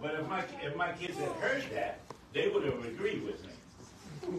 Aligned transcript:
But 0.00 0.14
if 0.14 0.28
my 0.28 0.44
if 0.62 0.76
my 0.76 0.92
kids 0.92 1.18
had 1.18 1.32
heard 1.32 1.64
that, 1.72 2.00
they 2.32 2.48
would 2.48 2.64
have 2.64 2.84
agreed 2.84 3.24
with 3.24 3.42
me. 3.44 3.52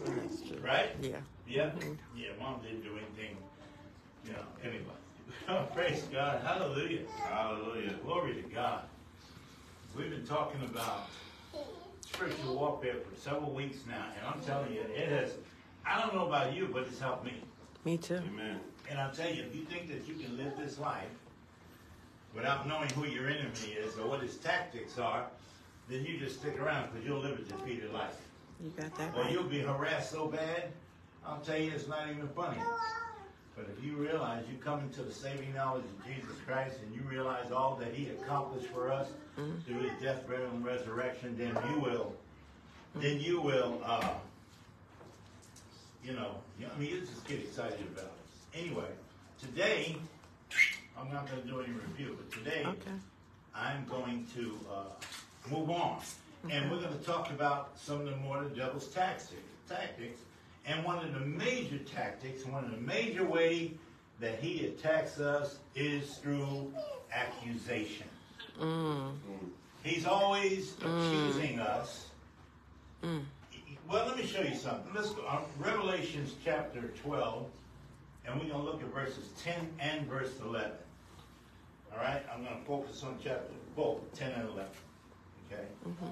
That's 0.06 0.42
true. 0.42 0.58
Right? 0.60 0.90
Yeah. 1.00 1.16
Yeah. 1.48 1.66
Mm-hmm. 1.66 1.94
Yeah, 2.16 2.28
mom 2.40 2.60
didn't 2.62 2.82
do 2.82 2.90
anything. 2.92 3.36
You 4.24 4.32
know, 4.32 4.44
anyway. 4.62 5.66
Praise 5.74 6.02
God. 6.12 6.42
Hallelujah. 6.42 7.00
Hallelujah. 7.24 7.94
Glory 8.04 8.34
to 8.34 8.42
God. 8.54 8.82
We've 9.96 10.10
been 10.10 10.26
talking 10.26 10.62
about 10.64 11.08
spiritual 12.00 12.56
warfare 12.56 12.94
for 12.94 13.18
several 13.18 13.50
weeks 13.52 13.78
now, 13.88 14.06
and 14.16 14.26
I'm 14.26 14.40
telling 14.42 14.72
you, 14.72 14.80
it 14.80 15.08
has, 15.08 15.32
I 15.86 16.00
don't 16.00 16.14
know 16.14 16.26
about 16.26 16.54
you, 16.54 16.68
but 16.72 16.82
it's 16.82 16.98
helped 16.98 17.24
me. 17.24 17.34
Me 17.84 17.96
too. 17.96 18.16
Amen. 18.16 18.60
And 18.90 18.98
I'll 18.98 19.12
tell 19.12 19.30
you, 19.30 19.42
if 19.42 19.54
you 19.54 19.64
think 19.64 19.88
that 19.88 20.06
you 20.06 20.14
can 20.14 20.36
live 20.36 20.56
this 20.56 20.78
life 20.78 21.08
without 22.34 22.68
knowing 22.68 22.90
who 22.90 23.06
your 23.06 23.28
enemy 23.28 23.76
is 23.78 23.96
or 23.98 24.06
what 24.06 24.20
his 24.20 24.36
tactics 24.36 24.98
are, 24.98 25.26
then 25.88 26.04
you 26.04 26.18
just 26.18 26.40
stick 26.40 26.60
around 26.60 26.90
because 26.92 27.06
you'll 27.06 27.20
live 27.20 27.38
a 27.38 27.42
defeated 27.42 27.92
life. 27.92 28.16
You 28.62 28.70
got 28.70 28.96
that 28.98 29.14
Or 29.16 29.22
right. 29.22 29.32
you'll 29.32 29.44
be 29.44 29.60
harassed 29.60 30.10
so 30.10 30.26
bad, 30.26 30.64
I'll 31.24 31.40
tell 31.40 31.58
you, 31.58 31.70
it's 31.72 31.88
not 31.88 32.08
even 32.10 32.28
funny. 32.28 32.58
But 33.56 33.66
if 33.76 33.84
you 33.84 33.96
realize 33.96 34.44
you 34.50 34.56
come 34.58 34.80
into 34.80 35.02
the 35.02 35.12
saving 35.12 35.52
knowledge 35.54 35.84
of 35.84 36.06
Jesus 36.06 36.36
Christ 36.46 36.76
and 36.84 36.94
you 36.94 37.00
realize 37.02 37.50
all 37.50 37.74
that 37.76 37.92
He 37.92 38.08
accomplished 38.10 38.66
for 38.68 38.90
us 38.92 39.08
through 39.66 39.80
His 39.80 39.92
death, 40.02 40.26
burial, 40.28 40.50
and 40.50 40.64
resurrection, 40.64 41.36
then 41.36 41.56
you 41.70 41.80
will, 41.80 42.14
then 42.96 43.18
you 43.20 43.40
will, 43.40 43.80
uh, 43.84 44.10
you 46.04 46.12
know, 46.12 46.36
I 46.60 46.78
mean, 46.78 46.90
you 46.90 47.00
just 47.00 47.26
get 47.26 47.40
excited 47.40 47.80
about 47.92 48.12
it. 48.54 48.58
Anyway, 48.60 48.86
today, 49.40 49.96
I'm 50.98 51.12
not 51.12 51.28
going 51.30 51.42
to 51.42 51.48
do 51.48 51.60
any 51.60 51.72
review, 51.72 52.16
but 52.18 52.30
today, 52.32 52.64
Okay. 52.66 52.96
I'm 53.54 53.84
going 53.86 54.26
to 54.36 54.58
uh, 54.72 54.82
move 55.50 55.70
on. 55.70 56.00
And 56.50 56.70
we're 56.70 56.80
going 56.80 56.96
to 56.96 57.04
talk 57.04 57.30
about 57.30 57.78
some 57.78 58.00
of 58.00 58.06
the 58.06 58.16
more 58.16 58.42
the 58.42 58.50
devil's 58.50 58.88
tactics, 58.88 59.32
tactics. 59.68 60.20
And 60.66 60.84
one 60.84 61.04
of 61.04 61.12
the 61.12 61.20
major 61.20 61.78
tactics, 61.78 62.44
one 62.44 62.64
of 62.64 62.70
the 62.70 62.76
major 62.76 63.24
way 63.24 63.72
that 64.20 64.38
he 64.40 64.66
attacks 64.66 65.18
us 65.18 65.58
is 65.74 66.16
through 66.18 66.72
accusation. 67.12 68.06
Mm. 68.60 69.12
He's 69.82 70.06
always 70.06 70.74
accusing 70.74 71.60
us. 71.60 72.06
Mm. 73.02 73.22
Well, 73.90 74.06
let 74.06 74.18
me 74.18 74.26
show 74.26 74.42
you 74.42 74.54
something. 74.54 74.92
Let's 74.94 75.10
go. 75.10 75.24
Uh, 75.26 75.40
Revelations 75.58 76.34
chapter 76.44 76.92
12, 77.02 77.46
and 78.26 78.34
we're 78.34 78.48
going 78.48 78.60
to 78.60 78.70
look 78.70 78.82
at 78.82 78.92
verses 78.92 79.30
10 79.42 79.54
and 79.80 80.06
verse 80.06 80.30
11. 80.44 80.72
All 81.92 81.98
right? 81.98 82.22
I'm 82.34 82.44
going 82.44 82.58
to 82.58 82.64
focus 82.66 83.02
on 83.02 83.16
chapter 83.22 83.54
both 83.74 84.00
10 84.18 84.32
and 84.32 84.48
11. 84.50 84.66
Okay? 85.52 85.62
Mm-hmm. 85.88 86.06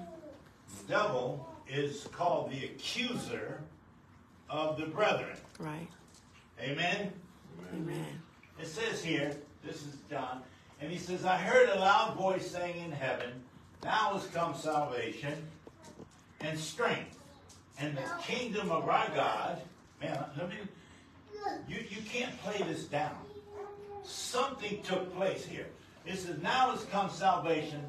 The 0.77 0.93
devil 0.93 1.47
is 1.69 2.07
called 2.11 2.51
the 2.51 2.65
accuser 2.65 3.61
of 4.49 4.77
the 4.77 4.85
brethren. 4.85 5.35
Right. 5.59 5.87
Amen? 6.61 7.11
Amen. 7.73 8.21
It 8.59 8.67
says 8.67 9.03
here, 9.03 9.35
this 9.63 9.77
is 9.77 9.97
John, 10.09 10.41
and 10.81 10.91
he 10.91 10.97
says, 10.97 11.25
I 11.25 11.37
heard 11.37 11.69
a 11.69 11.79
loud 11.79 12.15
voice 12.15 12.49
saying 12.49 12.83
in 12.83 12.91
heaven, 12.91 13.29
Now 13.83 14.13
has 14.13 14.25
come 14.27 14.55
salvation 14.55 15.33
and 16.41 16.57
strength, 16.57 17.17
and 17.79 17.97
the 17.97 18.03
kingdom 18.23 18.71
of 18.71 18.87
our 18.87 19.07
God. 19.09 19.61
Man, 20.01 20.17
let 20.37 20.49
me, 20.49 20.55
you, 21.67 21.77
you 21.89 22.01
can't 22.09 22.35
play 22.41 22.57
this 22.59 22.85
down. 22.85 23.17
Something 24.03 24.81
took 24.83 25.13
place 25.15 25.45
here. 25.45 25.67
It 26.05 26.17
says, 26.17 26.41
Now 26.41 26.71
has 26.71 26.85
come 26.85 27.09
salvation 27.09 27.83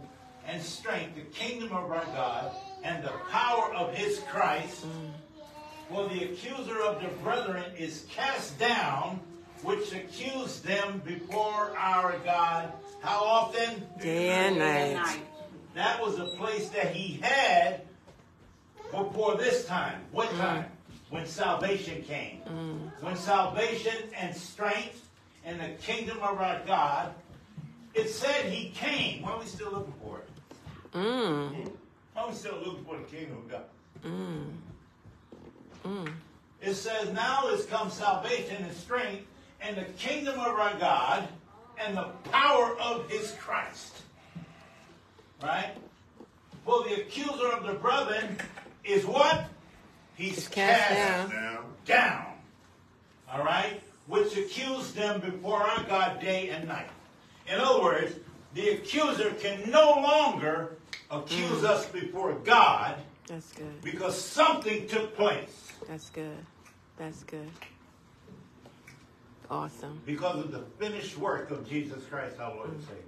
and 0.48 0.62
strength, 0.62 1.14
the 1.14 1.20
kingdom 1.22 1.68
of 1.68 1.92
our 1.92 2.04
God, 2.06 2.52
and 2.82 3.04
the 3.04 3.12
power 3.30 3.72
of 3.74 3.94
his 3.94 4.20
Christ. 4.30 4.86
For 5.90 6.08
the 6.08 6.24
accuser 6.24 6.80
of 6.80 7.02
the 7.02 7.08
brethren 7.22 7.64
is 7.76 8.06
cast 8.10 8.58
down, 8.58 9.20
which 9.62 9.92
accused 9.92 10.64
them 10.64 11.02
before 11.04 11.76
our 11.76 12.18
God. 12.24 12.72
How 13.00 13.24
often? 13.24 13.86
Day 14.00 14.28
and 14.28 14.58
night. 14.58 15.20
That 15.74 16.00
was 16.00 16.18
a 16.18 16.26
place 16.36 16.68
that 16.70 16.94
he 16.94 17.20
had 17.22 17.82
before 18.90 19.36
this 19.36 19.66
time. 19.66 20.00
What 20.12 20.28
mm. 20.30 20.38
time? 20.38 20.64
When 21.10 21.26
salvation 21.26 22.02
came. 22.02 22.40
Mm. 22.46 23.02
When 23.02 23.16
salvation 23.16 23.94
and 24.16 24.36
strength 24.36 25.08
and 25.44 25.60
the 25.60 25.68
kingdom 25.80 26.18
of 26.18 26.38
our 26.38 26.60
God, 26.66 27.14
it 27.94 28.08
said 28.10 28.46
he 28.46 28.70
came. 28.70 29.22
Why 29.22 29.32
are 29.32 29.38
we 29.38 29.46
still 29.46 29.72
looking 29.72 29.94
for 30.02 30.18
it? 30.18 30.27
Mm. 30.94 31.70
Are 32.16 32.28
we 32.28 32.34
still 32.34 32.58
looking 32.64 32.84
for 32.84 32.96
the 32.96 33.04
kingdom 33.04 33.38
of 33.38 33.50
God? 33.50 33.62
Mm. 34.04 34.44
Mm. 35.84 36.12
It 36.60 36.74
says, 36.74 37.12
Now 37.12 37.48
is 37.48 37.66
come 37.66 37.90
salvation 37.90 38.64
and 38.64 38.74
strength 38.74 39.26
and 39.60 39.76
the 39.76 39.84
kingdom 39.98 40.38
of 40.38 40.58
our 40.58 40.74
God 40.78 41.28
and 41.78 41.96
the 41.96 42.08
power 42.30 42.76
of 42.80 43.08
his 43.10 43.32
Christ. 43.32 44.02
Right? 45.42 45.70
For 46.64 46.84
the 46.84 47.02
accuser 47.02 47.48
of 47.48 47.64
the 47.64 47.74
brethren 47.74 48.38
is 48.84 49.06
what? 49.06 49.46
He's 50.16 50.34
He's 50.34 50.48
cast 50.48 51.30
down. 51.30 51.64
Down. 51.86 52.26
All 53.32 53.44
right? 53.44 53.80
Which 54.06 54.36
accused 54.36 54.96
them 54.96 55.20
before 55.20 55.62
our 55.62 55.84
God 55.84 56.20
day 56.20 56.48
and 56.48 56.66
night. 56.66 56.88
In 57.46 57.60
other 57.60 57.80
words, 57.80 58.16
the 58.54 58.70
accuser 58.70 59.30
can 59.34 59.70
no 59.70 59.92
longer 59.92 60.77
accuse 61.10 61.64
us 61.64 61.86
before 61.86 62.34
God 62.44 62.96
That's 63.26 63.52
good. 63.52 63.82
because 63.82 64.20
something 64.20 64.86
took 64.88 65.16
place. 65.16 65.72
That's 65.88 66.10
good. 66.10 66.36
That's 66.96 67.22
good. 67.24 67.48
Awesome. 69.50 70.00
because 70.04 70.44
of 70.44 70.52
the 70.52 70.60
finished 70.78 71.16
work 71.16 71.50
of 71.50 71.66
Jesus 71.66 72.04
Christ 72.10 72.38
our 72.38 72.54
Lord 72.54 72.68
and 72.68 72.82
Savior. 72.82 73.02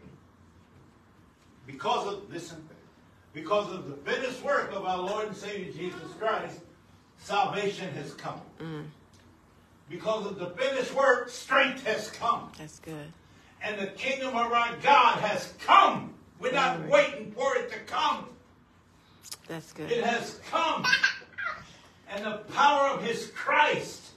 Because 1.66 2.06
of 2.06 2.32
listen, 2.32 2.66
because 3.34 3.70
of 3.70 3.88
the 3.88 4.10
finished 4.10 4.42
work 4.42 4.72
of 4.72 4.86
our 4.86 4.98
Lord 4.98 5.28
and 5.28 5.36
Savior 5.36 5.70
Jesus 5.70 6.10
Christ, 6.18 6.60
salvation 7.18 7.92
has 7.92 8.14
come. 8.14 8.40
Mm. 8.58 8.84
Because 9.90 10.26
of 10.26 10.38
the 10.38 10.46
finished 10.50 10.94
work, 10.94 11.28
strength 11.28 11.84
has 11.84 12.10
come. 12.10 12.50
That's 12.56 12.78
good. 12.78 13.12
And 13.62 13.78
the 13.78 13.88
kingdom 13.88 14.28
of 14.28 14.52
our 14.52 14.74
God 14.82 15.18
has 15.18 15.52
come. 15.58 16.14
We're 16.40 16.52
not 16.52 16.78
Glory. 16.86 16.90
waiting 16.90 17.32
for 17.32 17.56
it 17.56 17.70
to 17.70 17.78
come. 17.80 18.26
That's 19.46 19.72
good. 19.72 19.90
It 19.90 20.04
has 20.04 20.40
come. 20.50 20.84
And 22.12 22.24
the 22.24 22.38
power 22.52 22.88
of 22.90 23.04
his 23.04 23.30
Christ 23.36 24.10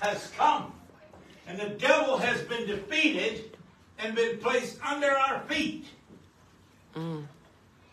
has 0.00 0.28
come. 0.36 0.72
And 1.46 1.56
the 1.56 1.68
devil 1.68 2.18
has 2.18 2.40
been 2.42 2.66
defeated 2.66 3.56
and 4.00 4.16
been 4.16 4.38
placed 4.38 4.84
under 4.84 5.08
our 5.12 5.38
feet. 5.42 5.86
Mm. 6.96 7.24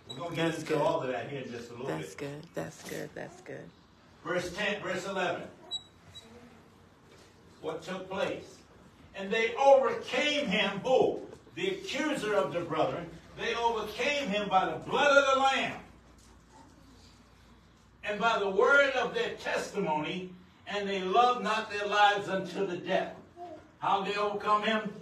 We're 0.10 0.16
going 0.16 0.30
to 0.32 0.36
get 0.36 0.46
That's 0.46 0.58
into 0.62 0.74
good. 0.74 0.82
all 0.82 1.00
of 1.02 1.10
that 1.10 1.30
here 1.30 1.42
in 1.42 1.52
just 1.52 1.70
a 1.70 1.74
little 1.74 1.86
That's 1.86 2.16
bit. 2.16 2.42
That's 2.56 2.82
good. 2.82 2.90
That's 2.90 2.90
good. 2.90 3.10
That's 3.14 3.42
good. 3.42 3.70
Verse 4.26 4.52
10, 4.52 4.82
verse 4.82 5.06
11. 5.06 5.44
What 7.62 7.84
took 7.84 8.10
place? 8.10 8.56
And 9.16 9.32
they 9.32 9.54
overcame 9.56 10.48
him, 10.48 10.80
who? 10.84 11.20
The 11.54 11.70
accuser 11.70 12.34
of 12.34 12.52
the 12.52 12.62
brethren. 12.62 13.08
They 13.38 13.54
overcame 13.56 14.30
him 14.30 14.48
by 14.50 14.66
the 14.66 14.78
blood 14.90 15.16
of 15.18 15.34
the 15.36 15.40
Lamb 15.42 15.78
and 18.04 18.20
by 18.20 18.40
the 18.40 18.50
word 18.50 18.92
of 18.94 19.14
their 19.14 19.32
testimony, 19.36 20.30
and 20.68 20.88
they 20.88 21.02
loved 21.02 21.44
not 21.44 21.72
their 21.72 21.88
lives 21.88 22.30
unto 22.30 22.66
the 22.66 22.78
death. 22.78 23.14
How 23.80 24.04
did 24.04 24.14
they 24.16 24.20
overcome 24.20 24.64
him? 24.64 24.94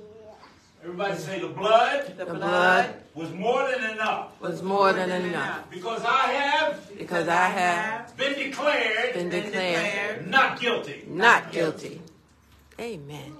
Everybody 0.83 1.17
say 1.17 1.39
the 1.39 1.47
blood 1.47 2.13
The 2.17 2.25
blood 2.25 2.95
was 3.13 3.31
more 3.31 3.69
than 3.71 3.91
enough. 3.91 4.31
was 4.41 4.61
more 4.61 4.91
than 4.91 5.11
enough 5.11 5.69
Because 5.71 6.03
I 6.03 6.27
have 6.33 6.97
because 6.97 7.27
I 7.29 7.45
have 7.47 8.17
been 8.17 8.33
declared 8.37 9.13
been 9.13 9.29
declared 9.29 10.27
not 10.29 10.59
guilty. 10.59 11.05
not 11.07 11.51
guilty. 11.53 12.01
Amen. 12.79 13.33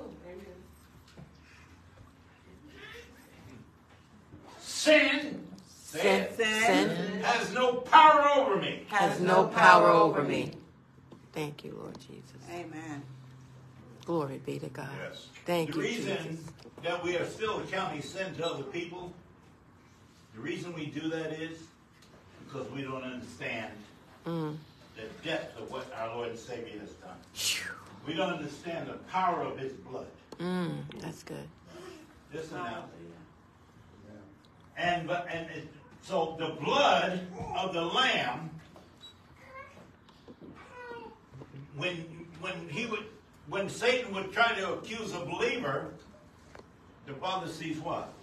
Sin, 4.83 5.39
Sin, 5.85 6.27
sin 6.35 6.89
has 7.23 7.53
no 7.53 7.75
power 7.75 8.27
over 8.35 8.57
me. 8.59 8.83
has 8.89 9.21
no 9.21 9.45
power 9.45 9.87
over 9.87 10.21
me. 10.23 10.51
Thank 11.31 11.63
you, 11.63 11.73
Lord 11.81 11.97
Jesus. 12.01 12.41
Amen. 12.51 13.01
Glory 14.05 14.41
be 14.45 14.59
to 14.59 14.67
God. 14.67 14.89
yes. 15.01 15.27
Thank 15.45 15.71
the 15.71 15.77
you, 15.77 15.81
The 15.83 15.87
reason 15.87 16.17
Jesus. 16.31 16.45
that 16.83 17.01
we 17.01 17.15
are 17.15 17.25
still 17.25 17.59
accounting 17.61 18.01
sin 18.01 18.35
to 18.35 18.45
other 18.45 18.63
people, 18.63 19.13
the 20.35 20.41
reason 20.41 20.73
we 20.73 20.87
do 20.87 21.07
that 21.11 21.31
is 21.31 21.59
because 22.45 22.69
we 22.71 22.81
don't 22.81 23.03
understand 23.03 23.71
Mm. 24.25 24.57
the 24.97 25.03
depth 25.29 25.57
of 25.61 25.71
what 25.71 25.85
our 25.97 26.13
Lord 26.15 26.29
and 26.31 26.39
Savior 26.39 26.79
has 26.81 26.89
done. 26.91 27.15
Phew. 27.33 27.71
We 28.05 28.15
don't 28.15 28.33
understand 28.33 28.89
the 28.89 28.93
power 29.09 29.43
of 29.43 29.57
His 29.57 29.71
blood. 29.73 30.07
Mm. 30.39 30.83
That's 30.99 31.23
good. 31.23 31.47
Listen 32.33 32.57
now. 32.57 32.83
And 34.77 35.07
but 35.07 35.27
and 35.31 35.49
it, 35.49 35.67
So 36.01 36.35
the 36.39 36.49
blood 36.63 37.27
of 37.55 37.73
the 37.73 37.81
lamb, 37.81 38.49
when 41.77 41.97
when 42.41 42.69
he 42.69 42.85
would 42.85 43.05
when 43.47 43.69
Satan 43.69 44.13
would 44.13 44.31
try 44.31 44.53
to 44.53 44.73
accuse 44.73 45.13
a 45.13 45.19
believer, 45.19 45.91
the 47.05 47.13
father 47.13 47.47
sees 47.47 47.77
what? 47.79 48.13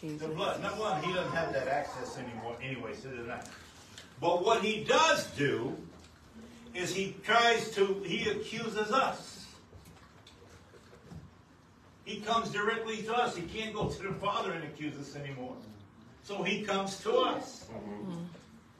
Jesus. 0.00 0.20
The 0.20 0.28
blood. 0.28 0.62
Number 0.62 0.80
one, 0.80 1.02
he 1.02 1.12
doesn't 1.12 1.32
have 1.32 1.52
that 1.52 1.68
access 1.68 2.18
anymore 2.18 2.56
anyway, 2.62 2.94
so 2.94 3.08
it 3.08 3.26
doesn't. 3.26 3.50
But 4.20 4.44
what 4.44 4.62
he 4.62 4.84
does 4.84 5.26
do 5.36 5.76
is 6.74 6.94
he 6.94 7.16
tries 7.22 7.70
to, 7.72 8.02
he 8.04 8.28
accuses 8.28 8.92
us. 8.92 9.35
He 12.06 12.20
comes 12.20 12.50
directly 12.50 13.02
to 13.02 13.14
us. 13.14 13.36
He 13.36 13.42
can't 13.42 13.74
go 13.74 13.88
to 13.88 14.02
the 14.02 14.14
Father 14.14 14.52
and 14.52 14.62
accuse 14.64 14.96
us 14.96 15.16
anymore. 15.16 15.56
So 16.22 16.42
he 16.44 16.62
comes 16.62 17.00
to 17.00 17.12
us. 17.16 17.66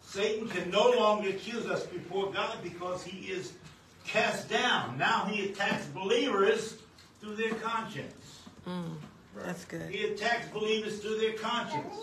Satan 0.01 0.49
can 0.49 0.71
no 0.71 0.91
longer 0.91 1.31
accuse 1.31 1.67
us 1.67 1.85
before 1.87 2.33
God 2.33 2.59
because 2.63 3.03
he 3.03 3.27
is 3.27 3.53
cast 4.07 4.49
down. 4.49 4.97
Now 4.97 5.25
he 5.25 5.47
attacks 5.51 5.87
believers 5.87 6.77
through 7.21 7.35
their 7.35 7.55
conscience. 7.55 8.43
Mm, 8.67 8.95
that's 9.45 9.65
good. 9.65 9.91
He 9.91 10.05
attacks 10.05 10.47
believers 10.49 11.01
through 11.01 11.19
their 11.19 11.33
conscience. 11.33 11.97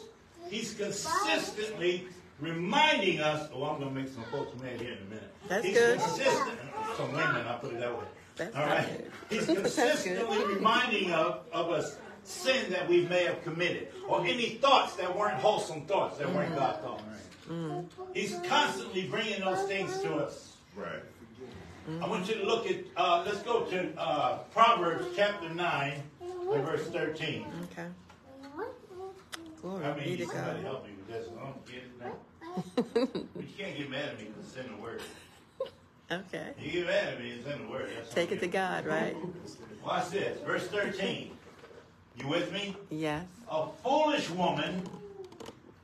He's 0.49 0.73
consistently 0.73 2.05
reminding 2.41 3.21
us. 3.21 3.49
Oh, 3.53 3.63
I'm 3.63 3.79
going 3.79 3.95
to 3.95 4.01
make 4.01 4.13
some 4.13 4.23
folks 4.25 4.61
mad 4.61 4.81
here 4.81 4.91
in 4.91 4.97
a 4.97 5.09
minute. 5.09 5.33
That's 5.47 5.65
He's 5.65 5.77
good. 5.77 5.99
consistent. 5.99 6.59
Some 6.97 7.13
women, 7.13 7.47
I'll 7.47 7.59
put 7.59 7.71
it 7.73 7.79
that 7.79 7.97
way. 7.97 8.05
That's 8.35 8.55
All 8.55 8.65
right. 8.65 8.87
good. 8.87 9.11
He's 9.29 9.45
consistently 9.45 10.43
reminding 10.45 11.11
of, 11.11 11.41
of 11.51 11.69
us 11.69 11.97
sin 12.23 12.71
that 12.71 12.87
we 12.87 13.05
may 13.05 13.25
have 13.25 13.43
committed, 13.43 13.89
or 14.07 14.25
any 14.25 14.51
thoughts 14.51 14.95
that 14.95 15.15
weren't 15.15 15.35
wholesome 15.35 15.85
thoughts 15.85 16.17
that 16.17 16.33
weren't 16.33 16.55
God 16.55 16.81
thoughts. 16.81 17.03
He's 18.13 18.39
constantly 18.47 19.07
bringing 19.07 19.41
those 19.41 19.67
things 19.67 19.99
to 19.99 20.15
us. 20.15 20.53
Right. 20.75 21.03
I 22.01 22.07
want 22.07 22.29
you 22.29 22.35
to 22.35 22.45
look 22.45 22.65
at, 22.65 22.77
uh, 22.95 23.23
let's 23.25 23.41
go 23.43 23.65
to 23.65 23.89
uh, 23.99 24.37
Proverbs 24.53 25.05
chapter 25.15 25.49
9 25.49 26.03
and 26.21 26.65
verse 26.65 26.87
13. 26.87 27.45
Okay. 27.63 27.87
Glory 29.61 29.85
I 29.85 29.91
be 29.91 30.05
mean, 30.05 30.17
to 30.19 30.25
somebody 30.27 30.61
God. 30.61 30.63
help 30.63 30.85
me 30.85 30.91
with 30.95 31.07
this. 31.07 31.27
I 31.37 31.43
don't 31.43 31.65
get 31.65 31.75
it 31.83 31.99
now. 31.99 33.23
but 33.35 33.43
you 33.43 33.53
can't 33.57 33.77
get 33.77 33.89
mad 33.89 34.09
at 34.09 34.17
me 34.17 34.25
because 34.25 34.45
it's 34.49 34.65
in 34.65 34.75
the 34.75 34.81
word. 34.81 35.01
Okay. 36.13 36.49
You 36.59 36.71
get 36.71 36.87
mad 36.87 37.13
at 37.13 37.19
me, 37.19 37.31
it's 37.31 37.47
in 37.47 37.65
the 37.65 37.71
word. 37.71 37.89
That's 37.95 38.13
Take 38.13 38.31
it 38.31 38.39
to 38.41 38.47
God, 38.47 38.85
right? 38.85 39.15
Watch 39.85 40.09
this. 40.09 40.39
Verse 40.45 40.67
13. 40.67 41.31
You 42.17 42.27
with 42.27 42.51
me? 42.53 42.75
Yes. 42.89 43.25
A 43.49 43.67
foolish 43.83 44.29
woman 44.29 44.83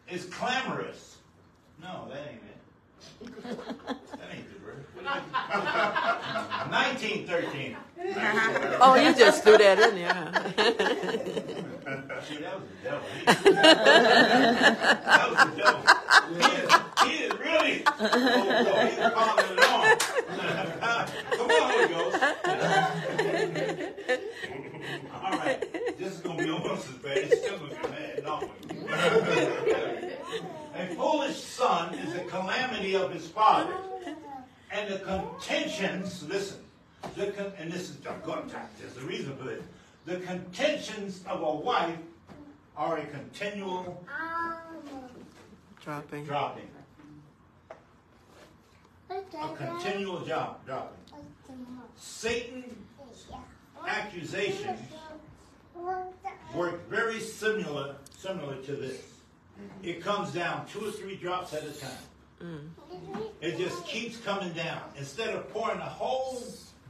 is 0.10 0.26
clamorous. 0.26 1.18
No, 1.82 2.08
that 2.10 2.20
ain't 2.20 2.44
it. 2.44 2.49
That 3.22 4.30
ain't 4.32 4.48
the 4.50 4.60
verse. 4.60 4.86
1913. 6.70 7.76
Oh, 8.82 8.96
you 8.96 9.14
just 9.14 9.44
threw 9.44 9.58
that 9.58 9.78
in 9.78 9.96
there, 9.96 10.14
huh? 10.14 10.32
See, 12.24 12.38
that 12.38 12.56
was 12.56 12.64
the 12.70 12.76
devil. 12.82 13.02
He- 13.14 13.26
that 13.52 15.28
was 15.30 15.40
the 15.44 15.52
devil. 15.58 15.82
He 16.30 16.36
is, 16.56 16.70
he 17.04 17.12
is 17.26 17.34
really. 17.40 17.84
Oh, 17.86 17.92
no, 18.64 18.74
he's 18.86 18.98
calling 19.14 19.50
it 19.52 19.60
on. 19.70 19.84
Come 21.38 21.50
on, 21.52 21.62
Holy 21.72 21.88
Ghost. 21.90 22.16
All 25.14 25.32
right, 25.38 25.60
this 25.98 26.12
is 26.14 26.20
gonna 26.22 26.42
be 26.44 26.50
almost 26.50 26.88
as 26.90 26.96
bad. 26.96 27.18
It's 27.18 27.38
still 27.42 27.58
gonna 27.58 27.70
be 27.70 27.76
mad. 27.90 28.24
No. 28.24 28.36
A 30.76 30.88
foolish 30.96 31.42
son 31.42 31.94
is 31.96 32.16
a 32.16 32.24
calamity 32.26 32.96
of 32.96 33.12
his 33.12 33.28
father, 33.28 33.74
and 34.72 34.94
the 34.94 35.00
contentions. 35.00 36.24
Listen, 36.28 36.60
the 37.16 37.32
con- 37.32 37.52
and 37.58 37.72
this 37.72 37.90
is 37.90 37.96
to 37.98 38.12
There's 38.80 38.98
a 38.98 39.08
reason 39.08 39.36
for 39.38 39.46
this. 39.46 39.64
The 40.06 40.18
contentions 40.18 41.24
of 41.28 41.42
a 41.42 41.56
wife 41.56 41.98
are 42.78 42.98
a 42.98 43.06
continual 43.08 44.06
Dropping. 45.84 46.26
dropping, 46.26 46.68
a 49.10 49.56
continual 49.56 50.22
job 50.26 50.64
dropping. 50.66 50.98
Satan 51.96 52.64
accusations 53.88 54.80
work 56.54 56.90
very 56.90 57.20
similar 57.20 57.96
similar 58.12 58.58
to 58.58 58.76
this. 58.76 59.19
It 59.84 60.02
comes 60.02 60.32
down 60.32 60.68
two 60.68 60.86
or 60.86 60.92
three 60.92 61.16
drops 61.16 61.54
at 61.54 61.64
a 61.64 61.72
time. 61.72 61.90
Mm. 62.44 62.70
It 63.42 63.58
just 63.58 63.86
keeps 63.86 64.18
coming 64.18 64.54
down. 64.54 64.82
Instead 64.98 65.36
of 65.36 65.50
pouring 65.50 65.80
a 65.80 65.90
whole 65.90 66.42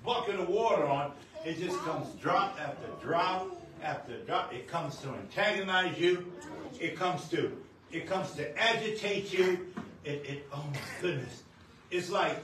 bucket 0.05 0.39
of 0.39 0.49
water 0.49 0.85
on, 0.85 1.11
it 1.45 1.59
just 1.59 1.77
comes 1.79 2.13
drop 2.15 2.59
after 2.59 2.87
drop 3.05 3.47
after 3.81 4.17
drop. 4.25 4.53
It 4.53 4.67
comes 4.67 4.97
to 4.97 5.09
antagonize 5.09 5.97
you. 5.97 6.31
It 6.79 6.95
comes 6.95 7.27
to 7.29 7.51
it 7.91 8.07
comes 8.07 8.31
to 8.33 8.57
agitate 8.59 9.33
you. 9.33 9.67
It, 10.03 10.25
it 10.25 10.47
oh 10.53 10.63
my 10.71 10.79
goodness. 11.01 11.43
It's 11.91 12.09
like 12.09 12.37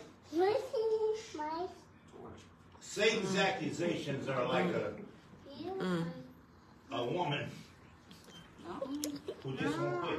Satan's 2.79 3.35
mm. 3.35 3.45
accusations 3.45 4.29
are 4.29 4.47
like 4.47 4.65
a, 4.67 4.93
mm. 5.79 6.05
a 6.91 7.05
woman 7.05 7.49
who 9.43 9.55
just 9.57 9.77
won't 9.77 10.01
quit. 10.01 10.14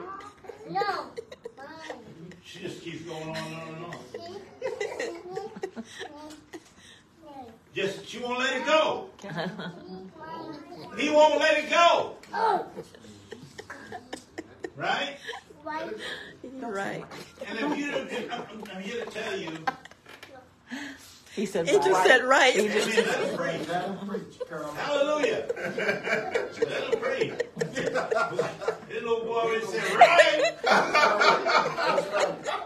No. 2.46 2.52
She 2.52 2.60
just 2.60 2.80
keeps 2.82 3.02
going 3.02 3.28
on 3.28 3.36
and 3.36 3.54
on 3.56 3.68
and 3.68 3.84
on. 3.84 3.94
Just 7.74 8.06
she 8.06 8.18
won't 8.20 8.38
let 8.38 8.56
it 8.56 8.66
go. 8.66 9.10
He 10.96 11.10
won't 11.10 11.40
let 11.40 11.58
it 11.58 11.68
go. 11.70 12.14
Right? 14.76 15.16
You're 16.60 16.70
right. 16.70 17.04
And 17.46 17.58
if 17.58 17.78
you 17.78 17.90
don't, 17.90 18.10
if- 18.10 18.32
I'm, 18.32 18.42
I'm 18.74 18.82
here 18.82 19.04
to 19.04 19.10
tell 19.10 19.36
you, 19.36 19.50
He 21.34 21.44
said, 21.46 21.66
He 21.68 21.76
just 21.76 21.90
right. 21.90 22.06
said 22.06 22.24
right. 22.24 22.54
I 22.54 22.58
mean, 22.58 22.68
let 22.68 23.88
him 23.88 23.98
preach. 24.08 24.38
Hallelujah. 24.76 25.48
Let 25.56 26.94
him 26.94 27.00
preach. 27.00 27.34
This 29.06 29.12
little 29.12 29.28
boy 29.28 29.38
always 29.38 29.68
said, 29.68 29.94
right? 29.94 30.42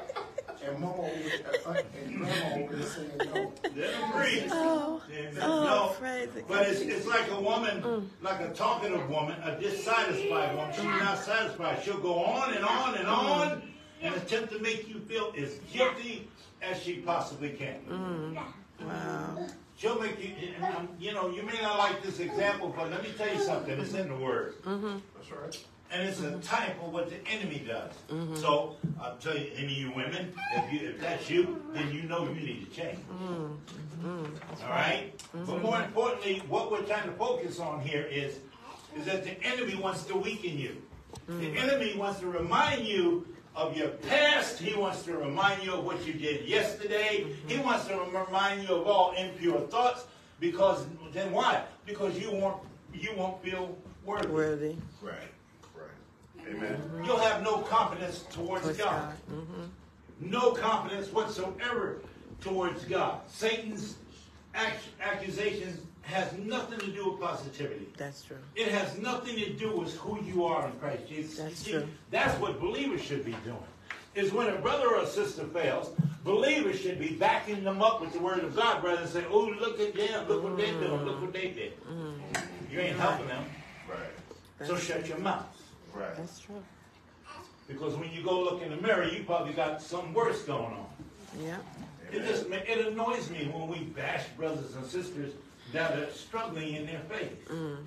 And 0.62 0.78
mama 0.78 0.94
always, 0.94 1.40
and 1.66 2.16
grandma 2.16 2.52
always 2.54 2.88
saying 2.92 3.10
no. 3.18 3.52
Let 3.64 3.90
him 3.90 4.12
preach. 4.12 4.44
Oh, 4.50 5.02
Amen. 5.10 5.38
oh, 5.42 5.64
No, 5.64 5.94
praise 5.98 6.28
But 6.46 6.68
it's, 6.68 6.80
it's 6.80 7.06
like 7.06 7.30
a 7.30 7.40
woman, 7.40 7.82
mm. 7.82 8.06
like 8.20 8.40
a 8.40 8.50
talkative 8.50 9.08
woman, 9.08 9.40
a 9.42 9.58
dissatisfied 9.58 10.54
woman. 10.54 10.74
She's 10.74 10.84
not 10.84 11.18
satisfied. 11.18 11.82
She'll 11.82 12.00
go 12.00 12.24
on 12.24 12.54
and 12.54 12.64
on 12.64 12.94
and 12.94 13.06
mm. 13.06 13.12
on 13.12 13.62
and 14.02 14.14
attempt 14.14 14.52
to 14.52 14.58
make 14.60 14.86
you 14.88 15.00
feel 15.00 15.32
as 15.36 15.58
guilty 15.72 16.28
as 16.62 16.82
she 16.82 16.96
possibly 16.96 17.50
can. 17.50 17.80
Mm. 17.88 18.38
Wow. 18.86 19.46
She'll 19.76 19.98
make 19.98 20.22
you, 20.22 20.54
um, 20.62 20.88
you 20.98 21.12
know, 21.12 21.30
you 21.30 21.42
may 21.42 21.60
not 21.62 21.78
like 21.78 22.02
this 22.02 22.20
example, 22.20 22.72
but 22.76 22.90
let 22.90 23.02
me 23.02 23.10
tell 23.16 23.32
you 23.34 23.40
something. 23.40 23.80
It's 23.80 23.94
in 23.94 24.08
the 24.08 24.16
Word. 24.16 24.62
Mm-hmm. 24.62 24.98
That's 25.16 25.30
right. 25.32 25.64
And 25.92 26.08
it's 26.08 26.20
a 26.20 26.38
type 26.38 26.80
of 26.82 26.92
what 26.92 27.10
the 27.10 27.16
enemy 27.28 27.64
does. 27.66 27.92
Mm-hmm. 28.08 28.36
So 28.36 28.76
I'll 29.00 29.16
tell 29.16 29.36
you, 29.36 29.50
any 29.56 29.72
of 29.72 29.78
you 29.78 29.92
women, 29.94 30.32
if 30.54 30.72
you 30.72 30.88
if 30.88 31.00
that's 31.00 31.28
you, 31.28 31.60
then 31.72 31.92
you 31.92 32.02
know 32.02 32.28
you 32.28 32.40
need 32.40 32.70
to 32.70 32.80
change. 32.80 32.98
Mm-hmm. 32.98 34.06
Mm-hmm. 34.06 34.62
All 34.62 34.68
right. 34.68 35.12
But 35.46 35.62
more 35.62 35.80
importantly, 35.82 36.42
what 36.48 36.70
we're 36.70 36.82
trying 36.82 37.08
to 37.08 37.12
focus 37.16 37.58
on 37.58 37.80
here 37.80 38.04
is 38.04 38.38
is 38.96 39.04
that 39.06 39.24
the 39.24 39.42
enemy 39.44 39.74
wants 39.76 40.04
to 40.04 40.16
weaken 40.16 40.58
you. 40.58 40.76
The 41.26 41.56
enemy 41.56 41.96
wants 41.96 42.20
to 42.20 42.26
remind 42.26 42.86
you 42.86 43.26
of 43.54 43.76
your 43.76 43.88
past. 43.88 44.58
He 44.58 44.74
wants 44.74 45.02
to 45.04 45.16
remind 45.16 45.62
you 45.62 45.74
of 45.74 45.84
what 45.84 46.04
you 46.04 46.12
did 46.12 46.46
yesterday. 46.46 47.26
He 47.46 47.58
wants 47.58 47.86
to 47.86 47.96
remind 47.96 48.68
you 48.68 48.74
of 48.74 48.86
all 48.86 49.12
impure 49.12 49.60
thoughts. 49.60 50.06
Because 50.40 50.86
then 51.12 51.32
why? 51.32 51.64
Because 51.84 52.18
you 52.18 52.32
won't 52.32 52.62
you 52.92 53.12
won't 53.16 53.42
feel 53.42 53.76
worthy. 54.04 54.28
Worthy. 54.28 54.76
Right. 55.02 55.30
Right. 56.46 56.54
Amen. 56.56 57.02
You'll 57.04 57.18
have 57.18 57.42
no 57.42 57.58
confidence 57.58 58.24
towards 58.30 58.64
Praise 58.64 58.78
God. 58.78 59.14
God. 59.28 59.36
Mhm. 59.38 59.68
No 60.20 60.52
confidence 60.52 61.08
whatsoever 61.12 61.98
towards 62.40 62.84
God. 62.84 63.20
Satan's 63.28 63.96
ac- 64.54 64.90
accusations 65.00 65.80
has 66.02 66.32
nothing 66.38 66.78
to 66.80 66.86
do 66.90 67.10
with 67.10 67.20
positivity. 67.20 67.88
That's 67.96 68.22
true. 68.24 68.36
It 68.56 68.68
has 68.68 68.98
nothing 68.98 69.36
to 69.36 69.52
do 69.52 69.76
with 69.76 69.94
who 69.96 70.20
you 70.22 70.44
are 70.44 70.66
in 70.66 70.72
Christ 70.78 71.06
Jesus. 71.08 71.38
That's 71.38 71.58
See, 71.58 71.72
true. 71.72 71.88
That's 72.10 72.38
what 72.40 72.60
believers 72.60 73.02
should 73.02 73.24
be 73.24 73.36
doing. 73.44 73.62
Is 74.14 74.32
when 74.32 74.48
a 74.48 74.56
brother 74.58 74.88
or 74.88 75.02
a 75.02 75.06
sister 75.06 75.44
fails, 75.44 75.90
believers 76.24 76.80
should 76.80 76.98
be 76.98 77.10
backing 77.12 77.62
them 77.62 77.80
up 77.80 78.00
with 78.00 78.12
the 78.12 78.18
word 78.18 78.40
of 78.40 78.56
God 78.56 78.82
rather 78.82 78.96
than 79.02 79.08
say, 79.08 79.24
oh, 79.30 79.44
look 79.60 79.78
at 79.78 79.94
them, 79.94 80.26
look 80.28 80.42
what 80.42 80.56
they're 80.56 80.72
doing, 80.80 81.04
look 81.04 81.20
what 81.22 81.32
they 81.32 81.48
did. 81.50 81.74
You 82.70 82.80
ain't 82.80 82.98
helping 82.98 83.28
them, 83.28 83.44
Right. 83.88 84.66
so 84.66 84.76
shut 84.76 85.06
your 85.06 85.18
mouth. 85.18 85.46
Right. 85.94 86.16
That's 86.16 86.38
true. 86.38 86.62
Because 87.68 87.94
when 87.94 88.10
you 88.12 88.22
go 88.22 88.40
look 88.42 88.62
in 88.62 88.70
the 88.70 88.76
mirror, 88.76 89.04
you 89.04 89.22
probably 89.24 89.52
got 89.52 89.80
something 89.80 90.12
worse 90.12 90.42
going 90.42 90.74
on. 90.74 90.86
Yeah. 91.40 91.56
It 92.12 92.26
just 92.26 92.46
it 92.46 92.86
annoys 92.86 93.30
me 93.30 93.50
when 93.54 93.68
we 93.68 93.84
bash 93.84 94.24
brothers 94.36 94.74
and 94.74 94.84
sisters 94.84 95.32
that 95.72 95.96
are 95.96 96.10
struggling 96.10 96.74
in 96.74 96.86
their 96.86 97.00
faith. 97.08 97.48
Mm. 97.48 97.78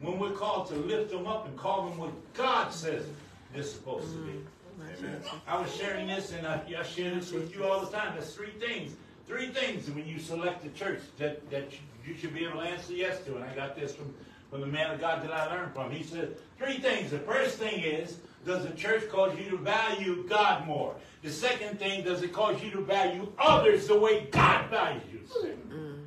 When 0.00 0.18
we're 0.18 0.32
called 0.32 0.68
to 0.68 0.74
lift 0.74 1.10
them 1.10 1.26
up 1.26 1.46
and 1.46 1.56
call 1.56 1.88
them 1.88 1.98
what 1.98 2.10
God 2.34 2.72
says 2.72 3.06
they're 3.54 3.62
supposed 3.62 4.12
to 4.12 4.18
be. 4.18 4.32
Mm. 4.32 4.98
Amen. 4.98 5.20
I 5.46 5.60
was 5.60 5.74
sharing 5.74 6.06
this, 6.08 6.32
and 6.32 6.46
I, 6.46 6.60
I 6.78 6.82
share 6.82 7.14
this 7.14 7.32
with 7.32 7.54
you 7.54 7.64
all 7.64 7.80
the 7.80 7.90
time. 7.96 8.14
There's 8.14 8.34
three 8.34 8.50
things, 8.50 8.94
three 9.26 9.48
things 9.48 9.88
when 9.88 10.06
you 10.06 10.18
select 10.18 10.66
a 10.66 10.68
church 10.70 11.00
that, 11.18 11.48
that 11.50 11.72
you 12.06 12.14
should 12.16 12.34
be 12.34 12.44
able 12.44 12.60
to 12.60 12.66
answer 12.66 12.92
yes 12.92 13.22
to. 13.24 13.36
And 13.36 13.44
I 13.44 13.54
got 13.54 13.76
this 13.76 13.94
from, 13.94 14.14
from 14.50 14.60
the 14.60 14.66
man 14.66 14.90
of 14.90 15.00
God 15.00 15.22
that 15.22 15.32
I 15.32 15.46
learned 15.54 15.72
from. 15.74 15.90
He 15.90 16.02
said 16.02 16.36
three 16.58 16.78
things. 16.78 17.10
The 17.10 17.18
first 17.20 17.58
thing 17.58 17.82
is, 17.82 18.18
does 18.44 18.64
the 18.64 18.72
church 18.74 19.08
cause 19.08 19.36
you 19.38 19.50
to 19.50 19.58
value 19.58 20.24
God 20.28 20.66
more? 20.66 20.94
The 21.22 21.30
second 21.30 21.78
thing, 21.78 22.04
does 22.04 22.22
it 22.22 22.32
cause 22.32 22.62
you 22.62 22.70
to 22.70 22.80
value 22.80 23.32
others 23.38 23.88
the 23.88 23.98
way 23.98 24.28
God 24.30 24.70
values 24.70 25.30
them? 25.42 26.06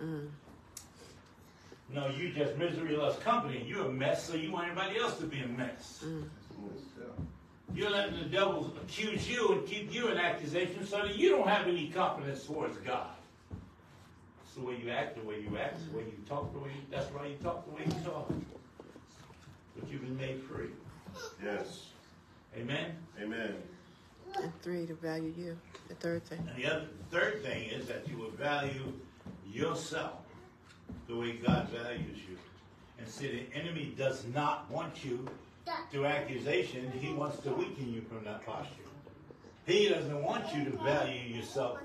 Mm. 0.00 0.06
Mm. 0.06 0.20
Mm. 0.20 0.28
No, 1.92 2.06
you 2.08 2.30
just 2.32 2.56
misery 2.56 2.96
loves 2.96 3.18
company. 3.18 3.64
You're 3.66 3.86
a 3.86 3.92
mess, 3.92 4.24
so 4.24 4.34
you 4.34 4.52
want 4.52 4.68
everybody 4.68 4.98
else 4.98 5.18
to 5.18 5.26
be 5.26 5.40
a 5.40 5.48
mess. 5.48 6.04
You're 7.74 7.90
letting 7.90 8.18
the 8.18 8.26
devil 8.26 8.72
accuse 8.82 9.28
you 9.28 9.52
and 9.52 9.66
keep 9.66 9.92
you 9.92 10.08
in 10.08 10.18
accusation 10.18 10.86
so 10.86 10.98
that 11.02 11.16
you 11.16 11.30
don't 11.30 11.48
have 11.48 11.66
any 11.66 11.88
confidence 11.88 12.44
towards 12.44 12.76
God. 12.78 13.10
It's 14.52 14.60
the 14.60 14.66
way 14.66 14.76
you 14.84 14.90
act, 14.90 15.16
the 15.16 15.26
way 15.26 15.40
you 15.40 15.56
act, 15.56 15.78
the 15.90 15.96
way 15.96 16.04
you 16.04 16.18
talk, 16.28 16.52
the 16.52 16.58
way 16.58 16.68
you, 16.68 16.82
that's 16.90 17.10
why 17.10 17.24
you 17.24 17.36
talk 17.36 17.64
the 17.64 17.74
way 17.74 17.84
you 17.86 18.04
talk. 18.04 18.30
But 19.74 19.90
you've 19.90 20.02
been 20.02 20.18
made 20.18 20.42
free. 20.42 20.68
Yes. 21.42 21.86
Amen? 22.54 22.94
Amen. 23.18 23.54
And 24.42 24.52
three, 24.60 24.84
to 24.84 24.94
value 24.96 25.32
you. 25.38 25.56
The 25.88 25.94
third 25.94 26.24
thing. 26.24 26.46
And 26.46 26.62
the 26.62 26.70
other, 26.70 26.84
the 26.98 27.18
third 27.18 27.42
thing 27.42 27.70
is 27.70 27.86
that 27.86 28.06
you 28.06 28.18
will 28.18 28.32
value 28.32 28.92
yourself 29.50 30.18
the 31.08 31.16
way 31.16 31.32
God 31.32 31.70
values 31.70 32.18
you. 32.28 32.36
And 32.98 33.08
see, 33.08 33.28
the 33.28 33.58
enemy 33.58 33.94
does 33.96 34.26
not 34.34 34.70
want 34.70 35.02
you 35.02 35.26
through 35.90 36.04
accusation. 36.04 36.92
He 37.00 37.10
wants 37.14 37.38
to 37.44 37.54
weaken 37.54 37.90
you 37.90 38.02
from 38.02 38.22
that 38.24 38.44
posture. 38.44 38.68
He 39.64 39.88
doesn't 39.88 40.22
want 40.22 40.54
you 40.54 40.66
to 40.66 40.76
value 40.82 41.36
yourself 41.36 41.78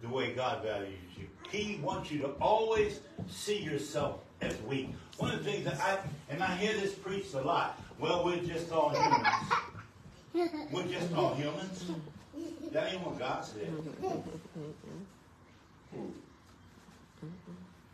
the 0.00 0.08
way 0.08 0.32
God 0.32 0.62
values 0.62 0.96
you. 1.18 1.26
He 1.52 1.78
wants 1.82 2.10
you 2.10 2.18
to 2.20 2.28
always 2.40 3.00
see 3.28 3.58
yourself 3.58 4.20
as 4.40 4.56
weak. 4.62 4.88
One 5.18 5.32
of 5.32 5.44
the 5.44 5.50
things 5.50 5.66
that 5.66 5.78
I, 5.78 5.98
and 6.30 6.42
I 6.42 6.56
hear 6.56 6.72
this 6.80 6.94
preached 6.94 7.34
a 7.34 7.42
lot, 7.42 7.78
well, 7.98 8.24
we're 8.24 8.42
just 8.42 8.72
all 8.72 8.88
humans. 8.88 9.26
We're 10.72 10.86
just 10.86 11.14
all 11.14 11.34
humans. 11.34 11.84
That 12.72 12.90
ain't 12.90 13.06
what 13.06 13.18
God 13.18 13.44
said. 13.44 13.70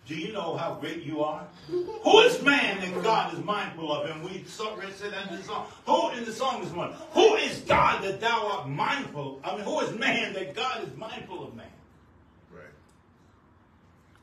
Do 0.06 0.14
you 0.14 0.32
know 0.32 0.56
how 0.56 0.74
great 0.74 1.02
you 1.02 1.24
are? 1.24 1.44
Who 1.68 2.20
is 2.20 2.40
man 2.42 2.80
that 2.80 3.02
God 3.02 3.34
is 3.34 3.44
mindful 3.44 3.92
of 3.92 4.08
him? 4.08 4.22
We 4.22 4.44
said 4.46 5.12
that 5.12 5.30
in 5.30 5.36
the 5.36 5.42
song. 5.42 5.66
Who 5.84 6.10
in 6.10 6.24
the 6.24 6.32
song 6.32 6.62
this 6.62 6.72
morning? 6.72 6.96
Who 7.10 7.34
is 7.34 7.58
God 7.62 8.04
that 8.04 8.20
thou 8.20 8.46
art 8.46 8.68
mindful? 8.68 9.40
I 9.42 9.56
mean, 9.56 9.64
who 9.64 9.80
is 9.80 9.98
man 9.98 10.32
that 10.34 10.54
God 10.54 10.84
is 10.84 10.96
mindful 10.96 11.48
of 11.48 11.56
man? 11.56 11.66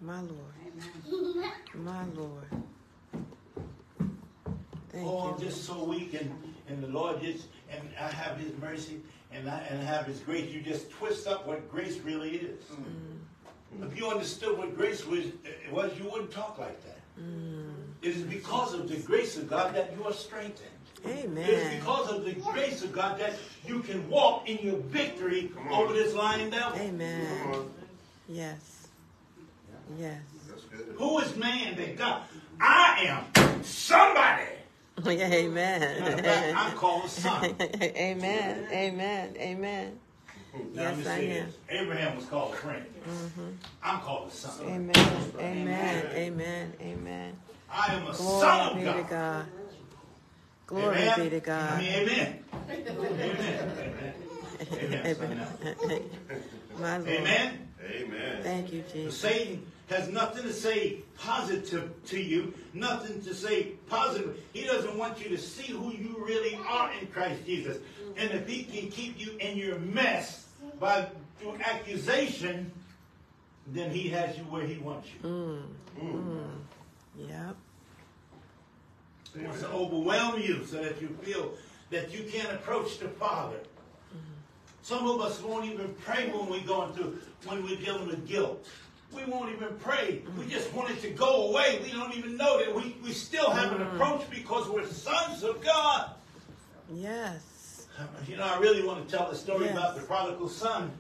Right. 0.05 0.15
My 0.15 0.21
Lord. 0.21 1.51
My 1.73 2.05
Lord. 2.15 2.63
Thank 4.89 5.07
oh, 5.07 5.27
you. 5.27 5.33
I'm 5.33 5.41
just 5.41 5.65
so 5.65 5.83
weak, 5.83 6.13
and, 6.13 6.31
and 6.67 6.83
the 6.83 6.87
Lord 6.87 7.21
just, 7.21 7.47
and 7.69 7.81
I 7.99 8.07
have 8.07 8.37
His 8.37 8.51
mercy, 8.59 9.01
and 9.31 9.49
I 9.49 9.59
and 9.69 9.81
have 9.81 10.05
His 10.05 10.19
grace. 10.19 10.51
You 10.53 10.61
just 10.61 10.91
twist 10.91 11.27
up 11.27 11.47
what 11.47 11.69
grace 11.71 11.97
really 11.99 12.37
is. 12.37 12.63
Mm. 12.65 13.91
If 13.91 13.97
you 13.97 14.07
understood 14.07 14.57
what 14.57 14.75
grace 14.77 15.05
was, 15.05 15.25
was, 15.71 15.91
you 15.97 16.09
wouldn't 16.09 16.31
talk 16.31 16.57
like 16.59 16.81
that. 16.85 16.99
Mm. 17.19 17.73
It 18.01 18.15
is 18.15 18.21
because 18.21 18.73
of 18.73 18.87
the 18.87 18.97
grace 18.97 19.37
of 19.37 19.49
God 19.49 19.75
that 19.75 19.91
you 19.97 20.05
are 20.05 20.13
strengthened. 20.13 20.69
Amen. 21.05 21.43
It 21.43 21.49
is 21.49 21.79
because 21.79 22.11
of 22.11 22.25
the 22.25 22.33
grace 22.33 22.83
of 22.83 22.93
God 22.93 23.19
that 23.19 23.33
you 23.65 23.79
can 23.79 24.07
walk 24.09 24.47
in 24.47 24.57
your 24.65 24.77
victory 24.77 25.51
over 25.71 25.93
this 25.93 26.13
lying 26.13 26.49
devil. 26.49 26.79
Amen. 26.79 27.65
Yes. 28.27 28.84
Yes. 29.99 30.21
Who 30.97 31.19
is 31.19 31.35
man 31.35 31.75
that 31.77 31.97
God? 31.97 32.23
I 32.59 33.05
am 33.07 33.63
somebody. 33.63 34.43
Matter 35.03 35.19
fact, 35.19 35.33
Amen. 35.33 36.01
Mm-hmm. 36.01 36.57
I'm 36.57 36.71
called 36.77 37.05
a 37.05 37.09
son. 37.09 37.55
Amen. 37.81 38.67
Amen. 38.71 39.35
Amen. 39.37 39.99
Now, 40.73 40.81
Yes, 40.83 41.07
I 41.07 41.19
am. 41.19 41.53
Abraham 41.69 42.15
was 42.15 42.25
called 42.25 42.53
a 42.53 42.57
friend. 42.57 42.85
I'm 43.83 43.99
called 43.99 44.29
a 44.29 44.31
son. 44.31 44.65
Amen. 44.65 45.31
Amen. 45.37 46.05
Amen. 46.13 46.73
Amen. 46.81 47.35
I 47.69 47.93
am 47.93 48.07
a 48.07 48.13
Glory 48.13 48.41
son 48.41 48.75
be 48.79 48.85
of 48.87 48.95
to 48.95 49.01
God. 49.03 49.09
God. 49.09 49.45
Glory 50.67 50.95
Amen? 50.97 51.19
be 51.23 51.29
to 51.29 51.35
I 51.35 51.39
God. 51.39 51.77
mean, 51.79 51.91
amen. 51.93 52.43
Amen. 52.69 54.15
Amen. 54.71 55.15
son, 55.15 55.37
now. 55.37 55.47
My 56.79 56.97
Lord. 56.97 57.09
Amen. 57.09 57.67
Amen. 57.85 58.43
Thank 58.43 58.71
you, 58.73 58.83
Jesus. 58.91 59.17
Satan 59.19 59.65
has 59.87 60.09
nothing 60.09 60.43
to 60.43 60.53
say 60.53 60.99
positive 61.17 61.91
to 62.07 62.19
you, 62.19 62.53
nothing 62.73 63.21
to 63.21 63.33
say 63.33 63.73
positive. 63.87 64.39
He 64.53 64.63
doesn't 64.63 64.97
want 64.97 65.21
you 65.21 65.29
to 65.29 65.37
see 65.37 65.71
who 65.71 65.93
you 65.93 66.15
really 66.19 66.59
are 66.67 66.91
in 66.99 67.07
Christ 67.07 67.45
Jesus. 67.45 67.77
And 68.17 68.31
if 68.31 68.47
he 68.47 68.63
can 68.63 68.89
keep 68.89 69.19
you 69.19 69.37
in 69.39 69.57
your 69.57 69.77
mess 69.79 70.47
by 70.79 71.07
through 71.39 71.57
accusation, 71.63 72.71
then 73.67 73.91
he 73.91 74.09
has 74.09 74.37
you 74.37 74.43
where 74.45 74.65
he 74.65 74.77
wants 74.77 75.09
you. 75.09 75.29
Mm. 75.29 75.63
Mm. 75.99 76.13
Mm. 76.13 76.49
Yep. 77.29 77.55
He 79.37 79.45
wants 79.45 79.61
to 79.61 79.69
overwhelm 79.69 80.41
you 80.41 80.65
so 80.65 80.81
that 80.81 81.01
you 81.01 81.09
feel 81.21 81.53
that 81.89 82.11
you 82.11 82.23
can't 82.29 82.51
approach 82.53 82.99
the 82.99 83.09
Father. 83.09 83.57
Mm-hmm. 83.57 84.33
Some 84.81 85.07
of 85.07 85.21
us 85.21 85.41
won't 85.41 85.65
even 85.65 85.93
pray 85.95 86.29
when 86.29 86.49
we're 86.49 86.65
going 86.65 86.93
through, 86.93 87.19
when 87.45 87.63
we're 87.63 87.75
dealing 87.77 88.07
with 88.07 88.27
guilt. 88.27 88.65
We 89.13 89.23
won't 89.25 89.53
even 89.53 89.75
pray. 89.79 90.21
We 90.37 90.45
just 90.47 90.73
want 90.73 90.89
it 90.89 91.01
to 91.01 91.09
go 91.09 91.49
away. 91.49 91.79
We 91.83 91.91
don't 91.91 92.13
even 92.15 92.37
know 92.37 92.59
that 92.59 92.73
we, 92.73 92.95
we 93.03 93.11
still 93.11 93.49
haven't 93.49 93.79
mm. 93.79 93.93
approached 93.93 94.29
because 94.29 94.67
we're 94.69 94.85
sons 94.85 95.43
of 95.43 95.63
God. 95.63 96.11
Yes. 96.93 97.87
You 98.27 98.37
know, 98.37 98.43
I 98.43 98.59
really 98.59 98.83
want 98.83 99.07
to 99.07 99.17
tell 99.17 99.29
the 99.29 99.37
story 99.37 99.65
Yes. 99.65 99.77
about 99.77 99.95
the 99.95 100.01
prodigal 100.01 100.49
son. 100.49 100.91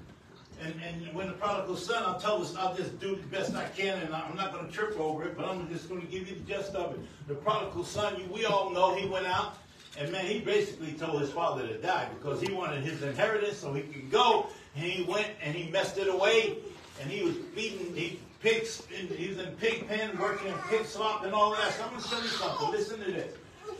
And, 0.61 0.73
and 0.81 1.13
when 1.13 1.27
the 1.27 1.33
prodigal 1.33 1.75
son, 1.75 2.03
I'll 2.05 2.19
tell 2.19 2.39
this, 2.39 2.55
I'll 2.55 2.75
just 2.75 2.97
do 2.99 3.15
the 3.15 3.23
best 3.23 3.55
I 3.55 3.67
can, 3.69 3.99
and 3.99 4.15
I'm 4.15 4.37
not 4.37 4.53
going 4.53 4.65
to 4.65 4.71
trip 4.71 4.97
over 4.97 5.25
it, 5.25 5.35
but 5.35 5.45
I'm 5.45 5.67
just 5.67 5.89
going 5.89 5.99
to 5.99 6.07
give 6.07 6.29
you 6.29 6.35
the 6.35 6.53
gist 6.53 6.73
of 6.75 6.93
it. 6.93 6.99
The 7.27 7.35
prodigal 7.35 7.83
son, 7.83 8.17
you, 8.17 8.25
we 8.33 8.45
all 8.45 8.69
know 8.69 8.95
he 8.95 9.05
went 9.05 9.25
out, 9.25 9.57
and 9.99 10.09
man, 10.13 10.25
he 10.25 10.39
basically 10.39 10.93
told 10.93 11.19
his 11.19 11.29
father 11.29 11.67
to 11.67 11.77
die 11.79 12.07
because 12.17 12.39
he 12.39 12.53
wanted 12.53 12.83
his 12.83 13.03
inheritance 13.03 13.57
so 13.57 13.73
he 13.73 13.81
could 13.81 14.09
go, 14.09 14.47
and 14.75 14.85
he 14.85 15.03
went 15.03 15.27
and 15.41 15.53
he 15.53 15.69
messed 15.69 15.97
it 15.97 16.07
away, 16.07 16.55
and 17.01 17.09
he 17.09 17.23
was 17.23 17.35
beating 17.55 17.95
he, 17.95 18.19
pigs, 18.41 18.83
he 18.89 19.27
was 19.27 19.39
in 19.39 19.51
pig 19.55 19.87
pen, 19.87 20.17
working 20.19 20.47
in 20.47 20.57
pig 20.69 20.85
slop 20.85 21.23
and 21.23 21.33
all 21.33 21.51
that. 21.51 21.73
So 21.73 21.83
I'm 21.83 21.89
going 21.91 22.01
to 22.01 22.07
show 22.07 22.17
you 22.17 22.27
something. 22.27 22.71
Listen 22.71 22.99
to 22.99 23.11
this. 23.11 23.33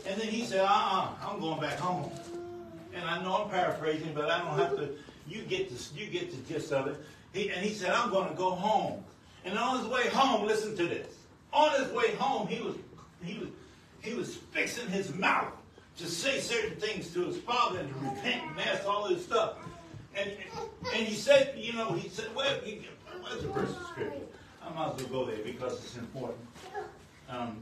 And 0.06 0.20
then 0.20 0.28
he 0.28 0.44
said, 0.44 0.60
uh-uh, 0.60 1.08
I'm 1.22 1.40
going 1.40 1.60
back 1.60 1.78
home. 1.78 2.10
And 2.94 3.04
I 3.04 3.22
know 3.22 3.44
I'm 3.44 3.50
paraphrasing, 3.50 4.12
but 4.14 4.30
I 4.30 4.38
don't 4.38 4.58
have 4.58 4.76
to. 4.76 4.90
You 5.28 5.42
get 5.42 5.68
the 5.70 6.00
you 6.00 6.06
get 6.06 6.30
the 6.30 6.52
gist 6.52 6.72
of 6.72 6.86
it. 6.86 6.96
He, 7.32 7.50
and 7.50 7.64
he 7.64 7.74
said, 7.74 7.90
"I'm 7.90 8.10
going 8.10 8.28
to 8.30 8.34
go 8.34 8.52
home." 8.52 9.04
And 9.44 9.58
on 9.58 9.80
his 9.80 9.88
way 9.88 10.08
home, 10.08 10.46
listen 10.46 10.74
to 10.76 10.86
this. 10.86 11.14
On 11.52 11.78
his 11.78 11.92
way 11.92 12.14
home, 12.14 12.46
he 12.46 12.62
was 12.62 12.76
he 13.22 13.38
was 13.38 13.48
he 14.00 14.14
was 14.14 14.36
fixing 14.36 14.88
his 14.88 15.14
mouth 15.14 15.52
to 15.98 16.06
say 16.06 16.40
certain 16.40 16.76
things 16.78 17.12
to 17.12 17.24
his 17.24 17.36
father 17.38 17.80
and 17.80 17.88
to 17.88 17.94
repent 17.98 18.42
and 18.50 18.60
ask 18.60 18.86
all 18.86 19.08
this 19.08 19.24
stuff. 19.24 19.56
And 20.16 20.30
and 20.94 21.06
he 21.06 21.14
said, 21.14 21.54
you 21.56 21.74
know, 21.74 21.92
he 21.92 22.08
said, 22.08 22.34
"Well, 22.34 22.58
he, 22.62 22.86
where's 23.26 23.44
a 23.44 23.48
verse 23.48 23.70
of 23.70 23.86
scripture?" 23.86 24.26
I 24.62 24.74
might 24.74 24.94
as 24.94 25.08
well 25.08 25.24
go 25.24 25.30
there 25.30 25.44
because 25.44 25.74
it's 25.84 25.96
important. 25.96 26.40
Um, 27.28 27.58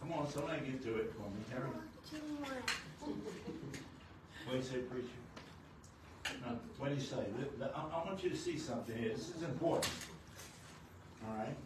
come 0.00 0.12
on, 0.12 0.30
somebody 0.30 0.60
get 0.60 0.82
to 0.84 0.96
it 0.96 1.12
for 1.14 1.28
me, 1.30 1.42
Harry. 1.50 1.68
What 4.46 4.52
do 4.52 4.56
you 4.56 4.62
say, 4.62 4.78
preacher? 4.78 5.08
No, 6.46 6.58
what 6.78 6.88
do 6.90 6.94
you 6.94 7.00
say? 7.00 7.24
I, 7.74 8.04
want 8.04 8.22
you 8.22 8.30
to 8.30 8.36
see 8.36 8.58
something 8.58 8.96
here. 8.96 9.10
This 9.10 9.30
is 9.30 9.42
important. 9.42 9.92
All 11.26 11.36
right. 11.36 11.56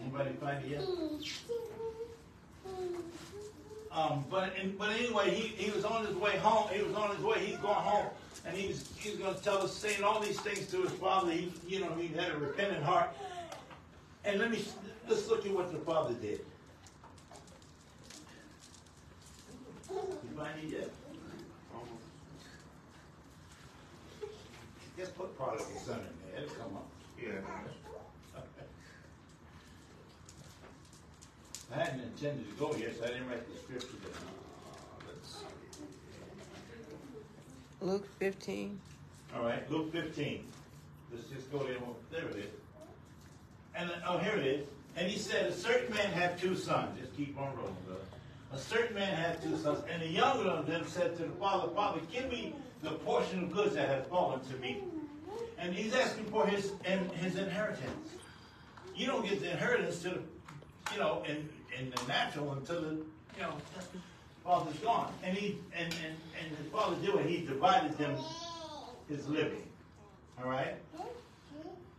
Anybody 0.00 0.30
find 0.40 0.64
it 0.64 0.70
yet? 0.70 0.82
Um, 3.90 4.24
but 4.30 4.54
in, 4.56 4.76
but 4.76 4.90
anyway, 4.90 5.30
he, 5.34 5.48
he 5.48 5.70
was 5.70 5.84
on 5.84 6.06
his 6.06 6.16
way 6.16 6.36
home. 6.38 6.68
He 6.72 6.82
was 6.82 6.94
on 6.94 7.14
his 7.14 7.24
way. 7.24 7.44
He's 7.44 7.58
going 7.58 7.74
home, 7.74 8.06
and 8.44 8.56
he 8.56 8.68
was, 8.68 8.88
he 8.96 9.10
was 9.10 9.18
going 9.18 9.34
to 9.34 9.42
tell 9.42 9.58
us, 9.58 9.72
saying 9.72 10.02
all 10.02 10.20
these 10.20 10.40
things 10.40 10.66
to 10.68 10.82
his 10.82 10.92
father. 10.92 11.32
He, 11.32 11.52
you 11.66 11.80
know, 11.80 11.92
he 11.94 12.08
had 12.08 12.32
a 12.32 12.36
repentant 12.36 12.82
heart. 12.82 13.10
And 14.24 14.38
let 14.38 14.50
me, 14.50 14.64
let's 15.08 15.28
look 15.28 15.46
at 15.46 15.52
what 15.52 15.72
the 15.72 15.78
father 15.78 16.14
did. 16.14 16.40
You 19.90 20.36
find 20.36 20.58
it 20.64 20.70
yet? 20.70 20.90
Just 24.98 25.16
put 25.16 25.36
prodigal 25.36 25.66
son 25.84 26.00
in 26.00 26.32
there. 26.32 26.42
It'll 26.42 26.54
come 26.56 26.76
up. 26.76 26.86
Yeah. 27.20 27.30
I 31.74 31.78
hadn't 31.78 32.00
intended 32.00 32.50
to 32.50 32.56
go 32.56 32.72
here, 32.74 32.92
so 32.98 33.04
I 33.04 33.08
didn't 33.08 33.28
write 33.28 33.46
the 33.50 33.58
scripture 33.58 33.96
down. 34.02 34.41
Luke 37.82 38.06
15. 38.18 38.78
All 39.36 39.44
right, 39.44 39.70
Luke 39.70 39.92
15. 39.92 40.44
Let's 41.12 41.26
just 41.28 41.50
go 41.50 41.58
there. 41.58 41.76
There 42.10 42.28
it 42.30 42.36
is. 42.36 42.50
And 43.74 43.90
oh, 44.06 44.18
here 44.18 44.36
it 44.36 44.46
is. 44.46 44.66
And 44.96 45.08
he 45.08 45.18
said, 45.18 45.46
a 45.46 45.52
certain 45.52 45.94
man 45.94 46.12
had 46.12 46.38
two 46.38 46.54
sons. 46.54 46.98
Just 47.00 47.16
keep 47.16 47.38
on 47.38 47.54
rolling, 47.56 47.76
brother. 47.86 48.02
A 48.52 48.58
certain 48.58 48.94
man 48.94 49.14
had 49.14 49.42
two 49.42 49.56
sons, 49.56 49.82
and 49.90 50.02
the 50.02 50.08
younger 50.08 50.48
of 50.50 50.66
them 50.66 50.84
said 50.86 51.16
to 51.16 51.22
the 51.22 51.30
father, 51.30 51.72
Father, 51.74 52.00
give 52.12 52.30
me 52.30 52.54
the 52.82 52.90
portion 52.90 53.44
of 53.44 53.52
goods 53.52 53.74
that 53.74 53.88
has 53.88 54.06
fallen 54.06 54.40
to 54.40 54.56
me. 54.56 54.82
And 55.58 55.74
he's 55.74 55.94
asking 55.94 56.26
for 56.26 56.46
his 56.46 56.72
and 56.84 57.10
his 57.12 57.36
inheritance. 57.36 58.10
You 58.94 59.06
don't 59.06 59.26
get 59.26 59.40
the 59.40 59.50
inheritance 59.50 60.02
to 60.02 60.18
you 60.92 60.98
know, 60.98 61.22
in, 61.26 61.48
in 61.78 61.90
the 61.90 62.02
natural 62.06 62.52
until 62.52 62.80
the, 62.80 62.90
you 62.90 63.42
know, 63.42 63.54
father's 64.44 64.76
gone. 64.78 65.12
And 65.22 65.36
he 65.36 65.58
and, 65.76 65.94
and, 66.04 66.16
and 66.40 66.56
his 66.56 66.66
father 66.72 66.96
did 66.96 67.14
what 67.14 67.24
he 67.26 67.44
divided 67.44 67.96
them 67.98 68.16
his 69.08 69.28
living. 69.28 69.62
All 70.42 70.48
right? 70.48 70.74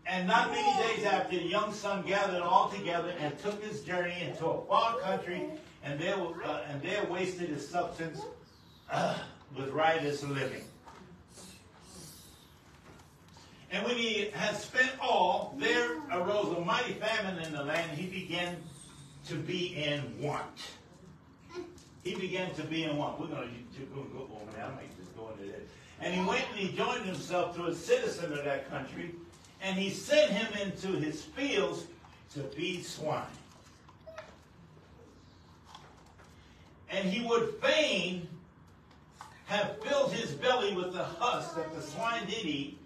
And 0.05 0.27
not 0.27 0.51
many 0.51 0.95
days 0.95 1.05
after, 1.05 1.38
the 1.38 1.43
young 1.43 1.73
son 1.73 2.05
gathered 2.05 2.41
all 2.41 2.69
together 2.69 3.13
and 3.19 3.38
took 3.39 3.63
his 3.63 3.81
journey 3.81 4.21
into 4.21 4.45
a 4.45 4.65
far 4.65 4.97
country, 5.00 5.45
and 5.83 6.00
there, 6.00 6.15
uh, 6.15 6.62
and 6.67 6.81
there 6.81 7.05
wasted 7.05 7.50
his 7.50 7.67
substance 7.67 8.19
uh, 8.91 9.17
with 9.57 9.69
riotous 9.69 10.23
living. 10.23 10.63
And 13.71 13.85
when 13.85 13.95
he 13.95 14.29
had 14.33 14.55
spent 14.55 14.91
all, 15.01 15.55
there 15.57 15.97
arose 16.12 16.55
a 16.55 16.62
mighty 16.62 16.93
famine 16.93 17.43
in 17.43 17.53
the 17.53 17.63
land, 17.63 17.97
he 17.97 18.05
began 18.07 18.57
to 19.27 19.35
be 19.35 19.75
in 19.75 20.21
want. 20.21 20.69
He 22.03 22.15
began 22.15 22.53
to 22.55 22.63
be 22.63 22.83
in 22.83 22.98
want. 22.98 23.19
We're 23.19 23.27
going 23.27 23.65
to 23.75 23.81
go 23.86 24.01
over 24.01 24.51
that. 24.57 24.65
I 24.65 24.75
might 24.75 24.98
just 24.98 25.15
go 25.15 25.29
into 25.31 25.51
that. 25.51 25.62
And 26.01 26.13
he 26.13 26.19
went 26.25 26.43
and 26.51 26.60
he 26.60 26.75
joined 26.75 27.05
himself 27.05 27.55
to 27.55 27.67
a 27.67 27.75
citizen 27.75 28.33
of 28.33 28.43
that 28.43 28.69
country, 28.69 29.15
and 29.62 29.77
he 29.77 29.89
sent 29.89 30.31
him 30.31 30.48
into 30.62 31.00
his 31.00 31.24
fields 31.24 31.86
to 32.33 32.43
feed 32.43 32.86
swine. 32.86 33.24
And 36.89 37.10
he 37.10 37.25
would 37.25 37.55
fain 37.62 38.27
have 39.45 39.81
filled 39.81 40.12
his 40.12 40.31
belly 40.31 40.75
with 40.75 40.93
the 40.93 41.03
husk 41.03 41.55
that 41.55 41.74
the 41.74 41.81
swine 41.81 42.25
did 42.25 42.45
eat, 42.45 42.77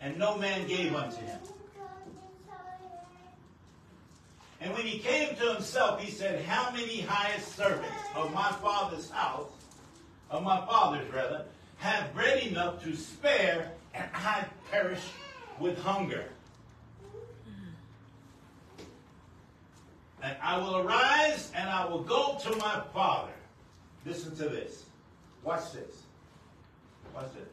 and 0.00 0.18
no 0.18 0.36
man 0.36 0.66
gave 0.66 0.94
unto 0.94 1.16
him. 1.18 1.38
And 4.64 4.72
when 4.72 4.86
he 4.86 4.98
came 4.98 5.36
to 5.36 5.52
himself, 5.52 6.00
he 6.00 6.10
said, 6.10 6.42
How 6.46 6.70
many 6.70 7.02
highest 7.02 7.54
servants 7.54 7.98
of 8.16 8.32
my 8.32 8.50
father's 8.50 9.10
house, 9.10 9.50
of 10.30 10.42
my 10.42 10.64
father's 10.64 11.06
rather, 11.12 11.44
have 11.76 12.14
bread 12.14 12.42
enough 12.44 12.82
to 12.84 12.96
spare, 12.96 13.72
and 13.92 14.06
I 14.14 14.46
perish 14.70 15.02
with 15.60 15.78
hunger? 15.82 16.24
And 20.22 20.34
I 20.42 20.56
will 20.56 20.78
arise 20.78 21.52
and 21.54 21.68
I 21.68 21.84
will 21.84 22.02
go 22.02 22.38
to 22.44 22.56
my 22.56 22.82
father. 22.94 23.34
Listen 24.06 24.34
to 24.36 24.48
this. 24.48 24.84
Watch 25.42 25.74
this. 25.74 26.04
Watch 27.14 27.34
this. 27.34 27.50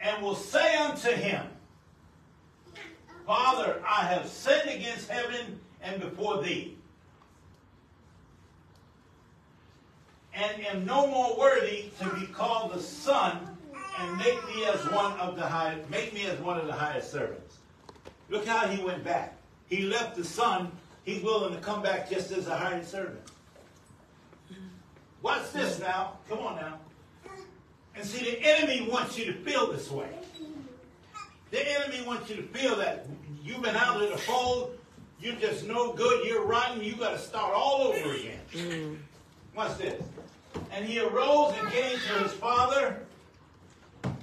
And 0.00 0.20
will 0.24 0.34
say 0.34 0.74
unto 0.74 1.12
him, 1.12 1.46
Father, 3.24 3.80
I 3.88 4.06
have 4.06 4.26
sinned 4.26 4.70
against 4.70 5.08
heaven 5.08 5.60
and 5.82 6.00
before 6.00 6.42
thee, 6.42 6.76
and 10.34 10.66
am 10.66 10.84
no 10.84 11.06
more 11.06 11.36
worthy 11.38 11.90
to 12.00 12.08
be 12.16 12.26
called 12.26 12.72
the 12.72 12.80
son, 12.80 13.56
and 13.98 14.16
make 14.18 14.46
me 14.46 14.64
as 14.66 14.80
one 14.90 15.12
of 15.20 15.36
the 15.36 15.42
high, 15.42 15.76
make 15.90 16.14
me 16.14 16.26
as 16.26 16.38
one 16.38 16.58
of 16.58 16.66
the 16.66 16.72
highest 16.72 17.10
servants. 17.10 17.58
Look 18.28 18.46
how 18.46 18.66
he 18.68 18.82
went 18.82 19.04
back. 19.04 19.36
He 19.68 19.82
left 19.82 20.16
the 20.16 20.24
son. 20.24 20.70
He's 21.04 21.22
willing 21.22 21.54
to 21.54 21.60
come 21.60 21.82
back 21.82 22.08
just 22.08 22.30
as 22.30 22.46
a 22.46 22.56
hired 22.56 22.86
servant. 22.86 23.20
Watch 25.22 25.52
this 25.52 25.78
now. 25.80 26.18
Come 26.28 26.38
on 26.38 26.56
now. 26.56 26.78
And 27.94 28.04
see, 28.04 28.24
the 28.24 28.40
enemy 28.42 28.88
wants 28.88 29.18
you 29.18 29.26
to 29.26 29.34
feel 29.34 29.70
this 29.70 29.90
way. 29.90 30.08
The 31.50 31.80
enemy 31.80 32.06
wants 32.06 32.30
you 32.30 32.36
to 32.36 32.42
feel 32.42 32.76
that 32.76 33.06
you've 33.42 33.62
been 33.62 33.76
out 33.76 34.00
of 34.00 34.10
the 34.10 34.16
fold, 34.16 34.78
you're 35.20 35.34
just 35.34 35.66
no 35.66 35.92
good, 35.92 36.26
you're 36.26 36.44
rotten, 36.44 36.82
you 36.82 36.94
got 36.94 37.12
to 37.12 37.18
start 37.18 37.52
all 37.54 37.82
over 37.82 38.14
again. 38.14 38.40
Mm. 38.52 38.96
Watch 39.54 39.78
this. 39.78 40.02
And 40.72 40.84
he 40.84 41.00
arose 41.00 41.54
and 41.58 41.68
came 41.70 41.98
to 41.98 42.22
his 42.22 42.32
father. 42.32 43.00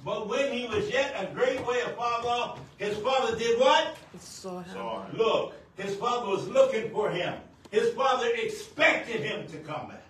But 0.04 0.28
when 0.28 0.52
he 0.52 0.66
was 0.66 0.88
yet 0.90 1.14
a 1.16 1.32
great 1.34 1.64
way 1.66 1.80
afar 1.80 2.26
off, 2.26 2.60
his 2.78 2.96
father 2.98 3.36
did 3.36 3.58
what? 3.60 3.96
Saw 4.18 4.60
him. 4.60 4.72
Saw 4.72 5.04
him. 5.04 5.16
Look, 5.16 5.54
his 5.76 5.94
father 5.96 6.28
was 6.28 6.48
looking 6.48 6.90
for 6.90 7.10
him. 7.10 7.34
His 7.70 7.92
father 7.94 8.28
expected 8.34 9.20
him 9.20 9.46
to 9.48 9.58
come 9.58 9.88
back. 9.88 10.04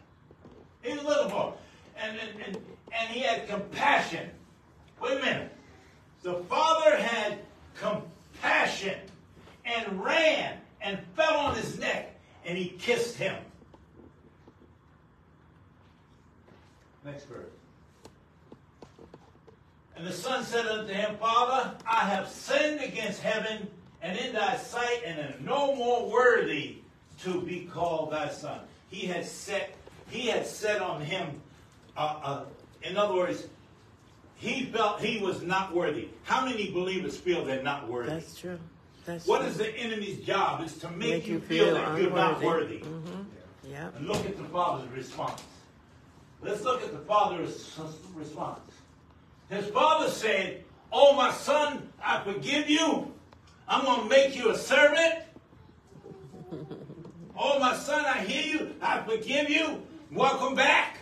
He 0.82 0.94
was 0.94 1.04
looking 1.04 1.30
for 1.30 1.44
him. 1.46 1.54
And, 2.00 2.18
and, 2.18 2.46
and, 2.46 2.56
and 2.92 3.10
he 3.10 3.20
had 3.20 3.48
compassion. 3.48 4.30
Wait 5.02 5.18
a 5.18 5.20
minute. 5.20 5.52
The 6.22 6.34
father 6.34 6.96
had 6.96 7.38
compassion 7.78 8.98
and 9.64 10.02
ran 10.02 10.58
and 10.80 10.98
fell 11.16 11.36
on 11.36 11.54
his 11.54 11.78
neck 11.78 12.14
and 12.44 12.56
he 12.56 12.70
kissed 12.70 13.16
him. 13.16 13.36
Next 17.04 17.24
verse. 17.24 17.50
And 19.96 20.06
the 20.06 20.12
son 20.12 20.44
said 20.44 20.66
unto 20.66 20.92
him, 20.92 21.16
Father, 21.16 21.74
I 21.86 22.00
have 22.00 22.28
sinned 22.28 22.80
against 22.80 23.20
heaven 23.20 23.68
and 24.00 24.16
in 24.16 24.32
thy 24.32 24.56
sight, 24.56 25.02
and 25.04 25.18
am 25.18 25.44
no 25.44 25.74
more 25.74 26.08
worthy 26.08 26.76
to 27.22 27.40
be 27.42 27.64
called 27.64 28.12
thy 28.12 28.28
son. 28.28 28.60
He 28.90 29.06
had 29.06 29.24
set, 29.24 29.74
he 30.08 30.26
had 30.28 30.46
set 30.46 30.80
on 30.80 31.00
him, 31.00 31.40
uh, 31.96 32.20
uh, 32.22 32.44
in 32.82 32.96
other 32.96 33.14
words, 33.14 33.48
he 34.36 34.66
felt 34.66 35.00
he 35.00 35.18
was 35.18 35.42
not 35.42 35.74
worthy. 35.74 36.08
How 36.22 36.44
many 36.44 36.70
believers 36.70 37.16
feel 37.16 37.44
they're 37.44 37.62
not 37.62 37.88
worthy? 37.88 38.10
That's 38.10 38.38
true. 38.38 38.58
That's 39.08 39.26
What 39.26 39.38
true. 39.38 39.48
is 39.48 39.56
the 39.56 39.74
enemy's 39.74 40.18
job? 40.18 40.62
Is 40.62 40.76
to 40.80 40.90
make, 40.90 41.08
Make 41.08 41.26
you 41.26 41.34
you 41.34 41.40
feel, 41.40 41.64
feel 41.64 41.74
that 41.76 41.98
you're 41.98 42.10
not 42.10 42.42
worthy. 42.42 42.80
Mm-hmm. 42.80 43.70
Yep. 43.70 43.96
And 43.96 44.06
look 44.06 44.26
at 44.26 44.36
the 44.36 44.44
father's 44.44 44.90
response. 44.90 45.42
Let's 46.42 46.62
look 46.62 46.82
at 46.82 46.92
the 46.92 46.98
father's 46.98 47.74
response. 48.14 48.70
His 49.48 49.66
father 49.68 50.10
said, 50.10 50.62
Oh, 50.92 51.14
my 51.14 51.32
son, 51.32 51.88
I 52.04 52.22
forgive 52.22 52.68
you. 52.68 53.10
I'm 53.66 53.86
going 53.86 54.02
to 54.02 54.08
make 54.10 54.36
you 54.36 54.50
a 54.50 54.58
servant. 54.58 55.20
oh, 57.38 57.58
my 57.58 57.76
son, 57.76 58.04
I 58.04 58.18
hear 58.18 58.60
you. 58.60 58.74
I 58.82 59.00
forgive 59.04 59.48
you. 59.48 59.82
Welcome 60.12 60.54
back. 60.54 60.98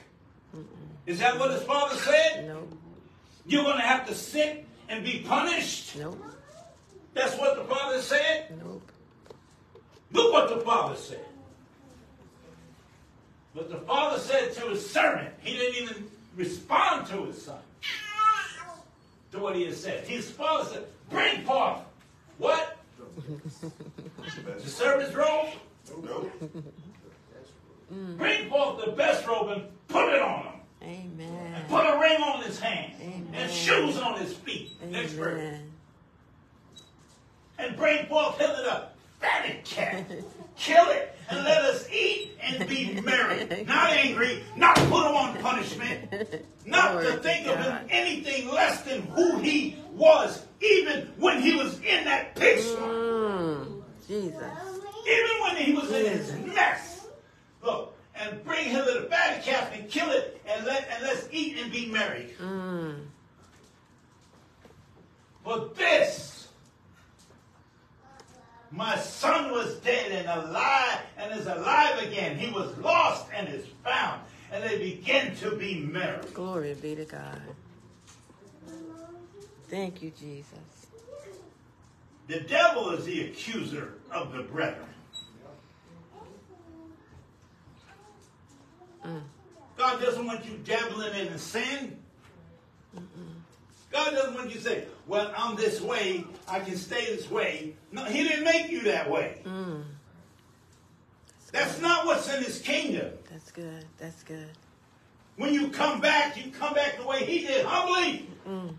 Is 1.07 1.19
that 1.19 1.41
what 1.41 1.51
his 1.51 1.63
father 1.65 1.97
said? 1.97 2.47
No. 2.47 2.69
You're 3.47 3.65
going 3.65 3.79
to 3.79 3.83
have 3.83 4.07
to 4.07 4.15
sit 4.15 4.65
and 4.89 5.05
be 5.05 5.25
punished. 5.27 5.97
Nope. 5.99 6.23
That's 7.17 7.35
what 7.39 7.57
the 7.57 7.65
father 7.65 8.03
said. 8.03 8.53
Nope. 8.63 8.91
Look 10.13 10.33
what 10.35 10.51
the 10.51 10.61
father 10.61 10.97
said. 10.97 11.25
But 13.55 13.71
the 13.71 13.79
father 13.79 14.19
said 14.19 14.53
to 14.53 14.69
his 14.69 14.89
servant, 14.89 15.33
he 15.41 15.57
didn't 15.57 15.83
even 15.83 16.11
respond 16.37 17.07
to 17.07 17.25
his 17.25 17.41
son. 17.41 17.59
To 19.33 19.39
what 19.39 19.57
he 19.57 19.65
had 19.65 19.75
said. 19.75 20.07
His 20.07 20.31
father 20.31 20.69
said, 20.69 20.85
Bring 21.09 21.43
forth 21.45 21.79
what? 22.37 22.77
The 24.59 24.69
servant's 24.69 25.15
robe? 25.15 25.49
Nope. 26.05 26.31
Bring 28.19 28.51
forth 28.51 28.85
the 28.85 28.93
best 28.93 29.27
robe 29.27 29.49
and 29.49 29.63
put 29.89 30.13
it 30.13 30.21
on 30.21 30.43
him. 30.43 30.53
Amen. 30.83 31.55
And 31.55 31.69
put 31.69 31.87
a 31.87 31.99
ring 31.99 32.21
on 32.21 32.43
his 32.43 32.61
hand. 32.61 32.93
Amen. 33.01 33.29
And 33.33 33.51
shoes 33.51 33.97
on 33.97 34.21
his 34.21 34.35
feet. 34.35 34.73
Next 34.91 35.13
verse. 35.13 35.59
And 37.59 37.77
bring 37.77 38.07
forth 38.07 38.39
hither 38.39 38.53
the 38.63 38.83
fatted 39.21 39.65
cat. 39.65 40.05
Kill 40.57 40.89
it 40.91 41.17
and 41.29 41.45
let 41.45 41.63
us 41.65 41.89
eat 41.91 42.33
and 42.43 42.69
be 42.69 43.01
merry. 43.01 43.65
Not 43.67 43.91
angry, 43.91 44.43
not 44.57 44.77
put 44.77 45.07
him 45.09 45.17
on 45.17 45.37
punishment, 45.39 46.43
not 46.67 46.93
Glory 46.93 47.07
to 47.07 47.13
think 47.19 47.47
of 47.49 47.57
him 47.59 47.79
anything 47.91 48.49
less 48.51 48.83
than 48.83 49.03
who 49.09 49.39
he 49.39 49.77
was, 49.93 50.45
even 50.61 51.09
when 51.19 51.41
he 51.43 51.55
was 51.57 51.79
in 51.81 52.05
that 52.05 52.37
swine, 52.39 52.55
Mm, 52.57 53.83
Jesus. 54.07 54.43
even 55.09 55.43
when 55.43 55.57
he 55.57 55.73
was 55.73 55.91
in 55.91 56.05
his 56.07 56.33
mess. 56.55 57.07
Look, 57.63 57.95
and 58.15 58.43
bring 58.45 58.65
hither 58.67 59.01
the 59.03 59.09
fatted 59.09 59.43
calf 59.43 59.71
and 59.75 59.91
kill 59.91 60.11
it 60.11 60.41
and 60.47 60.65
let 60.65 60.89
and 60.91 61.03
let's 61.03 61.29
eat 61.33 61.59
and 61.59 61.73
be 61.73 61.87
merry. 61.87 62.35
Mm, 62.41 63.01
For 65.45 65.71
this 65.77 66.36
My 68.71 68.97
son 68.97 69.53
was 69.53 69.77
dead 69.77 70.13
and 70.13 70.29
alive 70.29 70.99
and 71.17 71.39
is 71.39 71.47
alive 71.47 72.03
again. 72.03 72.37
He 72.37 72.51
was 72.53 72.77
lost 72.79 73.27
and 73.35 73.49
is 73.49 73.65
found. 73.85 74.23
And 74.53 74.63
they 74.63 74.79
begin 74.79 75.35
to 75.37 75.57
be 75.57 75.81
merry. 75.81 76.25
Glory 76.35 76.75
be 76.75 76.95
to 76.95 77.05
God. 77.05 77.41
Thank 79.69 80.03
you, 80.03 80.13
Jesus. 80.19 80.59
The 82.29 82.41
devil 82.41 82.91
is 82.91 83.05
the 83.05 83.27
accuser 83.27 83.95
of 84.11 84.33
the 84.33 84.43
brethren. 84.43 84.87
Mm. 89.05 89.23
God 89.77 90.01
doesn't 90.01 90.27
want 90.27 90.45
you 90.45 90.59
dabbling 90.65 91.15
in 91.15 91.39
sin. 91.39 91.99
God 93.93 94.11
doesn't 94.11 94.35
want 94.35 94.49
you 94.49 94.57
to 94.57 94.61
say, 94.61 94.85
well, 95.07 95.33
I'm 95.37 95.57
this 95.57 95.81
way, 95.81 96.25
I 96.49 96.61
can 96.61 96.77
stay 96.77 97.07
this 97.07 97.31
way. 97.31 97.75
No, 97.93 98.05
he 98.05 98.23
didn't 98.25 98.45
make 98.45 98.71
you 98.71 98.83
that 98.83 99.11
way. 99.11 99.41
Mm. 99.45 99.85
That's 101.53 101.81
not 101.81 102.05
what's 102.05 102.33
in 102.33 102.43
his 102.43 102.59
kingdom. 102.59 103.13
That's 103.31 103.51
good. 103.51 103.85
That's 103.99 104.23
good. 104.25 104.51
When 105.37 105.55
you 105.55 105.69
come 105.69 106.01
back, 106.01 106.37
you 106.37 106.51
come 106.51 106.75
back 106.75 106.99
the 106.99 107.07
way 107.07 107.25
he 107.25 107.47
did, 107.47 107.65
humbly. 107.65 108.29
Mm. 108.47 108.75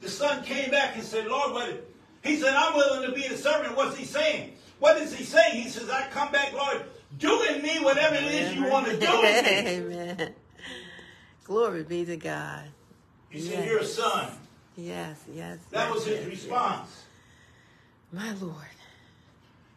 The 0.00 0.08
son 0.08 0.42
came 0.44 0.70
back 0.70 0.96
and 0.96 1.04
said, 1.04 1.26
Lord, 1.26 1.52
what? 1.52 1.86
He 2.22 2.36
said, 2.36 2.54
I'm 2.54 2.74
willing 2.74 3.08
to 3.08 3.14
be 3.14 3.26
a 3.26 3.36
servant. 3.36 3.76
What's 3.76 3.96
he 3.96 4.04
saying? 4.04 4.54
What 4.78 4.96
is 4.96 5.14
he 5.14 5.24
saying? 5.24 5.62
He 5.62 5.68
says, 5.68 5.90
I 5.90 6.08
come 6.08 6.32
back, 6.32 6.52
Lord, 6.52 6.84
do 7.18 7.42
in 7.42 7.62
me 7.62 7.78
whatever 7.80 8.14
it 8.14 8.24
is 8.24 8.54
you 8.54 8.66
want 8.66 8.86
to 8.86 8.96
do 8.96 9.06
in 9.06 9.44
me. 9.44 9.94
Amen. 9.96 10.34
Glory 11.44 11.82
be 11.82 12.04
to 12.04 12.16
God. 12.16 12.64
He 13.30 13.40
said, 13.40 13.66
You're 13.66 13.78
a 13.78 13.84
son. 13.84 14.32
Yes, 14.76 15.22
yes. 15.34 15.58
That 15.70 15.86
yes, 15.86 15.94
was 15.94 16.06
his 16.06 16.18
yes, 16.20 16.26
response. 16.26 16.88
yes. 18.12 18.22
My 18.24 18.32
Lord. 18.44 18.54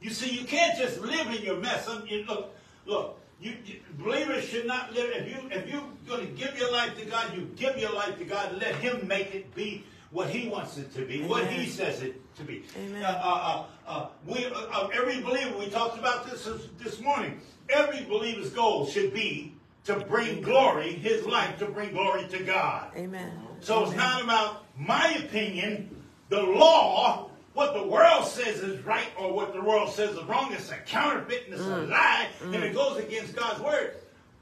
You 0.01 0.09
see, 0.09 0.31
you 0.37 0.45
can't 0.45 0.77
just 0.77 0.99
live 1.01 1.27
in 1.27 1.43
your 1.43 1.57
mess. 1.59 1.87
Um, 1.87 2.03
you- 2.07 2.25
Look, 2.25 2.53
look. 2.85 3.19
You, 3.39 3.55
you- 3.65 3.79
believers 3.97 4.45
should 4.45 4.65
not 4.65 4.93
live. 4.93 5.09
If 5.13 5.27
you 5.29 5.49
if 5.51 5.67
you're 5.69 5.83
going 6.07 6.25
to 6.27 6.33
give 6.33 6.57
your 6.57 6.71
life 6.71 6.97
to 6.97 7.05
God, 7.05 7.35
you 7.35 7.41
give 7.55 7.77
your 7.77 7.91
life 7.93 8.17
to 8.19 8.25
God. 8.25 8.57
Let 8.59 8.75
Him 8.75 9.07
make 9.07 9.33
it 9.35 9.53
be 9.55 9.83
what 10.11 10.29
He 10.29 10.47
wants 10.47 10.77
it 10.77 10.93
to 10.95 11.05
be, 11.05 11.23
what 11.23 11.47
He 11.47 11.65
says 11.67 12.01
it 12.01 12.21
to 12.37 12.43
be. 12.43 12.63
Amen. 12.77 13.03
Uh, 13.03 13.07
uh, 13.07 13.65
uh, 13.87 13.89
uh, 13.89 14.07
we, 14.25 14.45
uh, 14.45 14.49
uh, 14.51 14.87
every 14.93 15.21
believer. 15.21 15.57
We 15.57 15.67
talked 15.69 15.97
about 15.97 16.25
this- 16.29 16.47
this 16.79 16.99
morning. 17.01 17.39
Every 17.69 18.03
believer's 18.05 18.49
goal 18.51 18.85
should 18.87 19.13
be 19.13 19.53
to 19.85 19.99
bring 19.99 20.41
glory, 20.41 20.93
his 20.93 21.25
life 21.25 21.59
to 21.59 21.65
bring 21.65 21.91
glory 21.91 22.25
to 22.29 22.39
God. 22.39 22.91
Amen. 22.95 23.31
So 23.59 23.83
it's 23.83 23.93
Amen. 23.93 23.97
not 23.97 24.23
about 24.23 24.65
my 24.77 25.13
opinion, 25.15 26.03
the 26.29 26.41
law, 26.41 27.29
what 27.53 27.73
the 27.73 27.83
world 27.83 28.25
says 28.25 28.61
is 28.61 28.83
right 28.85 29.07
or 29.19 29.33
what 29.33 29.53
the 29.53 29.61
world 29.61 29.89
says 29.89 30.15
is 30.15 30.23
wrong. 30.23 30.53
It's 30.53 30.71
a 30.71 30.77
counterfeit 30.77 31.45
and 31.45 31.53
it's 31.53 31.63
a 31.63 31.65
mm. 31.65 31.89
lie 31.89 32.27
and 32.41 32.55
mm. 32.55 32.63
it 32.63 32.73
goes 32.73 32.97
against 32.97 33.35
God's 33.35 33.61
word. 33.61 33.97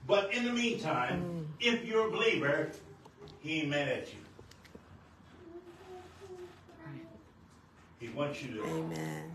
But 0.07 0.33
in 0.33 0.45
the 0.45 0.53
meantime, 0.53 1.21
mm. 1.23 1.45
if 1.59 1.85
you're 1.85 2.07
a 2.07 2.11
believer, 2.11 2.71
he 3.39 3.61
ain't 3.61 3.69
mad 3.69 3.87
at 3.89 4.07
you. 4.07 4.19
He 7.99 8.09
wants 8.09 8.41
you 8.41 8.55
to 8.55 8.65
Amen. 8.65 9.31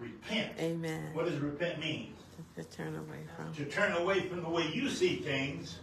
repent. 0.00 0.52
Amen. 0.58 1.10
What 1.14 1.26
does 1.26 1.38
repent 1.38 1.78
mean? 1.78 2.14
To 2.56 2.64
turn 2.64 2.94
away 2.96 3.20
from. 3.36 3.54
To 3.54 3.64
turn 3.64 3.92
away 3.92 4.20
from 4.28 4.42
the 4.42 4.48
way 4.48 4.70
you 4.72 4.90
see 4.90 5.16
things 5.16 5.78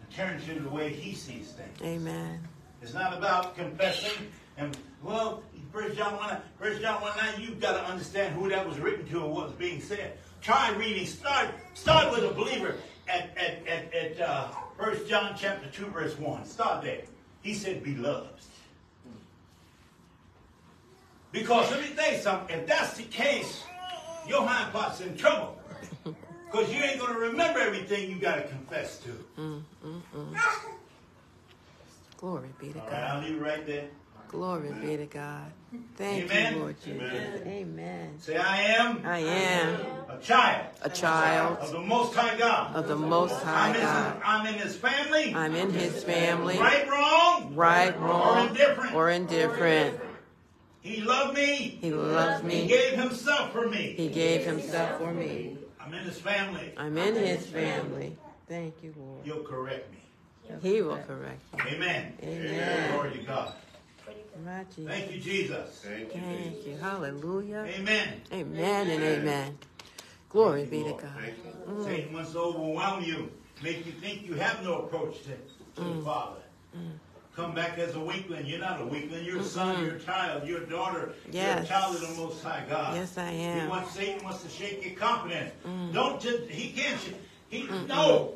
and 0.00 0.10
turn 0.14 0.40
to 0.46 0.60
the 0.62 0.70
way 0.70 0.92
he 0.92 1.14
sees 1.14 1.52
things. 1.52 1.82
Amen. 1.82 2.40
It's 2.80 2.94
not 2.94 3.16
about 3.16 3.56
confessing 3.56 4.30
and 4.56 4.76
well, 5.02 5.42
First 5.72 5.96
John 5.96 6.16
one, 6.16 6.38
First 6.58 6.80
John 6.80 7.02
one 7.02 7.16
nine. 7.16 7.40
You've 7.40 7.60
got 7.60 7.72
to 7.72 7.84
understand 7.84 8.34
who 8.34 8.48
that 8.48 8.66
was 8.66 8.78
written 8.78 9.06
to 9.08 9.24
and 9.24 9.32
what 9.32 9.46
was 9.46 9.52
being 9.52 9.80
said. 9.80 10.16
Try 10.40 10.70
reading. 10.72 11.06
Start 11.06 11.48
start 11.74 12.12
with 12.12 12.24
a 12.24 12.32
believer 12.32 12.76
at 13.08 13.36
at 13.36 13.66
at, 13.66 13.94
at 13.94 14.20
uh, 14.20 14.48
First 14.78 15.08
John 15.08 15.34
chapter 15.38 15.68
two 15.70 15.86
verse 15.86 16.18
one. 16.18 16.44
Start 16.44 16.82
there. 16.84 17.02
He 17.42 17.52
said, 17.54 17.82
"Beloved." 17.82 18.30
Because 21.32 21.70
let 21.70 21.80
me 21.80 21.88
tell 21.94 22.12
you 22.12 22.18
something. 22.18 22.58
If 22.58 22.66
that's 22.66 22.96
the 22.96 23.02
case, 23.02 23.62
your 24.26 24.46
hind 24.46 24.72
part's 24.72 25.00
in 25.00 25.16
trouble. 25.16 25.55
Because 26.56 26.72
you 26.72 26.82
ain't 26.82 26.98
going 26.98 27.12
to 27.12 27.18
remember 27.18 27.60
everything 27.60 28.10
you 28.10 28.16
got 28.16 28.36
to 28.36 28.42
confess 28.48 28.98
to. 29.00 29.08
Mm, 29.38 29.62
mm, 29.84 30.00
mm. 30.16 30.38
Glory 32.16 32.48
be 32.58 32.72
to 32.72 32.80
All 32.80 32.86
right, 32.86 32.90
God. 32.92 33.02
I'll 33.02 33.22
leave 33.22 33.36
it 33.36 33.42
right 33.42 33.66
there. 33.66 33.88
Glory 34.28 34.72
be 34.72 34.96
to 34.96 35.04
God. 35.06 35.52
Thank 35.96 36.24
Amen. 36.24 36.54
you, 36.54 36.60
Lord 36.60 36.76
Jesus. 36.80 37.02
Amen. 37.02 37.42
Amen. 37.46 38.20
Say, 38.20 38.36
I 38.38 38.60
am 38.62 39.02
I 39.04 39.18
am 39.18 39.80
a 40.08 40.18
child 40.22 40.66
a 40.82 40.88
child 40.88 41.58
of 41.58 41.72
the 41.72 41.80
Most 41.80 42.14
High 42.14 42.38
God. 42.38 42.74
of 42.74 42.88
the 42.88 42.96
Most 42.96 43.34
I'm 43.34 43.40
High 43.46 43.74
in, 43.74 43.80
God. 43.82 44.22
I'm 44.24 44.46
in 44.46 44.54
His 44.54 44.76
family. 44.76 45.34
I'm 45.34 45.54
in 45.54 45.70
His 45.70 46.02
family. 46.02 46.58
Right, 46.58 46.88
wrong. 46.88 47.54
Right, 47.54 47.94
Or 47.94 48.00
wrong, 48.00 48.48
indifferent. 48.48 48.94
or 48.94 49.10
indifferent. 49.10 50.00
He 50.80 51.02
loved 51.02 51.34
me. 51.34 51.78
He 51.80 51.90
loved 51.90 52.44
me. 52.44 52.62
He 52.62 52.68
gave 52.68 52.98
Himself 52.98 53.52
for 53.52 53.68
me. 53.68 53.94
He 53.96 54.08
gave 54.08 54.44
Himself 54.46 54.98
for 54.98 55.12
me. 55.12 55.55
I'm 55.96 56.02
in 56.02 56.08
His 56.08 56.20
family. 56.20 56.72
I'm 56.76 56.98
in 56.98 57.14
His 57.14 57.46
family. 57.46 58.16
Thank 58.48 58.74
you, 58.82 58.94
Lord. 58.96 59.26
You'll 59.26 59.44
correct 59.44 59.90
me. 59.92 59.98
He 60.62 60.82
will 60.82 60.98
correct 60.98 61.40
me. 61.54 61.74
Amen. 61.74 62.12
Amen. 62.22 62.92
Glory 62.92 63.10
to 63.12 63.18
God. 63.24 63.52
My 64.44 64.64
Jesus. 64.64 64.90
Thank 64.92 65.12
you, 65.12 65.20
Jesus. 65.20 65.80
Thank 65.82 66.14
you, 66.14 66.20
Thank 66.20 66.54
Jesus. 66.56 66.66
you. 66.66 66.76
Hallelujah. 66.76 67.66
Amen. 67.68 68.20
Amen 68.32 68.90
and 68.90 69.02
amen. 69.02 69.58
Glory 70.28 70.66
be 70.66 70.84
to 70.84 70.90
God. 70.90 71.10
Thank 71.18 71.36
you. 71.38 71.72
Mm. 71.72 71.84
Satan 71.84 72.12
wants 72.12 72.32
to 72.32 72.38
overwhelm 72.38 73.02
you, 73.02 73.30
make 73.62 73.86
you 73.86 73.92
think 73.92 74.26
you 74.26 74.34
have 74.34 74.62
no 74.62 74.82
approach 74.82 75.22
to, 75.22 75.30
to 75.30 75.80
the 75.80 75.80
mm. 75.80 76.04
Father. 76.04 76.42
Mm. 76.76 76.92
Come 77.36 77.54
back 77.54 77.76
as 77.76 77.94
a 77.94 78.00
weakling. 78.00 78.46
You're 78.46 78.60
not 78.60 78.80
a 78.80 78.86
weakling. 78.86 79.22
You're 79.22 79.40
a 79.40 79.44
son. 79.44 79.84
You're 79.84 79.96
a 79.96 80.00
child. 80.00 80.48
You're 80.48 80.62
a 80.62 80.66
daughter. 80.66 81.12
You're 81.30 81.44
a 81.44 81.66
child 81.66 81.96
of 81.96 82.00
the 82.00 82.14
Most 82.14 82.42
High 82.42 82.64
God. 82.66 82.94
Yes, 82.94 83.18
I 83.18 83.30
am. 83.30 83.60
He 83.60 83.66
wants 83.68 83.92
Satan 83.92 84.24
wants 84.24 84.42
to 84.42 84.48
shake 84.48 84.82
your 84.82 84.94
confidence. 84.94 85.52
Don't 85.92 86.18
just 86.18 86.48
he 86.48 86.70
can't. 86.70 86.98
He 87.50 87.68
no. 87.86 88.32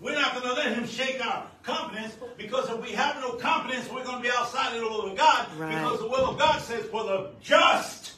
We're 0.00 0.14
not 0.14 0.34
going 0.34 0.46
to 0.46 0.52
let 0.54 0.76
him 0.76 0.86
shake 0.86 1.24
our 1.24 1.46
confidence 1.64 2.16
because 2.36 2.68
if 2.70 2.80
we 2.80 2.90
have 2.92 3.16
no 3.20 3.32
confidence, 3.32 3.90
we're 3.90 4.04
going 4.04 4.18
to 4.18 4.22
be 4.22 4.30
outside 4.30 4.74
of 4.74 4.82
the 4.82 4.88
will 4.88 5.10
of 5.10 5.16
God. 5.16 5.48
Right. 5.56 5.74
Because 5.74 5.98
the 5.98 6.08
will 6.08 6.30
of 6.30 6.38
God 6.38 6.60
says, 6.60 6.84
"For 6.86 7.02
the 7.02 7.30
just, 7.42 8.14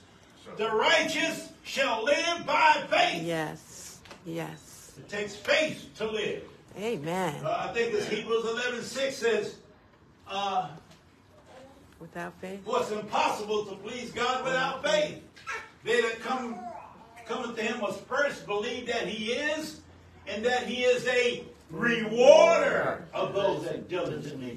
the 0.58 0.68
righteous 0.70 1.48
shall 1.62 2.04
live 2.04 2.44
by 2.44 2.84
faith." 2.90 3.22
Yes. 3.22 4.00
Yes. 4.26 4.92
It 4.98 5.08
takes 5.08 5.34
faith 5.34 5.88
to 5.96 6.10
live. 6.10 6.42
Amen. 6.78 7.42
Uh, 7.42 7.68
I 7.70 7.72
think 7.72 7.94
it's 7.94 8.06
Hebrews 8.08 8.44
11 8.44 8.82
6 8.82 9.16
says, 9.16 9.56
uh, 10.28 10.68
Without 11.98 12.38
faith. 12.40 12.62
For 12.64 12.80
it's 12.80 12.90
impossible 12.90 13.64
to 13.66 13.76
please 13.76 14.10
God 14.10 14.44
without 14.44 14.84
faith. 14.84 15.22
They 15.82 16.02
that 16.02 16.20
come 16.20 16.58
cometh 17.26 17.56
to 17.56 17.62
him 17.62 17.80
must 17.80 18.00
first 18.00 18.46
believe 18.46 18.86
that 18.86 19.08
he 19.08 19.32
is, 19.32 19.80
and 20.26 20.44
that 20.44 20.64
he 20.66 20.82
is 20.82 21.06
a 21.06 21.44
rewarder 21.70 23.06
of 23.14 23.34
those 23.34 23.64
that 23.64 23.88
diligently 23.88 24.56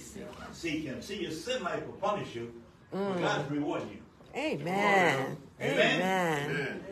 seek 0.52 0.84
him. 0.84 1.02
See, 1.02 1.22
your 1.22 1.32
sin 1.32 1.64
life 1.64 1.86
will 1.86 1.94
punish 1.94 2.36
you, 2.36 2.54
but 2.92 3.20
God's 3.20 3.50
rewarding 3.50 3.90
you. 3.90 3.98
Amen. 4.36 5.38
Amen. 5.62 6.02
Amen. 6.02 6.52
Amen. 6.52 6.84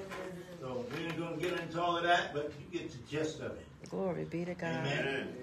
So 0.61 0.85
we 0.95 1.05
ain't 1.05 1.17
going 1.17 1.39
to 1.39 1.49
get 1.49 1.59
into 1.59 1.81
all 1.81 1.97
of 1.97 2.03
that, 2.03 2.33
but 2.33 2.51
you 2.71 2.79
get 2.79 2.89
the 2.89 2.97
gist 3.09 3.41
of 3.41 3.51
it. 3.51 3.65
Glory 3.89 4.25
be 4.25 4.45
to 4.45 4.53
God. 4.53 4.69
Amen. 4.69 5.35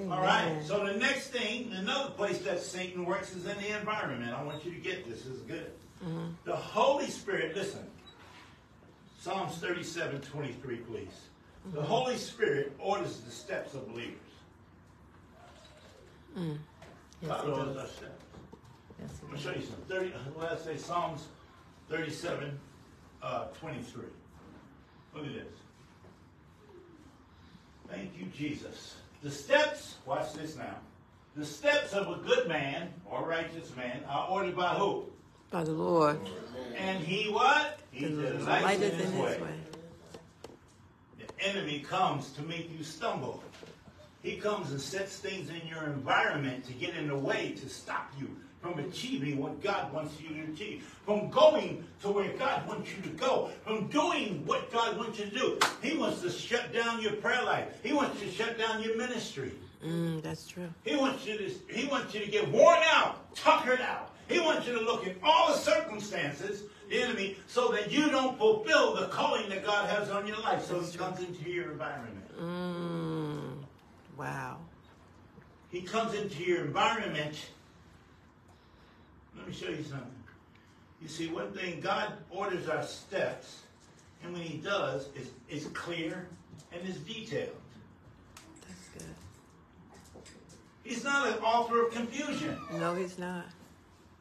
Amen. 0.00 0.12
All 0.12 0.24
right. 0.24 0.60
So 0.64 0.84
the 0.84 0.94
next 0.94 1.28
thing, 1.28 1.72
another 1.72 2.10
place 2.10 2.38
that 2.38 2.60
Satan 2.60 3.04
works 3.04 3.34
is 3.34 3.46
in 3.46 3.56
the 3.58 3.78
environment. 3.78 4.32
I 4.34 4.42
want 4.42 4.64
you 4.64 4.72
to 4.72 4.78
get 4.78 5.08
this. 5.08 5.22
This 5.22 5.34
is 5.34 5.42
good. 5.42 5.70
The 6.44 6.56
Holy 6.56 7.08
Spirit, 7.08 7.54
listen. 7.54 7.86
Psalms 9.20 9.56
37, 9.56 10.22
23, 10.22 10.76
please. 10.76 11.08
The 11.74 11.82
Holy 11.82 12.16
Spirit 12.16 12.72
orders 12.78 13.20
the 13.20 13.30
steps 13.30 13.74
of 13.74 13.86
believers. 13.88 14.14
Yes, 17.20 17.28
God 17.28 17.48
orders 17.50 17.76
our 17.76 17.86
steps. 17.86 18.24
Yes, 18.98 19.10
I'm 19.22 19.28
going 19.28 19.38
to 19.38 19.44
show 19.44 19.54
you 19.54 19.62
some. 19.66 19.76
30, 19.88 20.08
what 20.34 20.48
did 20.48 20.58
I 20.58 20.62
say? 20.62 20.76
Psalms 20.78 21.26
37, 21.90 22.58
uh, 23.22 23.44
23. 23.60 24.04
Look 25.14 25.26
at 25.26 25.32
this. 25.34 25.44
Thank 27.90 28.12
you, 28.18 28.26
Jesus. 28.26 28.94
The 29.22 29.30
steps, 29.30 29.96
watch 30.06 30.32
this 30.32 30.56
now. 30.56 30.76
The 31.36 31.44
steps 31.44 31.92
of 31.92 32.08
a 32.08 32.26
good 32.26 32.48
man 32.48 32.88
or 33.04 33.26
righteous 33.26 33.74
man 33.76 34.02
are 34.08 34.28
ordered 34.28 34.56
by 34.56 34.74
who? 34.74 35.04
By 35.50 35.64
the 35.64 35.72
Lord. 35.72 36.18
And 36.76 37.04
he 37.04 37.30
what? 37.30 37.80
He 37.90 38.06
delights 38.06 38.74
in 38.76 38.80
his 38.80 38.92
in 38.92 38.98
his 38.98 39.12
way. 39.12 39.40
way. 39.40 39.54
The 41.18 41.44
enemy 41.46 41.80
comes 41.80 42.32
to 42.32 42.42
make 42.42 42.70
you 42.76 42.82
stumble. 42.82 43.42
He 44.22 44.36
comes 44.36 44.70
and 44.70 44.80
sets 44.80 45.18
things 45.18 45.50
in 45.50 45.66
your 45.66 45.84
environment 45.84 46.64
to 46.66 46.72
get 46.72 46.94
in 46.94 47.08
the 47.08 47.16
way 47.16 47.52
to 47.60 47.68
stop 47.68 48.12
you, 48.18 48.28
from 48.60 48.78
achieving 48.78 49.38
what 49.38 49.62
God 49.62 49.92
wants 49.92 50.20
you 50.20 50.28
to 50.28 50.52
achieve, 50.52 50.82
from 51.04 51.30
going 51.30 51.84
to 52.02 52.10
where 52.10 52.30
God 52.34 52.68
wants 52.68 52.90
you 52.94 53.02
to 53.02 53.08
go, 53.10 53.50
from 53.64 53.86
doing 53.88 54.44
what 54.46 54.70
God 54.70 54.98
wants 54.98 55.18
you 55.18 55.26
to 55.26 55.30
do. 55.30 55.58
He 55.82 55.96
wants 55.96 56.20
to 56.22 56.30
shut 56.30 56.72
down 56.72 57.00
your 57.00 57.12
prayer 57.12 57.42
life. 57.42 57.68
He 57.82 57.92
wants 57.92 58.20
to 58.20 58.30
shut 58.30 58.58
down 58.58 58.82
your 58.82 58.96
ministry. 58.96 59.52
Mm, 59.84 60.20
that's 60.22 60.46
true. 60.46 60.68
He 60.84 60.94
wants 60.94 61.24
you 61.26 61.38
to 61.38 61.50
he 61.74 61.88
wants 61.88 62.14
you 62.14 62.20
to 62.20 62.30
get 62.30 62.46
worn 62.50 62.78
out, 62.92 63.34
tuckered 63.34 63.80
out. 63.80 64.10
He 64.28 64.38
wants 64.38 64.66
you 64.66 64.74
to 64.74 64.80
look 64.80 65.06
at 65.06 65.16
all 65.22 65.48
the 65.48 65.58
circumstances, 65.58 66.64
the 66.90 67.02
enemy, 67.02 67.36
so 67.48 67.68
that 67.72 67.90
you 67.90 68.10
don't 68.10 68.36
fulfill 68.36 68.94
the 68.94 69.06
calling 69.06 69.48
that 69.48 69.64
God 69.64 69.88
has 69.88 70.10
on 70.10 70.26
your 70.26 70.38
life. 70.38 70.66
So 70.66 70.80
he 70.80 70.98
comes 70.98 71.20
into 71.20 71.50
your 71.50 71.72
environment. 71.72 72.38
Mm, 72.38 73.64
wow. 74.18 74.58
He 75.70 75.80
comes 75.80 76.14
into 76.14 76.42
your 76.42 76.64
environment. 76.64 77.36
Let 79.40 79.48
me 79.48 79.54
show 79.54 79.70
you 79.70 79.82
something. 79.82 80.06
You 81.00 81.08
see, 81.08 81.28
one 81.28 81.50
thing, 81.52 81.80
God 81.80 82.12
orders 82.28 82.68
our 82.68 82.82
steps, 82.82 83.62
and 84.22 84.34
when 84.34 84.42
he 84.42 84.58
does, 84.58 85.08
it's, 85.16 85.30
it's 85.48 85.66
clear 85.68 86.28
and 86.72 86.86
it's 86.86 86.98
detailed. 86.98 87.56
That's 88.68 88.88
good. 88.92 89.14
He's 90.84 91.02
not 91.02 91.28
an 91.28 91.42
author 91.42 91.86
of 91.86 91.92
confusion. 91.92 92.58
No, 92.74 92.94
he's 92.94 93.18
not. 93.18 93.46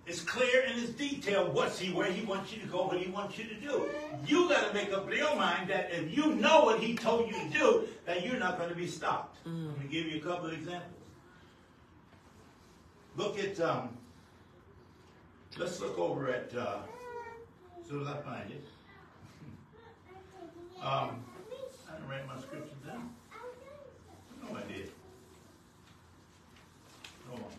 It's 0.07 0.21
clear 0.21 0.63
and 0.67 0.81
it's 0.81 0.91
detailed 0.91 1.53
what's 1.53 1.77
he 1.77 1.91
where 1.91 2.09
he 2.11 2.25
wants 2.25 2.53
you 2.53 2.61
to 2.61 2.67
go, 2.67 2.87
what 2.87 2.97
he 2.97 3.11
wants 3.11 3.37
you 3.37 3.43
to 3.43 3.55
do. 3.55 3.89
You 4.25 4.47
got 4.47 4.69
to 4.69 4.73
make 4.73 4.91
up 4.93 5.13
your 5.13 5.35
mind 5.35 5.69
that 5.69 5.91
if 5.91 6.15
you 6.15 6.33
know 6.35 6.63
what 6.63 6.79
he 6.79 6.95
told 6.95 7.29
you 7.29 7.33
to 7.33 7.49
do, 7.49 7.87
that 8.05 8.25
you're 8.25 8.39
not 8.39 8.57
going 8.57 8.69
to 8.69 8.75
be 8.75 8.87
stopped. 8.87 9.37
I'm 9.45 9.65
going 9.75 9.81
to 9.81 9.87
give 9.87 10.07
you 10.07 10.17
a 10.17 10.21
couple 10.21 10.47
of 10.47 10.53
examples. 10.53 10.93
Look 13.17 13.37
at 13.37 13.59
um. 13.59 13.89
Let's 15.57 15.81
look 15.81 15.97
over 15.99 16.29
at 16.29 16.55
uh, 16.55 16.77
as 17.89 18.07
I 18.07 18.17
find 18.21 18.51
it. 18.51 18.63
Um, 20.81 21.23
I 21.89 21.95
didn't 21.95 22.09
write 22.09 22.27
my 22.27 22.39
scripture 22.39 22.75
down. 22.87 23.09
No, 24.43 24.55
I 24.55 24.61
did. 24.71 24.91
Hold 27.27 27.41
on. 27.41 27.51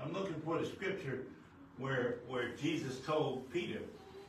I'm 0.00 0.12
looking 0.12 0.40
for 0.44 0.58
the 0.58 0.66
scripture 0.66 1.26
where 1.78 2.16
where 2.28 2.50
Jesus 2.50 3.00
told 3.00 3.50
Peter, 3.52 3.80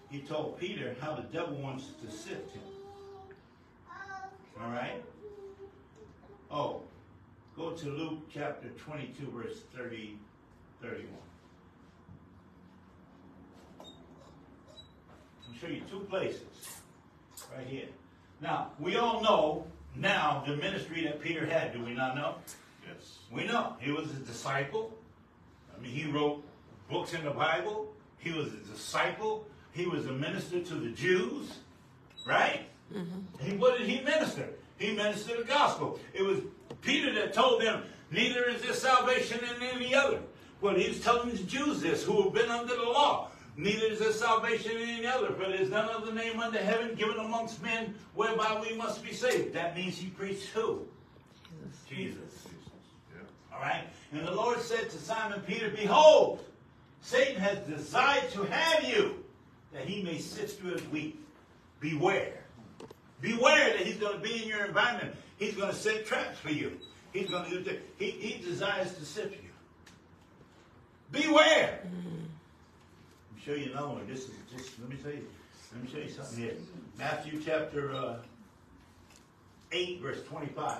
he 0.10 0.20
told 0.20 0.60
Peter 0.60 0.96
how 1.00 1.14
the 1.14 1.24
devil 1.24 1.56
wants 1.56 1.92
to 2.02 2.12
sift 2.12 2.52
him. 2.52 2.62
All 4.62 4.72
right? 4.72 5.04
Oh, 6.50 6.82
go 7.58 7.72
to 7.72 7.90
Luke 7.90 8.20
chapter 8.34 8.68
22, 8.70 9.32
verse 9.32 9.62
30, 9.76 10.18
31. 10.82 11.06
I'll 13.80 13.86
show 15.60 15.68
you 15.68 15.82
two 15.90 16.02
places 16.02 16.42
right 17.56 17.66
here. 17.68 17.88
Now, 18.42 18.72
we 18.80 18.98
all 18.98 19.22
know 19.22 19.66
now 19.96 20.44
the 20.46 20.58
ministry 20.58 21.04
that 21.04 21.22
Peter 21.22 21.46
had, 21.46 21.74
do 21.74 21.84
we 21.84 21.94
not 21.94 22.16
know? 22.16 22.36
Yes. 22.86 23.20
We 23.32 23.46
know. 23.46 23.76
He 23.80 23.92
was 23.92 24.12
a 24.12 24.16
disciple. 24.16 24.94
I 25.76 25.82
mean, 25.82 25.92
he 25.92 26.10
wrote 26.12 26.44
books 26.90 27.14
in 27.14 27.24
the 27.24 27.32
Bible. 27.32 27.94
He 28.18 28.32
was 28.32 28.48
a 28.48 28.58
disciple. 28.58 29.48
He 29.72 29.86
was 29.86 30.06
a 30.08 30.12
minister 30.12 30.62
to 30.62 30.76
the 30.76 30.90
Jews, 30.90 31.60
right? 32.28 32.68
Mm-hmm. 32.94 33.46
He, 33.46 33.58
what 33.58 33.78
did 33.78 33.88
he 33.88 34.02
minister? 34.02 34.50
He 34.78 34.94
ministered 34.94 35.40
the 35.40 35.44
gospel. 35.44 36.00
It 36.14 36.24
was 36.24 36.40
Peter 36.86 37.14
that 37.16 37.34
told 37.34 37.62
them, 37.62 37.84
neither 38.12 38.44
is 38.46 38.62
there 38.62 38.74
salvation 38.74 39.40
in 39.40 39.62
any 39.62 39.94
other. 39.96 40.20
Well, 40.62 40.76
he 40.76 40.88
was 40.88 41.02
telling 41.02 41.32
the 41.32 41.44
Jews 41.44 41.82
this, 41.82 42.04
who 42.04 42.24
have 42.24 42.34
been 42.34 42.50
under 42.50 42.76
the 42.76 42.84
law. 42.84 43.30
Neither 43.58 43.86
is 43.88 44.00
there 44.00 44.12
salvation 44.12 44.72
in 44.78 44.90
any 44.90 45.08
other, 45.08 45.28
for 45.28 45.44
there 45.44 45.62
is 45.62 45.70
none 45.70 45.90
other 45.90 46.14
name 46.14 46.40
under 46.40 46.60
heaven 46.60 46.96
given 46.96 47.18
amongst 47.18 47.62
men 47.62 47.96
whereby 48.14 48.62
we 48.62 48.76
must 48.76 49.04
be 49.04 49.14
saved. 49.14 49.54
That 49.54 49.76
means 49.76 49.98
he 49.98 50.08
preached 50.08 50.48
who? 50.50 50.86
Jesus. 51.90 52.48
Yeah. 53.14 53.22
All 53.54 53.62
right? 53.62 53.84
And 54.12 54.28
the 54.28 54.32
Lord 54.32 54.60
said 54.60 54.90
to 54.90 54.98
Simon 54.98 55.42
Peter, 55.42 55.70
Behold, 55.70 56.44
Satan 57.02 57.40
has 57.40 57.60
desired 57.60 58.30
to 58.32 58.44
have 58.44 58.84
you, 58.84 59.24
that 59.74 59.86
he 59.86 60.04
may 60.04 60.18
sift 60.18 60.64
you 60.64 60.74
as 60.74 60.82
wheat. 60.84 61.20
Beware. 61.80 62.44
Beware 63.22 63.70
that 63.70 63.86
he's 63.86 63.98
going 63.98 64.16
to 64.16 64.20
be 64.20 64.44
in 64.44 64.50
your 64.50 64.66
environment. 64.66 65.16
He's 65.38 65.56
going 65.56 65.70
to 65.70 65.76
set 65.76 66.06
traps 66.06 66.40
for 66.40 66.52
you. 66.52 66.80
He's 67.12 67.30
going 67.30 67.50
to 67.50 67.62
do 67.62 67.80
he, 67.98 68.12
he 68.12 68.44
desires 68.44 68.94
to 68.96 69.06
sift 69.06 69.32
you. 69.32 69.50
Beware. 71.12 71.80
Let 71.84 71.94
me 71.94 73.42
show 73.46 73.54
you 73.54 73.72
another 73.72 73.88
one. 73.90 74.08
This 74.08 74.22
is 74.22 74.32
just, 74.52 74.80
let 74.80 74.90
me 74.90 74.98
tell 74.98 75.12
you, 75.12 75.26
let 75.74 75.84
me 75.84 75.90
show 75.90 76.00
you 76.00 76.10
something 76.10 76.38
here. 76.38 76.56
Matthew 76.98 77.42
chapter 77.44 77.94
uh, 77.94 78.18
8, 79.72 80.02
verse 80.02 80.24
25. 80.24 80.78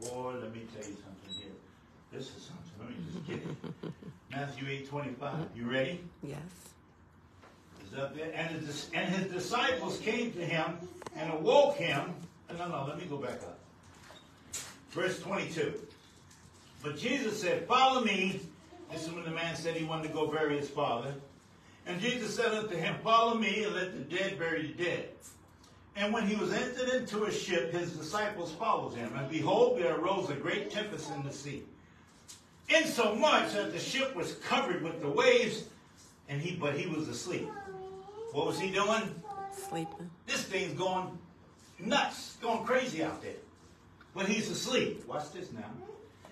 Boy, 0.00 0.34
let 0.40 0.52
me 0.52 0.62
tell 0.74 0.88
you 0.88 0.96
something 0.96 1.34
here. 1.40 1.52
This 2.12 2.36
is 2.36 2.42
something. 2.42 2.72
Let 2.80 2.90
me 2.90 2.96
just 3.12 3.26
get 3.26 3.36
it. 3.36 3.92
Matthew 4.30 4.68
8, 4.68 4.88
25. 4.88 5.46
You 5.54 5.70
ready? 5.70 6.00
Yes. 6.22 6.40
Is 7.92 7.98
up 7.98 8.16
there? 8.16 8.32
And 8.34 8.56
his, 8.56 8.90
and 8.94 9.08
his 9.14 9.32
disciples 9.32 9.98
came 9.98 10.32
to 10.32 10.44
him 10.44 10.64
and 11.16 11.32
awoke 11.32 11.76
him. 11.76 12.14
Uh, 12.48 12.54
no, 12.54 12.68
no, 12.68 12.84
let 12.88 12.98
me 12.98 13.06
go 13.06 13.16
back 13.16 13.42
up. 13.42 13.58
Verse 14.90 15.20
22. 15.20 15.74
But 16.82 16.96
Jesus 16.96 17.40
said, 17.40 17.66
Follow 17.66 18.02
me. 18.02 18.40
This 18.92 19.04
is 19.04 19.12
when 19.12 19.24
the 19.24 19.30
man 19.30 19.56
said 19.56 19.76
he 19.76 19.84
wanted 19.84 20.08
to 20.08 20.14
go 20.14 20.26
bury 20.28 20.58
his 20.58 20.68
father. 20.68 21.12
And 21.86 22.00
Jesus 22.00 22.34
said 22.34 22.52
unto 22.52 22.74
him, 22.76 22.96
Follow 23.02 23.34
me 23.34 23.64
and 23.64 23.74
let 23.74 23.92
the 23.92 24.16
dead 24.16 24.38
bury 24.38 24.72
the 24.72 24.84
dead. 24.84 25.08
And 25.96 26.12
when 26.12 26.26
he 26.26 26.36
was 26.36 26.52
entered 26.52 26.90
into 26.90 27.24
a 27.24 27.32
ship, 27.32 27.72
his 27.72 27.92
disciples 27.92 28.52
followed 28.52 28.94
him. 28.94 29.10
And 29.16 29.30
behold, 29.30 29.78
there 29.78 29.98
arose 29.98 30.28
a 30.28 30.34
great 30.34 30.70
tempest 30.70 31.10
in 31.12 31.22
the 31.22 31.32
sea. 31.32 31.62
Insomuch 32.68 33.52
that 33.52 33.72
the 33.72 33.78
ship 33.78 34.14
was 34.14 34.34
covered 34.34 34.82
with 34.82 35.00
the 35.00 35.08
waves, 35.08 35.64
and 36.28 36.42
he 36.42 36.56
but 36.56 36.76
he 36.76 36.86
was 36.86 37.08
asleep. 37.08 37.48
What 38.36 38.48
was 38.48 38.60
he 38.60 38.70
doing? 38.70 39.14
Sleeping. 39.50 40.10
This 40.26 40.42
thing's 40.42 40.74
going 40.74 41.18
nuts, 41.78 42.36
going 42.42 42.66
crazy 42.66 43.02
out 43.02 43.22
there. 43.22 43.40
But 44.14 44.28
he's 44.28 44.50
asleep. 44.50 45.08
Watch 45.08 45.32
this 45.32 45.50
now. 45.54 45.70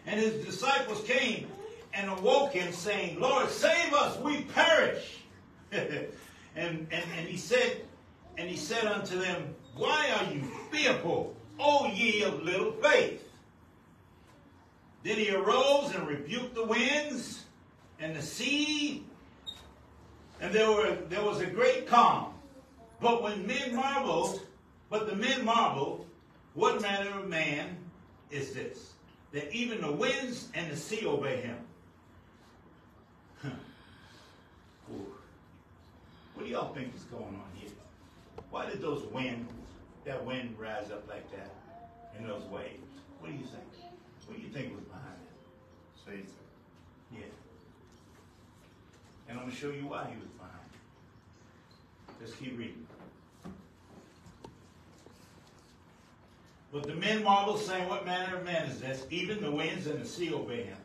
And 0.05 0.21
his 0.21 0.45
disciples 0.45 1.03
came 1.05 1.47
and 1.95 2.11
awoke 2.11 2.53
him, 2.53 2.75
saying, 2.75 3.19
Lord, 3.19 3.49
save 3.49 3.95
us, 3.95 4.19
we 4.19 4.43
perish. 4.43 5.21
and, 5.73 5.89
and, 6.55 6.89
and 6.93 7.27
he 7.27 7.39
said, 7.39 7.81
and 8.37 8.51
he 8.51 8.57
said 8.59 8.85
unto 8.85 9.19
them, 9.19 9.55
Why 9.75 10.11
are 10.19 10.31
you 10.31 10.43
fearful, 10.71 11.35
O 11.59 11.87
ye 11.87 12.23
of 12.25 12.43
little 12.43 12.73
faith? 12.73 13.27
Then 15.05 15.17
he 15.17 15.31
arose 15.31 15.95
and 15.95 16.07
rebuked 16.07 16.55
the 16.55 16.65
winds 16.65 17.45
and 17.99 18.15
the 18.15 18.21
sea, 18.21 19.05
and 20.41 20.53
there 20.53 20.71
were 20.71 20.97
there 21.09 21.23
was 21.23 21.41
a 21.41 21.47
great 21.47 21.87
calm. 21.87 22.33
But 23.01 23.23
when 23.23 23.47
men 23.47 23.75
marveled, 23.75 24.41
but 24.89 25.07
the 25.09 25.17
men 25.17 25.45
marveled, 25.45 26.07
what 26.55 26.81
manner 26.81 27.11
of 27.19 27.29
man 27.29 27.77
is 28.31 28.53
this? 28.53 28.93
That 29.33 29.53
even 29.53 29.81
the 29.81 29.93
winds 29.93 30.49
and 30.55 30.71
the 30.71 30.77
sea 30.77 31.05
obey 31.07 31.41
him. 31.41 31.57
Huh. 33.43 33.51
What 36.35 36.47
do 36.47 36.51
y'all 36.51 36.73
think 36.73 36.95
is 36.95 37.03
going 37.05 37.25
on 37.25 37.51
here? 37.57 37.71
Why 38.51 38.67
did 38.71 38.81
those 38.81 39.05
winds, 39.13 39.53
that 40.05 40.25
wind 40.25 40.57
rise 40.59 40.91
up 40.91 41.09
like 41.09 41.31
that 41.33 41.51
in 42.19 42.27
those 42.27 42.45
waves? 42.45 42.79
What 43.19 43.33
do 43.33 43.37
you 43.37 43.45
think? 43.45 43.65
What 44.27 44.37
do 44.37 44.43
you 44.43 44.49
think 44.49 44.75
was 44.75 44.85
behind 44.85 45.19
it? 45.27 46.05
Satan. 46.05 46.44
And 49.29 49.39
I'm 49.39 49.45
going 49.45 49.51
to 49.51 49.57
show 49.61 49.71
you 49.71 49.87
why 49.87 50.07
he 50.11 50.17
was 50.21 50.31
behind. 50.39 50.55
Let's 52.21 52.35
keep 52.35 52.59
reading. 52.59 52.87
But 56.73 56.85
the 56.85 56.95
men 56.95 57.23
marveled, 57.23 57.61
saying, 57.61 57.89
What 57.89 58.05
manner 58.05 58.37
of 58.37 58.45
man 58.45 58.67
is 58.67 58.81
this? 58.81 59.07
Even 59.11 59.41
the 59.41 59.51
winds 59.51 59.87
and 59.87 60.03
the 60.03 60.09
sea 60.09 60.35
obey 60.35 60.65
him. 60.65 60.77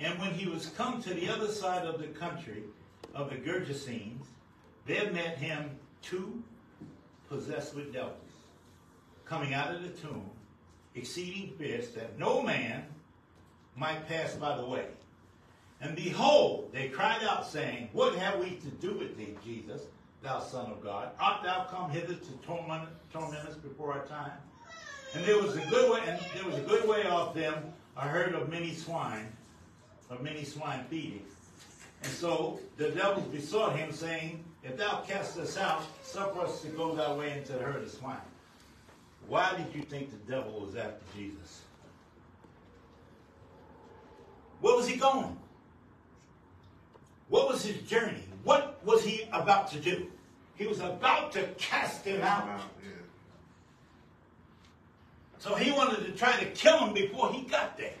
And 0.00 0.18
when 0.18 0.32
he 0.32 0.48
was 0.48 0.66
come 0.70 1.02
to 1.02 1.14
the 1.14 1.28
other 1.28 1.48
side 1.48 1.86
of 1.86 2.00
the 2.00 2.08
country 2.08 2.64
of 3.14 3.30
the 3.30 3.36
Gergesenes, 3.36 4.24
there 4.86 5.12
met 5.12 5.38
him 5.38 5.70
two 6.02 6.42
possessed 7.28 7.74
with 7.74 7.92
devils, 7.92 8.14
coming 9.24 9.54
out 9.54 9.74
of 9.74 9.82
the 9.82 9.90
tomb, 9.90 10.28
exceeding 10.94 11.52
fierce, 11.58 11.88
that 11.90 12.18
no 12.18 12.42
man 12.42 12.84
might 13.76 14.08
pass 14.08 14.34
by 14.34 14.56
the 14.56 14.64
way. 14.64 14.86
And 15.80 15.94
behold, 15.94 16.70
they 16.72 16.88
cried 16.88 17.22
out, 17.22 17.46
saying, 17.46 17.88
What 17.92 18.16
have 18.16 18.40
we 18.40 18.50
to 18.56 18.68
do 18.80 18.94
with 18.94 19.16
thee, 19.16 19.36
Jesus, 19.44 19.82
thou 20.22 20.40
Son 20.40 20.66
of 20.66 20.82
God? 20.82 21.10
Art 21.20 21.44
thou 21.44 21.66
come 21.70 21.90
hither 21.90 22.14
to 22.14 22.32
torment, 22.44 22.88
torment 23.12 23.46
us 23.46 23.54
before 23.54 23.92
our 23.92 24.04
time? 24.06 24.32
And 25.14 25.24
there 25.24 25.40
was 25.40 25.56
a 25.56 25.64
good 25.70 25.92
way, 25.92 26.00
and 26.06 26.20
there 26.34 26.44
was 26.44 26.56
a 26.56 26.66
good 26.66 26.88
way 26.88 27.06
off 27.06 27.34
them 27.34 27.72
a 27.96 28.02
herd 28.02 28.34
of 28.34 28.48
many 28.48 28.74
swine, 28.74 29.28
of 30.10 30.22
many 30.22 30.44
swine 30.44 30.84
feeding. 30.88 31.22
And 32.02 32.12
so 32.12 32.60
the 32.76 32.90
devils 32.90 33.26
besought 33.26 33.76
him, 33.76 33.92
saying, 33.92 34.44
If 34.62 34.76
thou 34.76 35.02
cast 35.06 35.38
us 35.38 35.56
out, 35.56 35.82
suffer 36.02 36.40
us 36.40 36.60
to 36.62 36.68
go 36.68 36.94
thy 36.94 37.12
way 37.12 37.36
into 37.38 37.52
the 37.52 37.60
herd 37.60 37.82
of 37.82 37.90
swine. 37.90 38.16
Why 39.28 39.56
did 39.56 39.74
you 39.74 39.82
think 39.82 40.10
the 40.10 40.32
devil 40.32 40.60
was 40.60 40.74
after 40.74 41.04
Jesus? 41.16 41.62
Where 44.60 44.76
was 44.76 44.88
he 44.88 44.96
going? 44.96 45.36
What 47.28 47.48
was 47.48 47.64
his 47.64 47.82
journey? 47.88 48.22
What 48.44 48.80
was 48.84 49.04
he 49.04 49.28
about 49.32 49.70
to 49.72 49.78
do? 49.78 50.06
He 50.54 50.66
was 50.66 50.80
about 50.80 51.32
to 51.32 51.44
cast 51.58 52.04
him 52.04 52.22
out. 52.22 52.46
Yeah. 52.82 52.90
So 55.38 55.54
he 55.54 55.70
wanted 55.70 56.04
to 56.06 56.12
try 56.12 56.38
to 56.38 56.46
kill 56.46 56.78
him 56.78 56.94
before 56.94 57.32
he 57.32 57.42
got 57.42 57.76
there. 57.76 57.92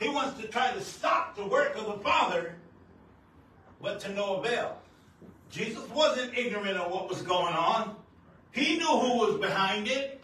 He 0.00 0.08
wants 0.08 0.40
to 0.40 0.48
try 0.48 0.72
to 0.72 0.80
stop 0.80 1.36
the 1.36 1.46
work 1.46 1.76
of 1.76 1.86
the 1.86 2.02
Father, 2.02 2.56
but 3.80 4.00
to 4.00 4.12
no 4.12 4.36
avail. 4.36 4.78
Jesus 5.48 5.88
wasn't 5.90 6.36
ignorant 6.36 6.76
of 6.76 6.90
what 6.90 7.08
was 7.08 7.22
going 7.22 7.54
on. 7.54 7.94
He 8.50 8.78
knew 8.78 8.86
who 8.86 9.18
was 9.18 9.38
behind 9.38 9.86
it, 9.86 10.20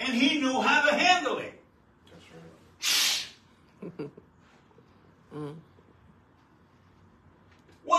and 0.00 0.12
he 0.12 0.40
knew 0.40 0.60
how 0.60 0.88
to 0.88 0.94
handle 0.96 1.38
it. 1.38 1.54
That's 2.10 3.92
right. 4.00 4.10
Mm. 5.32 5.54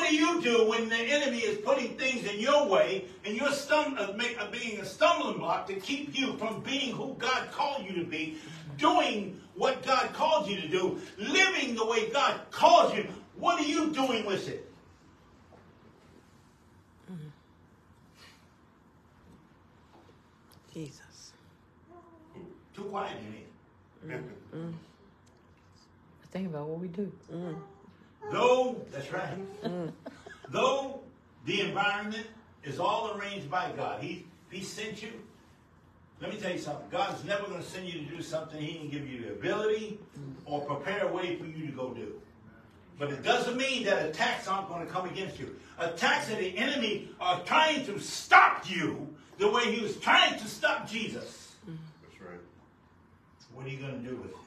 What 0.02 0.10
do 0.10 0.16
you 0.16 0.42
do 0.42 0.68
when 0.68 0.90
the 0.90 0.96
enemy 0.98 1.38
is 1.38 1.60
putting 1.60 1.96
things 1.96 2.26
in 2.26 2.40
your 2.40 2.68
way 2.68 3.06
and 3.24 3.38
you're 3.38 3.50
stum- 3.50 4.00
uh, 4.00 4.14
make, 4.14 4.36
uh, 4.42 4.50
being 4.50 4.80
a 4.80 4.86
stumbling 4.86 5.38
block 5.38 5.68
to 5.68 5.76
keep 5.76 6.18
you 6.18 6.36
from 6.38 6.62
being 6.62 6.96
who 6.96 7.16
God 7.20 7.52
called 7.52 7.86
you 7.86 7.94
to 7.94 8.04
be, 8.04 8.40
doing 8.80 9.40
what 9.54 9.86
God 9.86 10.12
called 10.12 10.50
you 10.50 10.60
to 10.60 10.68
do, 10.68 11.00
living 11.20 11.76
the 11.76 11.86
way 11.86 12.10
God 12.10 12.42
calls 12.50 12.96
you? 12.96 13.06
What 13.36 13.62
are 13.62 13.64
you 13.64 13.92
doing 13.92 14.26
with 14.26 14.48
it? 14.48 14.74
Jesus. 20.74 21.34
Too 22.76 22.84
quiet 22.86 23.18
in 24.04 24.10
here. 24.10 24.24
Think 26.32 26.48
about 26.48 26.66
what 26.70 26.80
we 26.80 26.88
do. 26.88 27.12
Though, 28.30 28.82
that's 28.92 29.12
right. 29.12 29.38
Though 30.50 31.00
the 31.46 31.62
environment 31.62 32.28
is 32.64 32.80
all 32.80 33.18
arranged 33.18 33.50
by 33.50 33.72
God, 33.76 34.04
He 34.04 34.26
He 34.50 34.64
sent 34.64 35.02
you. 35.02 35.12
Let 36.22 36.32
me 36.32 36.38
tell 36.38 36.52
you 36.52 36.60
something. 36.60 36.86
God's 36.92 37.24
never 37.24 37.48
going 37.48 37.64
to 37.64 37.68
send 37.68 37.88
you 37.88 37.94
to 37.94 38.06
do 38.06 38.22
something 38.22 38.62
He 38.62 38.74
didn't 38.74 38.92
give 38.92 39.10
you 39.10 39.24
the 39.24 39.32
ability 39.32 40.00
or 40.46 40.62
prepare 40.62 41.08
a 41.08 41.12
way 41.12 41.36
for 41.38 41.46
you 41.46 41.66
to 41.66 41.72
go 41.72 41.90
do. 41.94 42.22
But 43.00 43.10
it 43.12 43.24
doesn't 43.24 43.58
mean 43.58 43.86
that 43.86 44.06
attacks 44.06 44.48
aren't 44.48 44.68
going 44.68 44.86
to 44.86 44.92
come 44.92 45.10
against 45.10 45.40
you. 45.40 45.56
Attacks 45.80 46.30
of 46.30 46.38
the 46.38 46.56
enemy 46.56 47.10
are 47.20 47.40
trying 47.44 47.84
to 47.88 48.00
stop 48.00 48.70
you 48.70 49.08
the 49.40 49.50
way 49.50 49.74
he 49.74 49.82
was 49.82 49.98
trying 49.98 50.38
to 50.38 50.46
stop 50.46 50.88
Jesus. 50.88 51.56
That's 51.66 52.22
right. 52.22 52.40
What 53.56 53.66
are 53.66 53.70
you 53.70 53.80
going 53.80 54.04
to 54.04 54.08
do 54.08 54.16
with 54.18 54.30
it? 54.30 54.38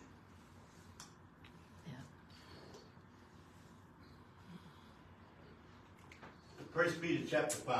First 6.74 7.00
Peter 7.00 7.24
chapter 7.28 7.56
5. 7.56 7.76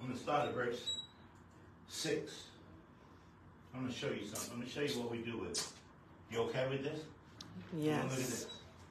I'm 0.00 0.06
going 0.06 0.16
to 0.16 0.22
start 0.22 0.48
at 0.48 0.54
verse 0.54 0.98
6. 1.88 2.44
I'm 3.74 3.80
going 3.82 3.92
to 3.92 3.98
show 3.98 4.08
you 4.08 4.24
something. 4.26 4.50
I'm 4.52 4.56
going 4.60 4.68
to 4.70 4.74
show 4.74 4.80
you 4.82 5.02
what 5.02 5.10
we 5.10 5.18
do 5.18 5.36
with 5.38 5.50
it. 5.50 5.66
You 6.30 6.42
okay 6.42 6.66
with 6.70 6.84
this? 6.84 7.00
We're 7.72 7.80
going 7.88 8.08
to 8.08 8.08
look 8.08 8.12
at 8.12 8.18
Yes. 8.18 8.28
this. 8.28 8.46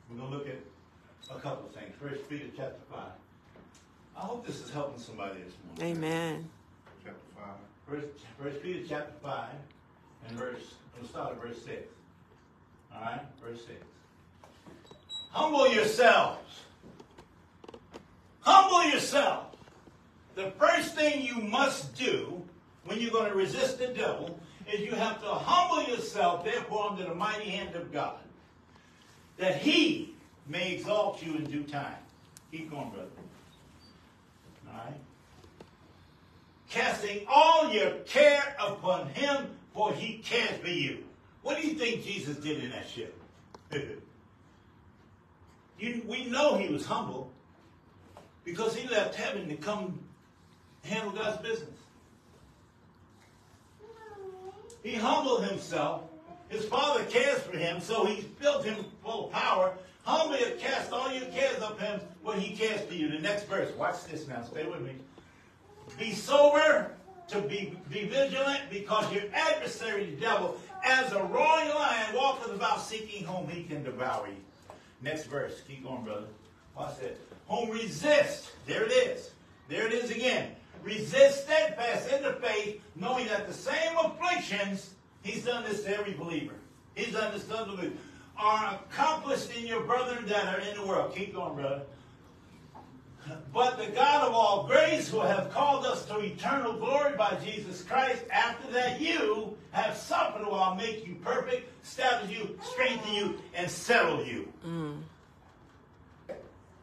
We're 0.10 0.18
going 0.18 0.32
to 0.32 0.38
look 0.38 0.48
at 0.48 1.36
a 1.36 1.40
couple 1.40 1.68
of 1.68 1.74
things. 1.74 1.94
First 2.02 2.30
Peter 2.30 2.46
chapter 2.56 2.80
5. 2.92 3.00
I 4.18 4.20
hope 4.20 4.46
this 4.46 4.60
is 4.60 4.70
helping 4.72 5.00
somebody 5.02 5.40
this 5.42 5.54
morning. 5.78 5.98
Amen. 5.98 6.50
Chapter 7.04 7.20
5. 7.38 7.46
First, 7.88 8.08
First 8.42 8.62
Peter 8.62 8.86
chapter 8.88 9.14
5 9.24 9.50
and 10.28 10.38
verse, 10.38 10.74
we'll 11.00 11.08
start 11.10 11.32
at 11.32 11.42
verse 11.42 11.64
6. 11.64 11.78
All 12.94 13.02
right? 13.02 13.22
Verse 13.42 13.60
6. 13.66 13.80
Humble 15.32 15.72
yourselves. 15.74 16.42
Humble 18.52 18.92
yourself. 18.92 19.46
The 20.34 20.50
first 20.58 20.96
thing 20.96 21.24
you 21.24 21.36
must 21.36 21.94
do 21.96 22.44
when 22.84 23.00
you're 23.00 23.12
going 23.12 23.30
to 23.30 23.38
resist 23.38 23.78
the 23.78 23.90
devil 23.90 24.40
is 24.72 24.80
you 24.80 24.96
have 24.96 25.22
to 25.22 25.28
humble 25.28 25.84
yourself, 25.88 26.44
therefore, 26.44 26.90
under 26.90 27.04
the 27.04 27.14
mighty 27.14 27.48
hand 27.48 27.76
of 27.76 27.94
God, 27.94 28.18
that 29.38 29.58
he 29.58 30.16
may 30.48 30.74
exalt 30.74 31.22
you 31.22 31.36
in 31.36 31.44
due 31.44 31.62
time. 31.62 31.94
Keep 32.52 32.72
going, 32.72 32.90
brother. 32.90 33.10
All 34.68 34.74
right? 34.74 34.96
casting 36.72 37.26
all 37.28 37.72
your 37.72 37.92
care 38.08 38.56
upon 38.60 39.10
him, 39.10 39.48
for 39.76 39.94
he 39.94 40.18
cares 40.20 40.60
for 40.60 40.70
you. 40.70 41.04
What 41.44 41.62
do 41.62 41.68
you 41.68 41.76
think 41.76 42.04
Jesus 42.04 42.38
did 42.38 42.64
in 42.64 42.72
that 42.72 42.90
ship? 42.90 43.16
you, 45.80 46.02
we 46.08 46.26
know 46.26 46.58
he 46.58 46.74
was 46.74 46.86
humble 46.86 47.32
because 48.44 48.76
he 48.76 48.88
left 48.88 49.16
heaven 49.16 49.48
to 49.50 49.56
come 49.56 50.00
handle 50.84 51.12
God's 51.12 51.42
business. 51.42 51.70
He 54.84 54.96
humbled 54.96 55.46
himself. 55.46 56.04
His 56.48 56.66
father 56.66 57.04
cares 57.06 57.42
for 57.42 57.58
him, 57.58 57.80
so 57.80 58.06
he 58.06 58.22
filled 58.22 58.66
him 58.66 58.86
full 59.04 59.28
of 59.28 59.32
power. 59.32 59.74
Humbly 60.04 60.40
cast 60.60 60.92
all 60.92 61.12
your 61.12 61.26
cares 61.26 61.58
upon 61.58 61.78
him, 61.78 62.00
for 62.24 62.34
he 62.34 62.56
cares 62.56 62.82
for 62.82 62.94
you. 62.96 63.10
The 63.10 63.20
next 63.20 63.44
verse. 63.44 63.72
Watch 63.76 64.06
this 64.06 64.28
now. 64.28 64.44
Stay 64.44 64.66
with 64.66 64.82
me. 64.82 64.94
Be 66.00 66.14
sober, 66.14 66.92
to 67.28 67.42
be, 67.42 67.78
be 67.92 68.06
vigilant, 68.06 68.62
because 68.72 69.12
your 69.14 69.24
adversary, 69.34 70.06
the 70.06 70.22
devil, 70.22 70.58
as 70.84 71.12
a 71.12 71.20
roaring 71.20 71.70
lion, 71.70 72.16
walketh 72.16 72.56
about 72.56 72.82
seeking 72.82 73.26
whom 73.26 73.48
he 73.48 73.64
can 73.64 73.84
devour 73.84 74.28
you. 74.28 74.76
Next 75.02 75.26
verse. 75.26 75.62
Keep 75.68 75.84
going, 75.84 76.04
brother. 76.04 76.28
Watch 76.76 77.00
that. 77.02 77.18
Whom 77.50 77.70
resist. 77.72 78.52
There 78.66 78.84
it 78.84 78.92
is. 78.92 79.32
There 79.68 79.88
it 79.88 79.94
is 79.94 80.12
again. 80.12 80.56
Resist 80.84 81.44
steadfast 81.44 82.10
in 82.12 82.24
the 82.24 82.34
faith, 82.34 82.82
knowing 82.96 83.28
that 83.28 83.48
the 83.48 83.54
same 83.54 83.98
afflictions, 83.98 84.92
he's 85.24 85.44
done 85.44 85.64
this 85.64 85.84
to 85.84 85.98
every 85.98 86.14
believer. 86.14 86.54
He's 86.96 87.14
done 87.14 87.34
this 87.34 87.44
to 87.46 87.66
believers, 87.66 87.98
are 88.38 88.76
accomplished 88.76 89.52
in 89.58 89.68
your 89.68 89.82
brethren 89.82 90.26
that 90.28 90.54
are 90.54 90.62
in 90.62 90.76
the 90.76 90.86
world. 90.86 91.14
Keep 91.14 91.36
going, 91.36 91.56
brother. 91.56 91.82
But 93.54 93.78
the 93.78 93.88
God 93.88 94.28
of 94.28 94.34
all 94.34 94.66
grace, 94.66 95.10
who 95.10 95.20
have 95.20 95.52
called 95.52 95.86
us 95.86 96.06
to 96.06 96.20
eternal 96.20 96.74
glory 96.74 97.16
by 97.18 97.38
Jesus 97.44 97.84
Christ, 97.84 98.24
after 98.32 98.72
that 98.72 99.02
you 99.02 99.58
have 99.72 99.96
suffered 99.96 100.46
will 100.46 100.76
make 100.76 101.06
you 101.06 101.16
perfect, 101.16 101.70
establish 101.84 102.32
you, 102.32 102.58
strengthen 102.64 103.14
you, 103.14 103.40
and 103.54 103.70
settle 103.70 104.24
you. 104.24 104.52
Mm. 104.66 105.02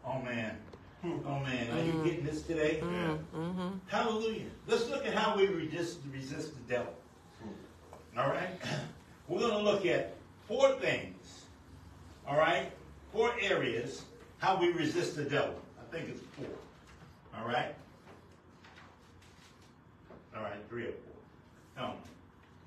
Oh 0.07 0.21
man. 0.21 0.57
Hmm. 1.03 1.19
Oh 1.27 1.41
man. 1.41 1.71
Are 1.77 1.85
you 1.85 1.93
hmm. 1.93 2.05
getting 2.05 2.25
this 2.25 2.43
today? 2.43 2.81
Hmm. 2.81 3.39
Mm-hmm. 3.39 3.69
Hallelujah. 3.89 4.47
Let's 4.67 4.89
look 4.89 5.07
at 5.07 5.15
how 5.15 5.37
we 5.37 5.47
resist, 5.47 5.99
resist 6.13 6.53
the 6.55 6.75
devil. 6.75 6.95
All 8.17 8.29
right? 8.29 8.49
We're 9.29 9.41
going 9.41 9.53
to 9.53 9.59
look 9.71 9.85
at 9.85 10.15
four 10.49 10.71
things. 10.73 11.45
All 12.27 12.39
right? 12.39 12.71
Four 13.13 13.33
areas 13.41 14.03
how 14.39 14.59
we 14.59 14.71
resist 14.73 15.17
the 15.17 15.25
devil. 15.25 15.55
I 15.81 15.95
think 15.95 16.09
it's 16.09 16.21
four. 16.37 16.47
All 17.39 17.47
right? 17.47 17.75
All 20.37 20.43
right, 20.43 20.59
three 20.69 20.85
or 20.85 20.93
four. 20.93 21.79
No, 21.79 21.93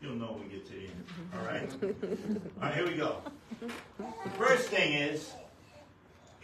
you'll 0.02 0.16
know 0.16 0.34
when 0.34 0.44
we 0.44 0.56
get 0.56 0.66
to 0.68 0.74
the 0.74 0.82
end. 0.82 1.06
All 1.34 1.46
right? 1.46 1.72
All 2.62 2.70
right, 2.70 2.76
here 2.76 2.88
we 2.88 2.96
go. 2.96 3.22
The 3.60 4.30
first 4.38 4.70
thing 4.70 4.94
is, 4.94 5.34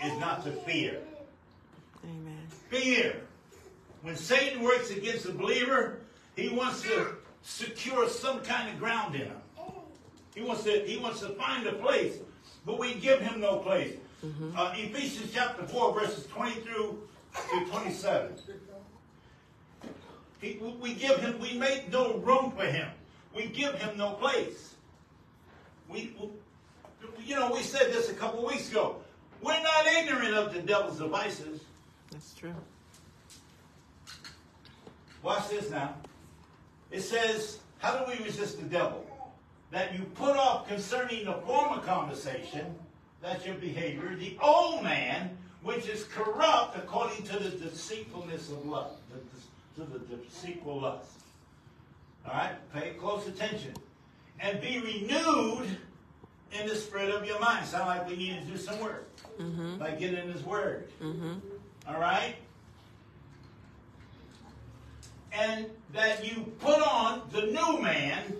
is 0.03 0.17
not 0.19 0.43
to 0.45 0.51
fear. 0.51 0.99
Amen. 2.03 2.37
Fear. 2.69 3.15
When 4.01 4.15
Satan 4.15 4.61
works 4.61 4.91
against 4.91 5.25
the 5.25 5.31
believer, 5.31 5.99
he 6.35 6.49
wants 6.49 6.81
to 6.83 7.15
secure 7.41 8.07
some 8.09 8.41
kind 8.41 8.69
of 8.69 8.77
ground 8.79 9.15
in 9.15 9.21
him. 9.21 9.35
He 10.35 10.41
wants 10.41 10.63
to 10.63 10.71
he 10.85 10.97
wants 10.97 11.21
to 11.21 11.29
find 11.29 11.65
a 11.65 11.73
place, 11.73 12.17
but 12.65 12.77
we 12.77 12.95
give 12.95 13.21
him 13.21 13.39
no 13.39 13.57
place. 13.57 13.95
Uh, 14.57 14.73
Ephesians 14.75 15.31
chapter 15.33 15.65
four, 15.67 15.93
verses 15.93 16.25
twenty 16.27 16.59
through 16.61 16.99
to 17.33 17.65
twenty-seven. 17.69 18.33
He, 20.41 20.57
we- 20.61 20.71
we 20.73 20.93
give 20.93 21.17
him 21.19 21.39
we 21.39 21.57
make 21.57 21.91
no 21.91 22.15
room 22.17 22.51
for 22.51 22.65
him. 22.65 22.89
We 23.35 23.47
give 23.47 23.75
him 23.75 23.97
no 23.97 24.11
place. 24.13 24.75
We, 25.89 26.15
we 26.19 27.23
you 27.25 27.35
know 27.35 27.51
we 27.51 27.61
said 27.61 27.91
this 27.93 28.09
a 28.09 28.13
couple 28.13 28.45
weeks 28.45 28.69
ago. 28.69 28.97
We're 29.45 29.61
not 29.61 29.85
ignorant 29.85 30.33
of 30.33 30.53
the 30.53 30.61
devil's 30.61 30.97
devices. 30.97 31.61
That's 32.11 32.33
true. 32.33 32.55
Watch 35.21 35.49
this 35.49 35.69
now. 35.69 35.93
It 36.91 37.01
says, 37.01 37.59
how 37.79 37.97
do 37.97 38.11
we 38.11 38.23
resist 38.23 38.57
the 38.57 38.65
devil? 38.65 39.05
that 39.75 39.93
you 39.93 40.05
put 40.15 40.37
off 40.37 40.67
concerning 40.69 41.25
the 41.25 41.33
former 41.33 41.81
conversation, 41.81 42.73
that's 43.21 43.45
your 43.45 43.55
behavior, 43.55 44.15
the 44.15 44.37
old 44.41 44.81
man, 44.83 45.37
which 45.63 45.89
is 45.89 46.05
corrupt 46.05 46.77
according 46.77 47.23
to 47.23 47.37
the 47.37 47.49
deceitfulness 47.49 48.51
of 48.51 48.65
lust, 48.65 48.95
to 49.75 49.81
the 49.81 49.99
deceitful 50.15 50.79
lust. 50.79 51.09
All 52.25 52.33
right, 52.33 52.55
pay 52.73 52.91
close 52.91 53.27
attention. 53.27 53.73
And 54.39 54.61
be 54.61 54.79
renewed 54.79 55.67
in 56.51 56.67
the 56.67 56.75
spirit 56.75 57.09
of 57.09 57.25
your 57.25 57.39
mind. 57.39 57.65
Sound 57.65 57.87
like 57.87 58.07
we 58.07 58.15
need 58.15 58.39
to 58.41 58.45
do 58.45 58.57
some 58.57 58.79
work. 58.79 59.09
Mm-hmm. 59.39 59.79
Like 59.79 59.99
getting 59.99 60.17
in 60.17 60.31
His 60.31 60.43
Word. 60.43 60.89
Mm-hmm. 61.01 61.33
All 61.87 61.99
right? 61.99 62.35
And 65.31 65.65
that 65.93 66.25
you 66.25 66.51
put 66.59 66.79
on 66.79 67.23
the 67.31 67.41
new 67.41 67.81
man. 67.81 68.35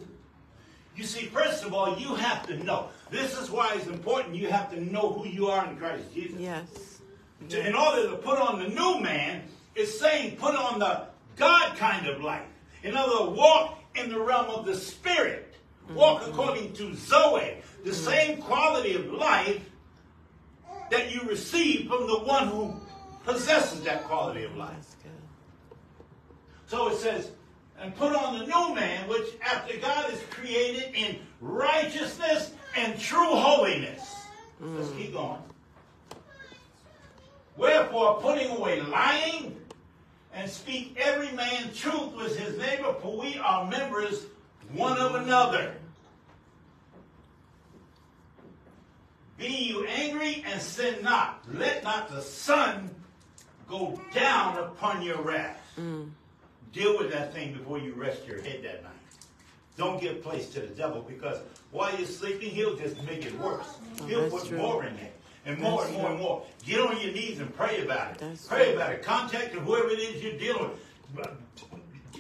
You 0.95 1.03
see, 1.03 1.25
first 1.25 1.65
of 1.65 1.73
all, 1.73 1.97
you 1.97 2.15
have 2.15 2.47
to 2.47 2.63
know. 2.63 2.87
This 3.11 3.37
is 3.37 3.51
why 3.51 3.73
it's 3.75 3.87
important. 3.87 4.35
You 4.35 4.47
have 4.47 4.71
to 4.71 4.79
know 4.81 5.11
who 5.11 5.27
you 5.27 5.47
are 5.47 5.65
in 5.67 5.75
Christ 5.75 6.13
Jesus. 6.13 6.39
Yes. 6.39 7.01
To- 7.49 7.67
In 7.67 7.75
order 7.75 8.09
to 8.09 8.15
put 8.15 8.39
on 8.39 8.59
the 8.59 8.69
new 8.69 8.99
man, 9.01 9.43
it's 9.75 9.99
saying 9.99 10.37
put 10.37 10.55
on 10.55 10.79
the 10.79 11.07
God 11.35 11.75
kind 11.75 12.07
of 12.07 12.21
life. 12.21 12.47
In 12.83 12.95
other 12.95 13.25
words, 13.25 13.37
walk 13.37 13.79
in 13.95 14.09
the 14.09 14.19
realm 14.19 14.45
of 14.47 14.65
the 14.65 14.75
spirit. 14.75 15.55
Walk 15.93 16.21
mm-hmm. 16.21 16.31
according 16.31 16.73
to 16.73 16.95
Zoe, 16.95 17.57
the 17.83 17.93
same 17.93 18.41
quality 18.41 18.95
of 18.95 19.11
life 19.11 19.61
that 20.91 21.13
you 21.13 21.21
receive 21.21 21.87
from 21.87 22.07
the 22.07 22.19
one 22.19 22.47
who 22.47 22.73
possesses 23.23 23.81
that 23.83 24.03
quality 24.03 24.43
of 24.43 24.55
life. 24.55 24.95
So 26.67 26.87
it 26.89 26.97
says, 26.97 27.31
and 27.79 27.95
put 27.95 28.15
on 28.15 28.39
the 28.39 28.45
new 28.45 28.75
man, 28.75 29.07
which 29.07 29.27
after 29.41 29.77
God 29.77 30.11
is 30.11 30.19
created 30.29 30.95
in 30.95 31.19
righteousness 31.41 32.53
and 32.75 32.99
true 32.99 33.35
holiness. 33.35 34.15
Let's 34.59 34.87
mm. 34.89 34.97
keep 34.97 35.13
going. 35.13 35.41
Wherefore, 37.57 38.19
putting 38.21 38.49
away 38.51 38.81
lying, 38.81 39.55
and 40.33 40.49
speak 40.49 40.97
every 40.97 41.31
man 41.31 41.73
truth 41.73 42.13
with 42.13 42.37
his 42.37 42.57
neighbor, 42.57 42.93
for 43.01 43.17
we 43.17 43.37
are 43.37 43.69
members 43.69 44.25
one 44.73 44.97
of 44.97 45.15
another. 45.15 45.75
Be 49.37 49.47
you 49.47 49.85
angry 49.85 50.43
and 50.47 50.61
sin 50.61 51.03
not. 51.03 51.43
Let 51.53 51.83
not 51.83 52.09
the 52.09 52.21
sun 52.21 52.89
go 53.67 53.99
down 54.13 54.57
upon 54.57 55.01
your 55.01 55.21
wrath. 55.21 55.59
Deal 56.71 56.97
with 56.97 57.11
that 57.11 57.33
thing 57.33 57.53
before 57.53 57.79
you 57.79 57.93
rest 57.93 58.25
your 58.27 58.41
head 58.41 58.63
that 58.63 58.83
night. 58.83 58.91
Don't 59.77 60.01
give 60.01 60.23
place 60.23 60.49
to 60.49 60.61
the 60.61 60.67
devil 60.67 61.01
because 61.01 61.39
while 61.71 61.95
you're 61.97 62.07
sleeping, 62.07 62.49
he'll 62.49 62.77
just 62.77 63.01
make 63.03 63.25
it 63.25 63.37
worse. 63.39 63.67
He'll 64.07 64.29
put 64.29 64.45
true. 64.45 64.57
more 64.57 64.85
in 64.85 64.95
there. 64.95 65.11
And 65.45 65.59
more 65.59 65.81
That's 65.81 65.91
and 65.91 66.01
more 66.01 66.11
and 66.11 66.19
more. 66.19 66.43
Get 66.65 66.79
on 66.79 66.99
your 66.99 67.11
knees 67.13 67.39
and 67.39 67.53
pray 67.55 67.83
about 67.83 68.11
it. 68.11 68.17
That's 68.19 68.47
pray 68.47 68.65
true. 68.65 68.75
about 68.75 68.93
it. 68.93 69.03
Contact 69.03 69.53
whoever 69.53 69.89
it 69.89 69.99
is 69.99 70.23
you're 70.23 70.37
dealing 70.37 70.71
with. 71.15 71.29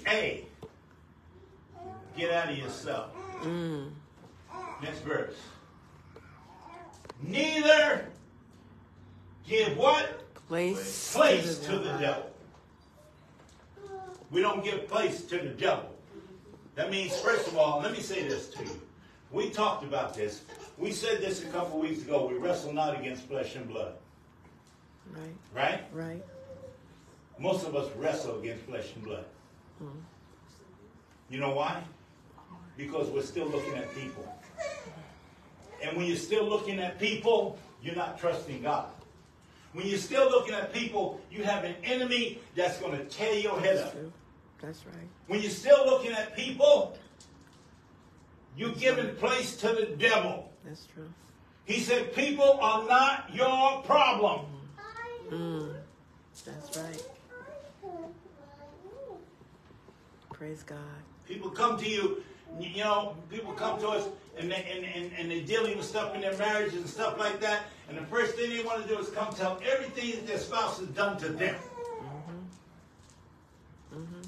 Hey, 0.05 0.45
get 2.17 2.31
out 2.31 2.51
of 2.51 2.57
yourself. 2.57 3.11
Mm. 3.41 3.89
Next 4.81 4.99
verse. 4.99 5.35
Neither 7.21 8.07
give 9.47 9.77
what? 9.77 10.21
Place, 10.47 11.13
place 11.15 11.57
to 11.59 11.79
the 11.79 11.83
devil. 11.97 11.99
devil. 11.99 12.23
We 14.31 14.41
don't 14.41 14.63
give 14.63 14.87
place 14.87 15.23
to 15.25 15.37
the 15.39 15.49
devil. 15.49 15.89
That 16.75 16.91
means, 16.91 17.17
first 17.19 17.47
of 17.47 17.57
all, 17.57 17.79
let 17.81 17.93
me 17.93 17.99
say 17.99 18.27
this 18.27 18.49
to 18.49 18.63
you. 18.63 18.81
We 19.31 19.49
talked 19.49 19.83
about 19.83 20.13
this. 20.13 20.41
We 20.77 20.91
said 20.91 21.19
this 21.21 21.41
a 21.43 21.47
couple 21.47 21.79
weeks 21.79 22.01
ago. 22.03 22.27
We 22.27 22.35
wrestle 22.37 22.73
not 22.73 22.99
against 22.99 23.23
flesh 23.23 23.55
and 23.55 23.67
blood, 23.67 23.93
Right. 25.11 25.35
right? 25.55 25.83
Right. 25.93 26.23
Most 27.39 27.65
of 27.65 27.75
us 27.75 27.89
wrestle 27.95 28.39
against 28.39 28.65
flesh 28.65 28.93
and 28.93 29.03
blood. 29.03 29.25
Mm-hmm. 29.81 29.97
You 31.29 31.39
know 31.39 31.53
why? 31.55 31.81
Because 32.77 33.07
we're 33.09 33.23
still 33.23 33.47
looking 33.47 33.73
at 33.73 33.93
people. 33.95 34.31
And 35.83 35.95
when 35.97 36.05
you're 36.05 36.17
still 36.17 36.45
looking 36.47 36.79
at 36.79 36.99
people, 36.99 37.57
you're 37.81 37.95
not 37.95 38.19
trusting 38.19 38.61
God. 38.61 38.87
When 39.73 39.85
you're 39.85 39.97
still 39.97 40.29
looking 40.29 40.53
at 40.53 40.73
people, 40.73 41.19
you 41.29 41.43
have 41.43 41.63
an 41.63 41.75
enemy 41.83 42.39
that's 42.55 42.79
going 42.79 42.97
to 42.97 43.03
tear 43.05 43.33
your 43.33 43.59
head 43.59 43.77
That's 43.77 43.87
up. 43.87 43.93
true. 43.93 44.13
That's 44.61 44.85
right. 44.85 45.07
When 45.27 45.41
you're 45.41 45.51
still 45.51 45.85
looking 45.85 46.11
at 46.11 46.35
people, 46.35 46.97
you're 48.55 48.73
giving 48.73 49.15
place 49.15 49.57
to 49.57 49.67
the 49.67 49.95
devil. 49.97 50.49
That's 50.63 50.85
true. 50.87 51.09
He 51.65 51.79
said, 51.81 52.13
People 52.15 52.57
are 52.61 52.87
not 52.87 53.29
your 53.33 53.81
problem. 53.83 54.45
Mm. 55.29 55.73
That's 56.45 56.77
right. 56.77 57.03
Praise 60.31 60.63
God. 60.63 60.77
People 61.27 61.49
come 61.49 61.77
to 61.77 61.89
you, 61.89 62.23
you 62.59 62.83
know, 62.83 63.15
people 63.29 63.53
come 63.53 63.79
to 63.79 63.89
us 63.89 64.07
and, 64.37 64.51
they, 64.51 64.65
and, 64.71 64.85
and, 64.85 65.11
and 65.17 65.31
they're 65.31 65.41
dealing 65.41 65.77
with 65.77 65.85
stuff 65.85 66.13
in 66.15 66.21
their 66.21 66.37
marriages 66.37 66.75
and 66.75 66.87
stuff 66.87 67.17
like 67.19 67.39
that. 67.41 67.63
And 67.89 67.97
the 67.97 68.05
first 68.05 68.35
thing 68.35 68.49
they 68.49 68.63
want 68.63 68.81
to 68.83 68.87
do 68.87 68.99
is 68.99 69.09
come 69.09 69.33
tell 69.33 69.59
everything 69.65 70.11
that 70.11 70.27
their 70.27 70.37
spouse 70.37 70.79
has 70.79 70.87
done 70.89 71.17
to 71.19 71.29
them. 71.29 71.55
Mm-hmm. 73.93 73.99
Mm-hmm. 73.99 74.21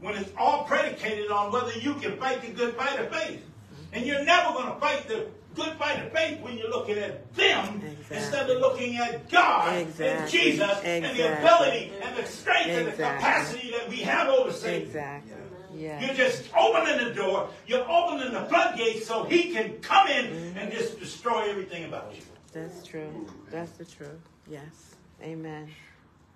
When 0.00 0.16
it's 0.16 0.30
all 0.38 0.64
predicated 0.64 1.30
on 1.30 1.52
whether 1.52 1.72
you 1.72 1.94
can 1.94 2.16
fight 2.16 2.42
the 2.42 2.48
good 2.48 2.74
fight 2.74 2.98
of 2.98 3.10
faith. 3.10 3.40
Mm-hmm. 3.40 3.94
And 3.94 4.06
you're 4.06 4.24
never 4.24 4.52
going 4.52 4.72
to 4.72 4.80
fight 4.80 5.08
the 5.08 5.26
good 5.54 5.72
fight 5.74 6.04
of 6.04 6.12
faith 6.12 6.40
when 6.40 6.56
you're 6.56 6.70
looking 6.70 6.96
at 6.96 7.34
them 7.34 7.82
Exactly. 7.84 8.16
instead 8.16 8.50
of 8.50 8.60
looking 8.60 8.96
at 8.96 9.28
God 9.28 9.74
and 9.74 9.88
Exactly. 9.88 10.40
Jesus 10.40 10.80
and 10.84 11.04
the 11.04 11.38
ability 11.38 11.92
and 12.02 12.16
the 12.16 12.24
strength 12.24 12.68
and 12.68 12.86
the 12.86 12.92
capacity 12.92 13.70
that 13.72 13.88
we 13.88 13.96
have 13.96 14.28
over 14.28 14.52
Satan. 14.52 14.86
Exactly. 14.86 15.32
Yeah. 15.74 16.00
You're 16.00 16.14
just 16.14 16.50
opening 16.56 17.04
the 17.04 17.14
door. 17.14 17.48
You're 17.66 17.88
opening 17.88 18.32
the 18.32 18.42
floodgates 18.42 19.06
so 19.06 19.24
he 19.24 19.52
can 19.52 19.78
come 19.80 20.08
in 20.08 20.26
mm-hmm. 20.26 20.58
and 20.58 20.72
just 20.72 20.98
destroy 20.98 21.48
everything 21.48 21.84
about 21.84 22.12
you. 22.14 22.22
That's 22.52 22.86
true. 22.86 23.26
That's 23.50 23.72
the 23.72 23.84
truth. 23.84 24.20
Yes. 24.48 24.96
Amen. 25.22 25.70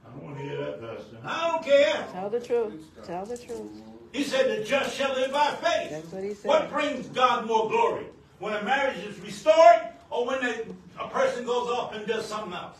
I 0.04 0.10
don't 0.10 0.22
want 0.22 0.38
to 0.38 0.44
hear 0.44 0.56
that, 0.58 0.80
Pastor. 0.80 1.18
I 1.24 1.50
don't 1.50 1.64
care. 1.64 2.06
Tell 2.12 2.30
the 2.30 2.40
truth. 2.40 2.84
Tell 3.04 3.26
the 3.26 3.36
truth. 3.36 3.70
He 4.12 4.22
said 4.22 4.60
the 4.60 4.64
just 4.64 4.94
shall 4.94 5.14
live 5.14 5.32
by 5.32 5.50
faith. 5.54 5.90
That's 5.90 6.12
what 6.12 6.22
he 6.22 6.34
said. 6.34 6.48
What 6.48 6.70
brings 6.70 7.08
God 7.08 7.46
more 7.46 7.68
glory? 7.68 8.06
When 8.38 8.54
a 8.54 8.62
marriage 8.62 8.98
is 8.98 9.18
restored 9.20 9.88
or 10.10 10.26
when 10.26 10.44
a, 10.44 11.02
a 11.02 11.08
person 11.08 11.44
goes 11.44 11.68
off 11.68 11.94
and 11.94 12.06
does 12.06 12.26
something 12.26 12.52
else? 12.52 12.78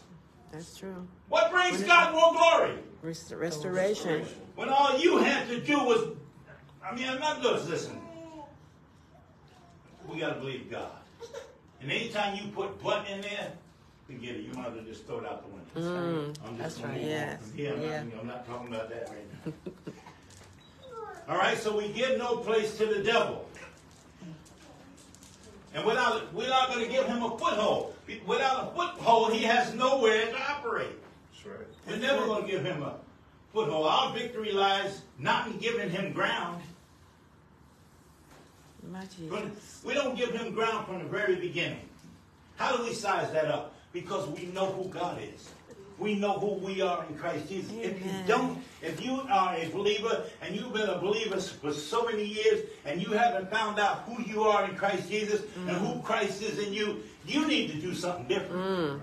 That's 0.53 0.77
true. 0.77 1.07
What 1.29 1.51
brings 1.51 1.83
God 1.83 2.13
more 2.13 2.33
glory? 2.33 2.79
Rest- 3.03 3.33
restoration. 3.33 4.25
When 4.55 4.69
all 4.69 4.99
you 4.99 5.19
had 5.19 5.49
to 5.49 5.61
do 5.61 5.79
was, 5.83 6.17
I 6.85 6.95
mean, 6.95 7.09
I'm 7.09 7.19
not 7.21 7.43
just 7.43 7.69
listen. 7.69 8.01
We 10.09 10.19
got 10.21 10.35
to 10.35 10.41
believe 10.41 10.71
God. 10.71 10.91
And 11.81 11.91
anytime 11.91 12.37
you 12.37 12.51
put 12.51 12.83
but 12.83 13.09
in 13.09 13.21
there, 13.23 13.53
forget 14.07 14.37
it. 14.37 14.43
You 14.43 14.53
might 14.53 14.69
as 14.69 14.75
well 14.75 14.85
just 14.85 15.07
throw 15.07 15.19
it 15.21 15.27
out 15.27 15.43
the 15.75 15.83
window. 15.83 15.93
Mm, 16.33 16.37
I'm 16.47 16.59
That's 16.59 16.75
just 16.75 16.83
gonna 16.83 16.95
right. 16.95 17.03
move 17.03 17.11
on 17.13 17.19
Yes. 17.19 17.39
from. 17.41 17.61
I'm, 17.61 17.83
Yeah. 17.83 18.03
not, 18.03 18.21
I'm 18.21 18.27
not 18.27 18.47
talking 18.47 18.69
about 18.69 18.89
that 18.91 19.09
right 19.09 19.27
now. 19.47 19.73
All 21.29 21.39
right, 21.39 21.57
so 21.57 21.77
we 21.77 21.89
give 21.89 22.19
no 22.19 22.37
place 22.37 22.77
to 22.79 22.87
the 22.87 23.03
devil. 23.03 23.49
And 25.75 25.85
without, 25.87 26.33
we're 26.35 26.49
not 26.51 26.69
going 26.69 26.85
to 26.85 26.91
give 26.93 27.07
him 27.07 27.23
a 27.23 27.31
foothold. 27.31 27.95
Without 28.27 28.69
a 28.73 28.77
foothold, 28.77 29.33
he 29.33 29.43
has 29.45 29.75
nowhere 29.75 30.27
to 30.27 30.39
operate. 30.51 30.93
That's 31.33 31.47
right. 31.47 31.67
We're 31.89 31.97
never 31.97 32.27
going 32.27 32.45
to 32.45 32.51
give 32.51 32.63
him 32.65 32.83
a 32.83 32.95
foothold. 33.53 33.87
Our 33.87 34.13
victory 34.13 34.53
lies 34.53 35.01
not 35.19 35.49
in 35.49 35.59
giving 35.59 35.91
him 35.91 36.13
ground. 36.13 36.63
We 39.85 39.95
don't 39.95 40.17
give 40.17 40.31
him 40.31 40.53
ground 40.55 40.87
from 40.87 40.99
the 40.99 41.09
very 41.09 41.37
beginning. 41.37 41.89
How 42.57 42.77
do 42.77 42.85
we 42.85 42.93
size 42.93 43.33
that 43.33 43.47
up? 43.47 43.75
Because 43.93 44.29
we 44.29 44.47
know 44.47 44.67
who 44.67 44.89
God 44.89 45.21
is. 45.23 45.51
We 45.99 46.17
know 46.17 46.33
who 46.41 46.55
we 46.55 46.83
are 46.83 47.05
in 47.09 47.17
Christ 47.17 47.49
Jesus. 47.49 47.71
If 47.73 48.05
you 48.05 48.11
don't, 48.27 48.59
if 48.83 49.01
you 49.05 49.21
are 49.31 49.55
a 49.55 49.69
believer 49.69 50.25
and 50.43 50.55
you've 50.57 50.73
been 50.73 50.89
a 50.89 50.99
believer 50.99 51.41
for 51.41 51.73
so 51.73 52.05
many 52.05 52.25
years 52.25 52.65
and 52.85 53.01
you 53.01 53.13
haven't 53.13 53.49
found 53.51 53.79
out 53.79 54.03
who 54.07 54.21
you 54.25 54.43
are 54.43 54.65
in 54.65 54.75
Christ 54.75 55.09
Jesus 55.09 55.43
and 55.69 55.77
who 55.77 56.01
Christ 56.03 56.43
is 56.43 56.59
in 56.59 56.73
you, 56.73 57.03
you 57.27 57.47
need 57.47 57.71
to 57.73 57.77
do 57.79 57.95
something 57.95 58.27
different. 58.29 58.53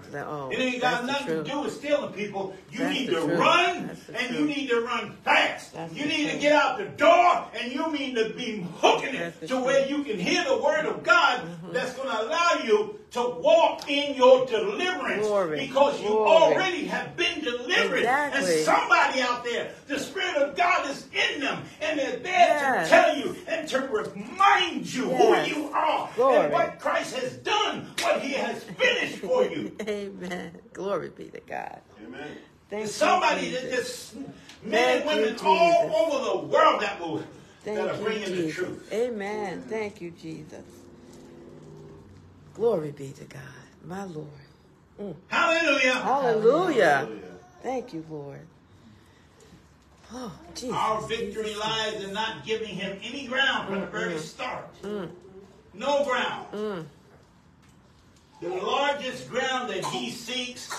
Mm, 0.04 0.12
that, 0.12 0.28
oh, 0.28 0.50
It 0.52 0.60
ain't 0.60 0.82
got 0.82 1.06
nothing 1.06 1.28
to 1.28 1.44
do 1.44 1.62
with 1.62 1.74
stealing 1.74 2.14
people. 2.14 2.56
You 2.72 2.80
That's 2.80 2.94
need 3.00 3.06
to 3.08 3.22
truth. 3.22 3.40
run 3.40 3.98
and 4.14 4.36
you 4.36 4.46
need 4.46 4.68
to 4.70 4.82
run 4.82 5.12
fast. 5.24 5.74
That's 5.74 5.94
you 5.94 6.06
need 6.06 6.30
to 6.32 6.38
get 6.38 6.54
out 6.54 6.78
the 6.78 6.86
door 6.86 7.48
and 7.60 7.72
you 7.72 7.92
need 7.92 8.16
to 8.16 8.30
be 8.30 8.66
hooking 8.78 9.16
it 9.16 9.40
to 9.42 9.48
truth. 9.48 9.66
where 9.66 9.88
you 9.88 10.04
can 10.04 10.20
hear 10.20 10.44
the 10.46 10.58
word 10.58 10.86
of 10.86 11.04
God 11.04 11.42
Mm-hmm. 11.42 11.74
that's 11.74 11.94
going 11.96 12.10
to 12.10 12.22
allow 12.22 12.52
you 12.64 12.72
you 12.72 13.00
to 13.12 13.22
walk 13.40 13.90
in 13.90 14.16
your 14.16 14.46
deliverance 14.46 15.26
Glory, 15.28 15.60
because 15.68 16.00
you 16.02 16.08
glory. 16.10 16.54
already 16.56 16.86
have 16.86 17.18
been 17.18 17.42
delivered. 17.44 17.98
Exactly. 18.00 18.56
And 18.58 18.64
somebody 18.66 19.20
out 19.22 19.44
there, 19.44 19.72
the 19.88 20.00
Spirit 20.00 20.38
of 20.38 20.56
God 20.56 20.88
is 20.90 21.08
in 21.12 21.42
them, 21.42 21.64
and 21.82 21.98
they're 22.00 22.18
there 22.18 22.32
Yes. 22.48 22.88
to 22.90 22.96
tell 22.96 23.18
you 23.18 23.36
and 23.48 23.68
to 23.70 23.80
remind 23.88 24.94
you 24.94 25.10
Yes. 25.10 25.48
who 25.50 25.56
you 25.62 25.72
are 25.74 26.10
Glory. 26.16 26.38
and 26.38 26.54
what 26.54 26.80
Christ 26.80 27.16
has 27.16 27.34
done, 27.38 27.88
what 28.02 28.11
He 28.20 28.34
has 28.34 28.64
finished 28.64 29.18
for 29.18 29.46
you. 29.46 29.76
Amen. 29.82 30.58
Glory 30.74 31.10
be 31.10 31.26
to 31.26 31.40
God. 31.42 31.82
Amen. 32.06 32.22
Thank 32.70 32.84
There's 32.84 32.96
somebody 32.96 33.48
you, 33.48 33.54
that 33.54 33.72
just 33.72 34.16
men 34.16 34.32
Thank 34.72 35.06
and 35.06 35.20
you, 35.20 35.26
women 35.26 35.40
all 35.44 35.96
over 35.96 36.26
the 36.26 36.48
world 36.48 36.82
that 36.82 37.00
will 37.00 37.18
that 37.18 37.28
Thank 37.64 37.80
are 37.80 37.96
you, 37.96 38.04
bringing 38.04 38.36
the 38.36 38.52
truth. 38.52 38.90
Amen. 38.94 39.64
Thank 39.68 40.02
you, 40.02 40.12
Jesus. 40.12 40.64
Glory 42.54 42.92
be 42.92 43.12
to 43.12 43.24
God, 43.26 43.42
my 43.86 44.04
Lord. 44.06 44.28
Mm. 45.00 45.16
Hallelujah. 45.28 45.94
Hallelujah. 45.94 47.08
Thank 47.62 47.94
you, 47.94 48.06
Lord. 48.10 48.46
Oh, 50.14 50.34
Jesus. 50.56 50.76
Our 50.76 51.02
victory 51.02 51.56
lies 51.56 52.04
in 52.04 52.14
not 52.14 52.46
giving 52.46 52.70
him 52.70 52.98
any 53.02 53.28
ground 53.28 53.68
from 53.68 53.82
the 53.82 53.88
very 53.88 54.18
start. 54.18 54.68
Mm. 54.84 55.10
No 55.74 56.04
ground. 56.04 56.48
Mm. 56.54 56.86
The 58.42 58.50
largest 58.50 59.30
ground 59.30 59.70
that 59.70 59.86
he 59.86 60.10
seeks 60.10 60.70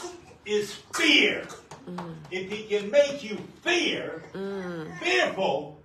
is 0.44 0.74
fear. 0.94 1.46
If 2.30 2.50
he 2.50 2.64
can 2.64 2.90
make 2.90 3.22
you 3.22 3.38
fear, 3.62 4.22
fearful, 5.00 5.80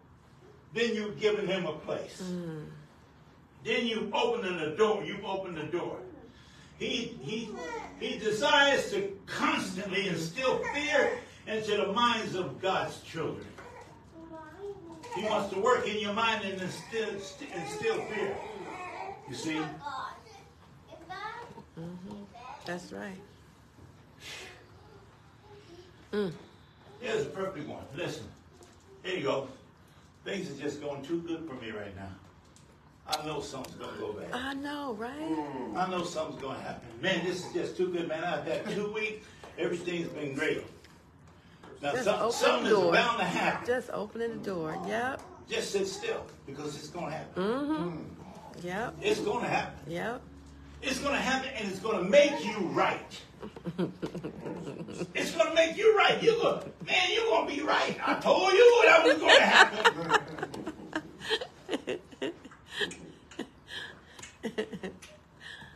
then 0.74 0.96
you've 0.96 1.20
given 1.20 1.48
him 1.48 1.66
a 1.66 1.74
place. 1.74 2.22
Then 3.64 3.86
you've 3.86 4.14
opened 4.14 4.60
the 4.60 4.76
door. 4.76 5.04
You've 5.04 5.26
opened 5.26 5.58
the 5.58 5.64
door. 5.66 5.98
He, 6.80 7.18
he, 7.22 7.50
he 8.00 8.20
desires 8.20 8.92
to 8.92 9.16
constantly 9.26 10.08
instill 10.08 10.64
fear 10.74 11.20
into 11.48 11.78
the 11.78 11.92
minds 11.94 12.36
of 12.36 12.62
God's 12.62 13.00
children. 13.02 13.46
He 15.16 15.24
wants 15.24 15.54
to 15.54 15.60
work 15.60 15.88
in 15.88 16.00
your 16.00 16.14
mind 16.14 16.44
and 16.46 16.62
instill, 16.62 17.10
instill 17.10 18.02
fear. 18.06 18.38
You 19.28 19.36
see? 19.36 19.62
That's 22.68 22.92
right. 22.92 23.16
Mm. 26.12 26.34
Here's 27.00 27.26
a 27.26 27.30
perfect 27.30 27.66
one. 27.70 27.84
Listen. 27.96 28.26
Here 29.04 29.16
you 29.16 29.24
go. 29.24 29.48
Things 30.26 30.52
are 30.52 30.62
just 30.62 30.82
going 30.82 31.02
too 31.02 31.22
good 31.22 31.48
for 31.48 31.54
me 31.64 31.72
right 31.72 31.96
now. 31.96 32.10
I 33.08 33.26
know 33.26 33.40
something's 33.40 33.78
going 33.78 33.94
to 33.94 34.00
go 34.02 34.12
bad. 34.12 34.34
I 34.34 34.54
know, 34.54 34.96
right? 34.96 35.78
I 35.78 35.90
know 35.90 36.04
something's 36.04 36.42
going 36.42 36.58
to 36.58 36.62
happen. 36.62 36.90
Man, 37.02 37.24
this 37.24 37.46
is 37.46 37.54
just 37.54 37.78
too 37.78 37.88
good, 37.90 38.10
man. 38.10 38.22
I've 38.22 38.44
had 38.44 38.70
two 38.70 38.92
weeks. 38.94 39.26
Everything's 39.58 40.10
been 40.10 40.36
great. 40.36 40.66
Now, 41.82 41.94
Just 41.94 42.04
some, 42.04 42.20
open 42.20 42.32
something 42.34 42.70
the 42.70 42.82
is 42.82 42.92
bound 42.92 43.20
to 43.20 43.24
happen. 43.24 43.66
Just 43.66 43.90
opening 43.94 44.40
the 44.40 44.46
door. 44.46 44.78
Yep. 44.86 45.22
Just 45.50 45.72
sit 45.72 45.88
still 45.88 46.26
because 46.46 46.76
it's 46.76 46.90
going 46.90 47.06
to 47.06 47.12
happen. 47.12 47.44
Mm-hmm. 47.44 48.68
Yep. 48.68 48.96
It's 49.02 49.22
going 49.22 49.44
to 49.46 49.50
happen. 49.50 49.80
Yep. 49.88 50.22
It's 50.82 51.00
going 51.00 51.14
to 51.14 51.20
happen 51.22 51.50
and 51.58 51.68
it's 51.70 51.80
going 51.80 52.04
to 52.04 52.10
make 52.10 52.44
you 52.46 52.58
right. 52.70 53.22
it's 55.14 55.32
going 55.32 55.48
to 55.50 55.54
make 55.56 55.78
you 55.78 55.98
right. 55.98 56.22
You're 56.22 56.36
going, 56.42 56.62
to, 56.62 56.86
man, 56.86 57.10
you're 57.14 57.26
going 57.26 57.48
to 57.50 57.56
be 57.56 57.62
right. 57.62 57.98
I 58.06 58.16
told 58.20 58.52
you 58.54 58.82
that 58.86 59.04
was 59.06 59.18
going 59.18 59.36
to 59.36 59.42
happen. 59.42 60.04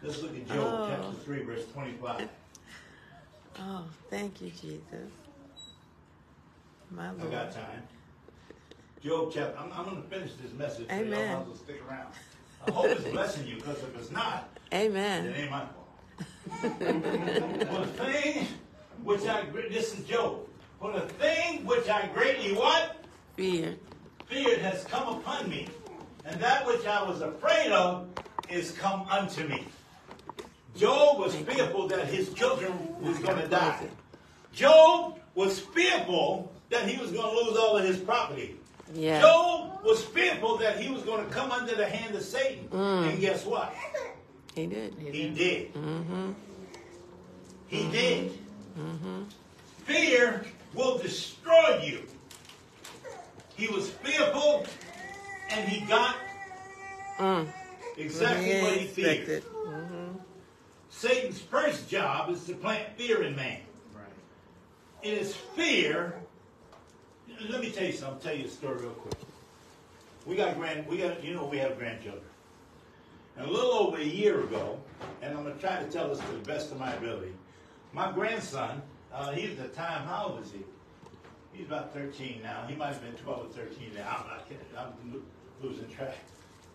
Let's 0.04 0.22
look 0.22 0.36
at 0.36 0.48
Job 0.48 0.58
Oh. 0.58 0.88
chapter 0.90 1.24
3, 1.24 1.44
verse 1.44 1.66
25. 1.74 2.30
Oh, 3.60 3.86
thank 4.10 4.42
you, 4.42 4.50
Jesus. 4.50 5.12
My 6.90 7.12
Lord. 7.12 7.28
I 7.28 7.32
got 7.32 7.52
time. 7.52 7.84
Job 9.04 9.32
chapter, 9.34 9.58
I'm, 9.58 9.72
I'm 9.74 9.86
going 9.86 10.02
to 10.02 10.08
finish 10.10 10.32
this 10.42 10.54
message 10.54 10.88
so 10.88 10.96
y'all 10.96 11.04
Amen. 11.06 11.38
as 11.42 11.48
well 11.48 11.56
stick 11.56 11.82
around. 11.88 12.08
I 12.68 12.72
hope 12.72 12.86
it's 12.86 13.04
blessing 13.06 13.48
you 13.48 13.56
because 13.56 13.78
if 13.80 13.96
it's 13.98 14.12
not, 14.12 14.50
it 14.72 14.76
Amen. 14.76 15.34
ain't 15.38 15.52
my 15.52 15.66
fault. 15.66 15.78
For 16.62 17.80
the 17.80 17.88
thing 17.88 18.48
which 19.04 19.26
I, 19.26 19.46
this 19.70 19.98
is 19.98 20.06
Job. 20.06 20.40
For 20.80 20.92
the 20.94 21.02
thing 21.02 21.66
which 21.66 21.88
I 21.90 22.08
greatly 22.14 22.54
what? 22.54 23.04
Fear. 23.36 23.76
Feared 24.28 24.60
has 24.60 24.84
come 24.86 25.18
upon 25.20 25.50
me. 25.50 25.68
And 26.26 26.40
that 26.40 26.66
which 26.66 26.86
I 26.86 27.04
was 27.04 27.22
afraid 27.22 27.72
of 27.72 28.08
is 28.50 28.72
come 28.72 29.06
unto 29.10 29.48
me. 29.48 29.66
Job 30.76 31.20
was 31.20 31.36
fearful 31.36 31.88
that 31.90 32.08
his 32.08 32.34
children 32.34 32.72
was 33.02 33.20
going 33.20 33.38
to 33.42 33.48
die. 33.48 33.88
Job 34.54 35.20
was 35.36 35.60
fearful 35.60 36.52
that 36.70 36.88
he 36.88 37.00
was 37.02 37.12
going 37.12 37.30
to 37.30 37.44
lose 37.44 37.58
all 37.58 37.78
of 37.78 37.84
his 37.86 37.98
property. 37.98 38.56
Yeah. 38.94 39.22
Job 39.22 39.84
was 39.84 40.04
fearful 40.04 40.58
that 40.58 40.80
he 40.80 40.90
was 40.92 41.04
going 41.04 41.26
to 41.26 41.32
come 41.32 41.52
under 41.52 41.76
the 41.76 41.86
hand 41.86 42.16
of 42.16 42.24
Satan. 42.24 42.68
And 42.72 43.20
guess 43.20 43.46
what? 43.46 43.74
He 44.56 44.66
did. 44.68 44.94
He 45.00 45.30
did. 45.30 45.74
Mm-hmm. 45.74 46.32
He 47.68 47.90
did. 47.90 48.32
Fear 49.86 50.46
will 50.74 50.98
destroy 50.98 51.82
you. 51.84 52.04
He 53.56 53.68
was 53.68 53.90
fearful 53.90 54.66
and 55.50 55.68
he 55.68 55.86
got 55.86 56.16
Mm. 57.18 57.48
exactly 57.98 58.62
what 58.62 58.74
he 58.78 58.88
feared. 58.88 59.44
Mm-hmm. 59.44 60.18
Satan's 60.90 61.40
first 61.40 61.88
job 61.88 62.32
is 62.32 62.44
to 62.46 62.56
plant 62.56 62.98
fear 62.98 63.22
in 63.24 63.36
man. 63.36 63.60
It 65.04 65.14
is 65.14 65.36
fear. 65.36 66.16
Let 67.50 67.62
me 67.62 67.70
tell 67.72 67.86
you 67.86 67.92
something. 67.94 68.20
Tell 68.22 68.36
you 68.36 68.46
a 68.46 68.50
story 68.50 68.78
real 68.82 68.92
quick. 68.92 69.14
We 70.26 70.36
got 70.36 70.58
grand. 70.58 70.88
We 70.88 70.98
got. 70.98 71.24
You 71.24 71.34
know, 71.36 71.46
we 71.46 71.58
have 71.58 71.78
grandchildren. 71.78 72.24
And 73.38 73.48
a 73.48 73.52
little 73.52 73.72
over 73.72 73.98
a 73.98 74.04
year 74.04 74.42
ago, 74.44 74.80
and 75.22 75.36
I'm 75.36 75.44
gonna 75.44 75.56
try 75.56 75.82
to 75.82 75.90
tell 75.90 76.10
this 76.10 76.20
to 76.20 76.32
the 76.32 76.46
best 76.46 76.72
of 76.72 76.80
my 76.80 76.94
ability. 76.94 77.34
My 77.94 78.12
grandson, 78.12 78.82
uh, 79.14 79.32
he 79.32 79.50
was 79.50 79.60
at 79.60 79.70
the 79.72 79.76
time. 79.76 80.08
How 80.08 80.28
old 80.28 80.44
is 80.44 80.52
he? 80.52 80.64
He's 81.54 81.68
about 81.68 81.94
13 81.94 82.42
now. 82.44 82.66
He 82.68 82.76
might 82.76 82.94
have 82.94 83.02
been 83.02 83.14
12 83.14 83.46
or 83.46 83.50
13 83.50 83.92
now. 83.96 84.18
I'm 84.20 84.28
not 84.28 84.48
kidding. 84.48 84.66
I'm 84.78 85.24
losing 85.62 85.90
track. 85.90 86.18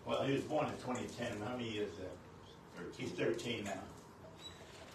Well, 0.05 0.23
he 0.23 0.33
was 0.33 0.43
born 0.43 0.67
in 0.67 0.73
2010. 0.73 1.41
How 1.41 1.57
many 1.57 1.69
years 1.69 1.89
is 1.91 1.97
that? 1.97 2.95
He's 2.97 3.11
13 3.11 3.65
now. 3.65 3.73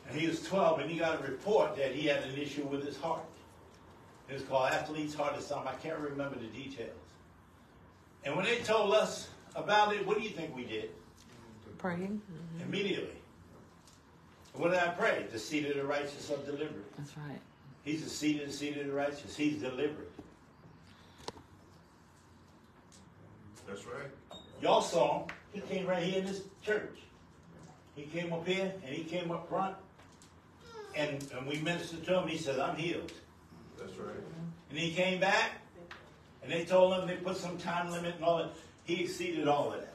And 0.09 0.19
he 0.19 0.27
was 0.27 0.43
12, 0.43 0.81
and 0.81 0.91
he 0.91 0.99
got 0.99 1.21
a 1.21 1.23
report 1.23 1.77
that 1.77 1.95
he 1.95 2.07
had 2.07 2.23
an 2.23 2.39
issue 2.39 2.65
with 2.65 2.85
his 2.85 2.97
heart. 2.97 3.25
It 4.29 4.35
was 4.35 4.43
called 4.43 4.71
athlete's 4.71 5.15
heart 5.15 5.37
or 5.37 5.41
something. 5.41 5.69
I 5.69 5.75
can't 5.75 5.99
remember 5.99 6.39
the 6.39 6.47
details. 6.47 6.91
And 8.25 8.37
when 8.37 8.45
they 8.45 8.59
told 8.61 8.95
us 8.95 9.29
about 9.55 9.95
it, 9.95 10.07
what 10.07 10.17
do 10.17 10.23
you 10.23 10.31
think 10.31 10.55
we 10.57 10.65
did? 10.65 10.91
Praying. 11.83 12.23
Mm-hmm. 12.31 12.69
Immediately. 12.69 13.17
What 14.55 14.71
did 14.71 14.79
I 14.79 14.91
pray? 14.91 15.27
The 15.33 15.39
seed 15.39 15.67
of 15.67 15.77
the 15.77 15.85
righteous 15.85 16.31
are 16.31 16.37
delivered. 16.47 16.85
That's 16.97 17.17
right. 17.17 17.41
He's 17.83 18.05
the 18.05 18.11
seed 18.11 18.41
of 18.41 18.47
the 18.47 18.53
seed 18.53 18.77
of 18.77 18.87
the 18.87 18.93
righteous. 18.93 19.35
He's 19.35 19.61
delivered. 19.61 20.07
That's 23.67 23.85
right. 23.85 24.11
Y'all 24.61 24.81
saw 24.81 25.21
him. 25.21 25.29
He 25.53 25.61
came 25.63 25.87
right 25.87 26.05
here 26.05 26.21
in 26.21 26.27
this 26.27 26.43
church. 26.65 26.99
He 27.97 28.05
came 28.05 28.33
up 28.33 28.47
here 28.47 28.73
and 28.87 28.95
he 28.95 29.03
came 29.03 29.33
up 29.33 29.49
front. 29.49 29.75
And, 30.95 31.27
and 31.37 31.49
we 31.49 31.59
ministered 31.59 32.05
to 32.05 32.21
him. 32.21 32.29
He 32.29 32.39
said, 32.39 32.61
I'm 32.61 32.77
healed. 32.77 33.11
That's 33.77 33.97
right. 33.97 34.15
And 34.71 34.79
he 34.79 34.93
came 34.93 35.19
back 35.19 35.53
and 36.45 36.53
they 36.53 36.65
told 36.65 36.95
him 36.95 37.09
they 37.09 37.17
put 37.17 37.37
some 37.37 37.59
time 37.59 37.91
limit 37.91 38.15
and 38.17 38.25
all 38.25 38.39
that. 38.39 38.53
He 38.85 39.03
exceeded 39.03 39.49
all 39.49 39.73
of 39.73 39.81
that. 39.81 39.92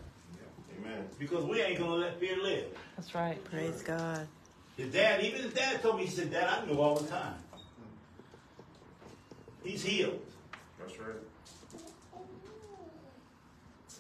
Amen. 0.80 1.06
Because 1.20 1.46
we 1.46 1.62
ain't 1.62 1.80
going 1.80 1.92
to 1.92 1.98
let 1.98 2.20
fear 2.20 2.42
live. 2.42 2.66
That's 2.96 3.14
right. 3.16 3.44
Praise 3.46 3.82
God. 3.82 4.28
His 4.76 4.94
dad, 4.94 5.24
even 5.24 5.42
his 5.42 5.54
dad 5.54 5.82
told 5.82 5.98
me, 5.98 6.06
he 6.06 6.12
said, 6.12 6.32
Dad, 6.32 6.48
I 6.48 6.66
knew 6.66 6.80
all 6.80 6.96
the 6.96 7.08
time. 7.08 7.34
He's 9.64 9.84
healed. 9.84 10.22
That's 10.80 11.00
right. 11.00 11.16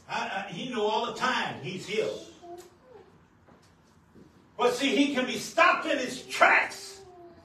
I, 0.10 0.46
I, 0.48 0.52
he 0.52 0.70
knew 0.70 0.82
all 0.82 1.08
the 1.08 1.20
time 1.20 1.56
he's 1.62 1.86
healed. 1.86 2.22
But 4.58 4.74
see, 4.74 4.96
he 4.96 5.14
can 5.14 5.26
be 5.26 5.38
stopped 5.38 5.86
in 5.86 5.98
his 5.98 6.24
tracks 6.24 7.02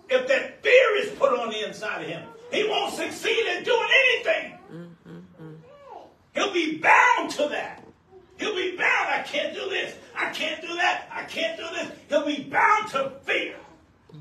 if 0.09 0.29
that 0.29 0.63
fear 0.63 0.97
is 0.97 1.11
put 1.19 1.39
on 1.39 1.51
the 1.51 1.67
inside 1.67 2.03
of 2.03 2.09
him. 2.09 2.23
He 2.53 2.69
won't 2.69 2.95
succeed 2.95 3.47
in 3.57 3.65
doing 3.65 3.89
anything. 4.05 4.59
Mm, 4.71 4.89
mm, 5.09 5.23
mm. 5.43 5.57
He'll 6.35 6.53
be 6.53 6.77
bound 6.77 7.31
to 7.31 7.49
that. 7.49 7.82
He'll 8.43 8.57
be 8.57 8.77
bound. 8.77 9.09
I 9.09 9.23
can't 9.25 9.55
do 9.55 9.69
this. 9.71 9.95
I 10.17 10.31
can't 10.31 10.61
do 10.61 10.75
that. 10.75 11.09
I 11.13 11.23
can't 11.23 11.57
do 11.57 11.65
this. 11.73 11.93
He'll 12.09 12.27
be 12.27 12.43
bound 12.43 12.91
to 12.91 13.13
fear. 13.23 13.55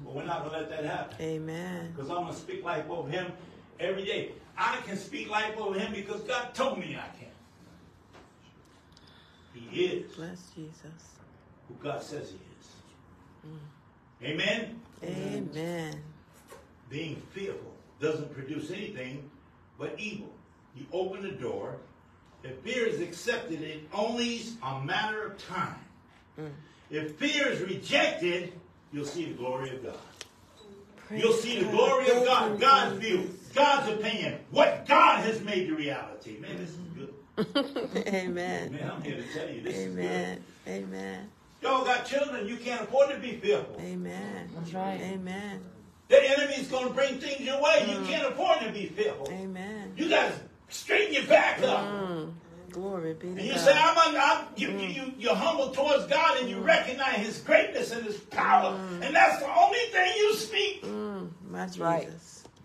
But 0.03 0.13
we're 0.13 0.25
not 0.25 0.43
going 0.43 0.53
to 0.53 0.59
let 0.59 0.69
that 0.69 0.85
happen. 0.85 1.15
Amen. 1.19 1.91
Because 1.95 2.11
I'm 2.11 2.17
going 2.17 2.33
to 2.33 2.39
speak 2.39 2.63
life 2.63 2.87
over 2.87 3.09
him 3.09 3.31
every 3.79 4.05
day. 4.05 4.33
I 4.55 4.77
can 4.85 4.95
speak 4.95 5.27
life 5.27 5.57
over 5.57 5.79
him 5.79 5.91
because 5.91 6.21
God 6.21 6.53
told 6.53 6.77
me 6.77 6.95
I 6.95 7.07
can. 7.17 7.29
He 9.53 9.85
is 9.85 10.11
Bless 10.11 10.51
Jesus. 10.55 11.15
who 11.67 11.73
God 11.83 12.03
says 12.03 12.29
he 12.29 12.37
is. 12.59 12.69
Mm. 13.47 14.27
Amen? 14.27 14.81
Amen. 15.03 15.99
Being 16.89 17.15
fearful 17.31 17.73
doesn't 17.99 18.31
produce 18.35 18.69
anything 18.69 19.31
but 19.79 19.95
evil. 19.97 20.31
You 20.75 20.85
open 20.93 21.23
the 21.23 21.31
door. 21.31 21.77
If 22.43 22.57
fear 22.59 22.85
is 22.85 23.01
accepted, 23.01 23.61
it 23.61 23.83
only 23.93 24.35
is 24.35 24.55
a 24.63 24.81
matter 24.81 25.23
of 25.25 25.37
time. 25.47 25.75
Mm. 26.39 26.49
If 26.89 27.15
fear 27.15 27.47
is 27.47 27.61
rejected, 27.61 28.53
you'll 28.91 29.05
see 29.05 29.25
the 29.25 29.33
glory 29.33 29.69
of 29.75 29.83
God. 29.83 29.95
You'll 31.11 31.33
see 31.33 31.61
the 31.61 31.69
glory 31.69 32.09
of 32.09 32.25
God, 32.25 32.59
God's 32.59 32.97
view, 32.97 33.29
God's 33.53 33.91
opinion, 33.91 34.39
what 34.49 34.85
God 34.87 35.23
has 35.25 35.41
made 35.41 35.69
the 35.69 35.75
reality. 35.75 36.37
Man, 36.37 36.57
this 36.57 36.69
is 36.69 36.77
good. 36.95 38.07
Amen. 38.07 38.71
Man, 38.71 38.91
I'm 38.91 39.01
here 39.01 39.17
to 39.17 39.33
tell 39.33 39.49
you 39.49 39.61
this 39.61 39.75
Amen. 39.75 40.41
Amen. 40.67 41.19
is 41.19 41.25
good. 41.61 41.69
Y'all 41.69 41.85
got 41.85 42.05
children, 42.05 42.47
you 42.47 42.57
can't 42.57 42.81
afford 42.81 43.09
to 43.09 43.17
be 43.17 43.33
fearful. 43.33 43.75
Amen. 43.79 44.49
That's 44.55 44.73
right. 44.73 44.99
Amen. 45.01 45.61
The 46.07 46.29
enemy's 46.29 46.67
going 46.67 46.87
to 46.87 46.93
bring 46.93 47.19
things 47.19 47.41
your 47.41 47.61
way. 47.61 47.85
You 47.87 47.97
mm. 47.97 48.07
can't 48.07 48.27
afford 48.33 48.61
to 48.61 48.71
be 48.71 48.87
fearful. 48.87 49.29
Amen. 49.31 49.93
You 49.95 50.09
got 50.09 50.31
to 50.31 50.39
straighten 50.71 51.13
your 51.13 51.25
back 51.25 51.61
up. 51.63 51.85
Mm. 51.87 52.33
Glory 52.71 53.13
be 53.15 53.27
to 53.27 53.27
And 53.33 53.41
you 53.41 53.51
God. 53.53 53.59
say, 53.59 53.73
I'm, 53.75 53.97
un- 53.97 54.15
I'm 54.21 54.45
you, 54.55 54.69
you, 54.71 54.87
you, 54.87 55.13
you're 55.19 55.35
humble 55.35 55.71
towards 55.71 56.05
God 56.07 56.37
and 56.39 56.49
you 56.49 56.59
recognize 56.59 57.17
His 57.17 57.39
greatness 57.39 57.91
and 57.91 58.05
His 58.05 58.17
power. 58.17 58.79
And 59.01 59.13
that's 59.13 59.39
the 59.41 59.53
only 59.53 59.79
thing 59.91 60.13
you 60.17 60.35
speak. 60.35 60.83
Mm, 60.83 61.29
my 61.49 61.65
Jesus. 61.65 61.79
right. 61.79 62.07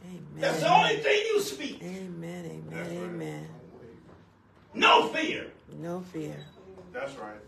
Amen. 0.04 0.22
That's 0.38 0.60
the 0.60 0.72
only 0.72 0.96
thing 0.98 1.22
you 1.26 1.40
speak. 1.40 1.82
Amen. 1.82 2.44
Amen. 2.44 2.64
That's 2.70 2.88
right. 2.88 2.98
Amen. 2.98 3.48
No 4.74 5.08
fear. 5.08 5.46
No 5.80 6.00
fear. 6.12 6.36
That's 6.92 7.14
right. 7.16 7.40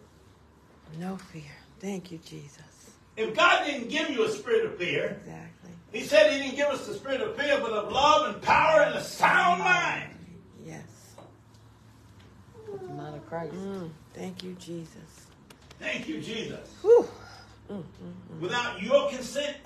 No 0.98 1.16
fear. 1.16 1.42
Thank 1.78 2.10
you, 2.10 2.18
Jesus. 2.18 2.62
If 3.16 3.36
God 3.36 3.64
didn't 3.66 3.88
give 3.88 4.10
you 4.10 4.24
a 4.24 4.28
spirit 4.30 4.64
of 4.66 4.78
fear, 4.78 5.20
Exactly. 5.20 5.70
He 5.92 6.02
said 6.02 6.32
He 6.32 6.38
didn't 6.42 6.56
give 6.56 6.68
us 6.68 6.86
the 6.86 6.94
spirit 6.94 7.20
of 7.20 7.36
fear, 7.36 7.58
but 7.60 7.70
of 7.72 7.92
love 7.92 8.32
and 8.34 8.42
power 8.42 8.80
and 8.82 8.94
a 8.96 9.02
sound 9.02 9.60
mind. 9.62 10.10
Yes. 10.68 10.82
The 12.66 12.92
mind 12.92 13.14
of 13.14 13.26
Christ. 13.26 13.54
Mm, 13.54 13.88
thank 14.12 14.42
you, 14.42 14.54
Jesus. 14.60 15.26
Thank 15.80 16.06
you, 16.06 16.20
Jesus. 16.20 16.68
Whew. 16.82 17.08
Mm, 17.70 17.76
mm, 17.76 17.82
mm. 17.82 18.40
Without 18.40 18.82
your 18.82 19.08
consent, 19.08 19.56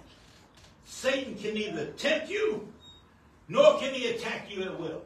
Satan 0.85 1.35
can 1.35 1.55
neither 1.55 1.87
tempt 1.87 2.31
you 2.31 2.69
nor 3.49 3.81
can 3.81 3.93
he 3.93 4.11
attack 4.11 4.47
you 4.49 4.63
at 4.63 4.79
will 4.79 5.03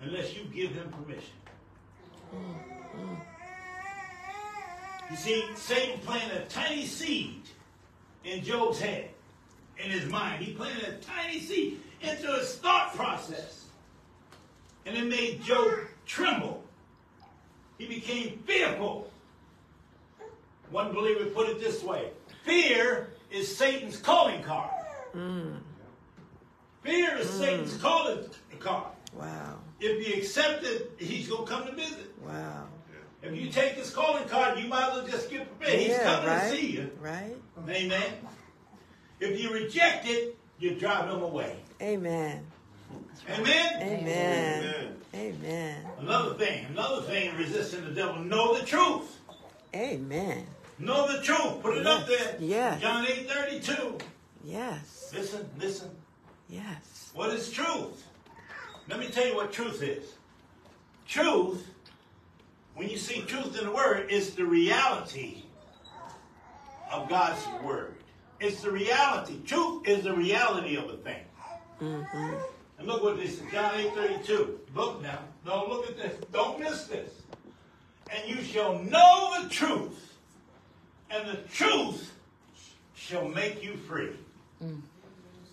unless 0.00 0.36
you 0.36 0.44
give 0.54 0.70
him 0.70 0.88
permission. 0.90 1.34
You 5.10 5.16
see, 5.16 5.44
Satan 5.56 5.98
planted 6.00 6.42
a 6.42 6.44
tiny 6.46 6.86
seed 6.86 7.42
in 8.24 8.44
Job's 8.44 8.80
head, 8.80 9.10
in 9.82 9.90
his 9.90 10.08
mind. 10.10 10.44
He 10.44 10.52
planted 10.52 10.84
a 10.84 10.98
tiny 10.98 11.40
seed 11.40 11.80
into 12.00 12.26
his 12.34 12.56
thought 12.56 12.94
process. 12.94 13.65
And 14.86 14.96
it 14.96 15.04
made 15.04 15.42
Job 15.42 15.72
tremble. 16.06 16.62
He 17.76 17.86
became 17.86 18.38
fearful. 18.46 19.10
One 20.70 20.92
believer 20.92 21.26
put 21.26 21.48
it 21.48 21.60
this 21.60 21.82
way 21.82 22.10
Fear 22.44 23.10
is 23.30 23.54
Satan's 23.54 23.98
calling 23.98 24.42
card. 24.42 24.70
Mm. 25.14 25.58
Fear 26.82 27.16
is 27.16 27.26
mm. 27.28 27.38
Satan's 27.38 27.76
calling 27.76 28.24
card. 28.60 28.92
Wow. 29.12 29.58
If 29.80 30.06
you 30.06 30.14
accept 30.14 30.64
it, 30.64 30.92
he's 30.98 31.28
going 31.28 31.44
to 31.46 31.52
come 31.52 31.66
to 31.66 31.72
visit. 31.72 32.14
Wow. 32.24 32.68
If 33.22 33.34
you 33.34 33.50
take 33.50 33.72
his 33.72 33.90
calling 33.90 34.28
card, 34.28 34.58
you 34.58 34.68
might 34.68 34.88
as 34.88 34.92
well 34.94 35.06
just 35.06 35.30
get 35.30 35.48
prepared. 35.58 35.80
He's 35.80 35.88
yeah, 35.88 36.04
coming 36.04 36.28
right? 36.28 36.50
to 36.50 36.56
see 36.56 36.66
you. 36.70 36.90
Right? 37.00 37.36
Amen. 37.68 38.12
If 39.18 39.40
you 39.40 39.52
reject 39.52 40.06
it, 40.06 40.36
you 40.58 40.74
drive 40.76 41.10
him 41.10 41.22
away. 41.22 41.56
Amen. 41.82 42.46
Amen. 43.28 43.82
Amen. 43.82 44.64
Amen. 44.64 44.96
Amen. 45.14 45.86
Another 45.98 46.34
thing, 46.34 46.66
another 46.66 47.02
thing 47.02 47.36
resisting 47.36 47.84
the 47.84 47.90
devil, 47.90 48.16
know 48.16 48.56
the 48.58 48.64
truth. 48.64 49.18
Amen. 49.74 50.46
Know 50.78 51.10
the 51.10 51.22
truth. 51.22 51.62
Put 51.62 51.78
it 51.78 51.86
up 51.86 52.06
there. 52.06 52.36
Yes. 52.38 52.80
John 52.80 53.06
8 53.06 53.28
32. 53.28 53.98
Yes. 54.44 55.12
Listen, 55.14 55.48
listen. 55.58 55.90
Yes. 56.48 57.10
What 57.14 57.30
is 57.30 57.50
truth? 57.50 58.04
Let 58.88 59.00
me 59.00 59.08
tell 59.08 59.26
you 59.26 59.34
what 59.34 59.52
truth 59.52 59.82
is. 59.82 60.14
Truth, 61.08 61.66
when 62.74 62.88
you 62.88 62.98
see 62.98 63.22
truth 63.22 63.58
in 63.58 63.64
the 63.64 63.72
word, 63.72 64.10
is 64.10 64.34
the 64.34 64.44
reality 64.44 65.42
of 66.90 67.08
God's 67.08 67.44
word. 67.64 67.94
It's 68.38 68.60
the 68.60 68.70
reality. 68.70 69.40
Truth 69.44 69.88
is 69.88 70.04
the 70.04 70.14
reality 70.14 70.76
of 70.76 70.90
a 70.90 70.96
thing. 70.98 71.22
Mm-hmm. 71.80 72.34
And 72.78 72.86
look 72.86 73.02
what 73.02 73.16
this 73.16 73.40
is, 73.40 73.42
John 73.52 73.74
8 73.74 73.94
32. 73.94 74.60
Look 74.74 75.02
now. 75.02 75.18
Don't 75.44 75.68
look 75.68 75.88
at 75.88 75.96
this. 75.96 76.14
Don't 76.32 76.60
miss 76.60 76.84
this. 76.84 77.10
And 78.14 78.28
you 78.28 78.42
shall 78.42 78.78
know 78.80 79.42
the 79.42 79.48
truth, 79.48 80.14
and 81.10 81.26
the 81.28 81.36
truth 81.52 82.12
shall 82.94 83.26
make 83.28 83.62
you 83.64 83.76
free. 83.88 84.10
Mm. 84.62 84.80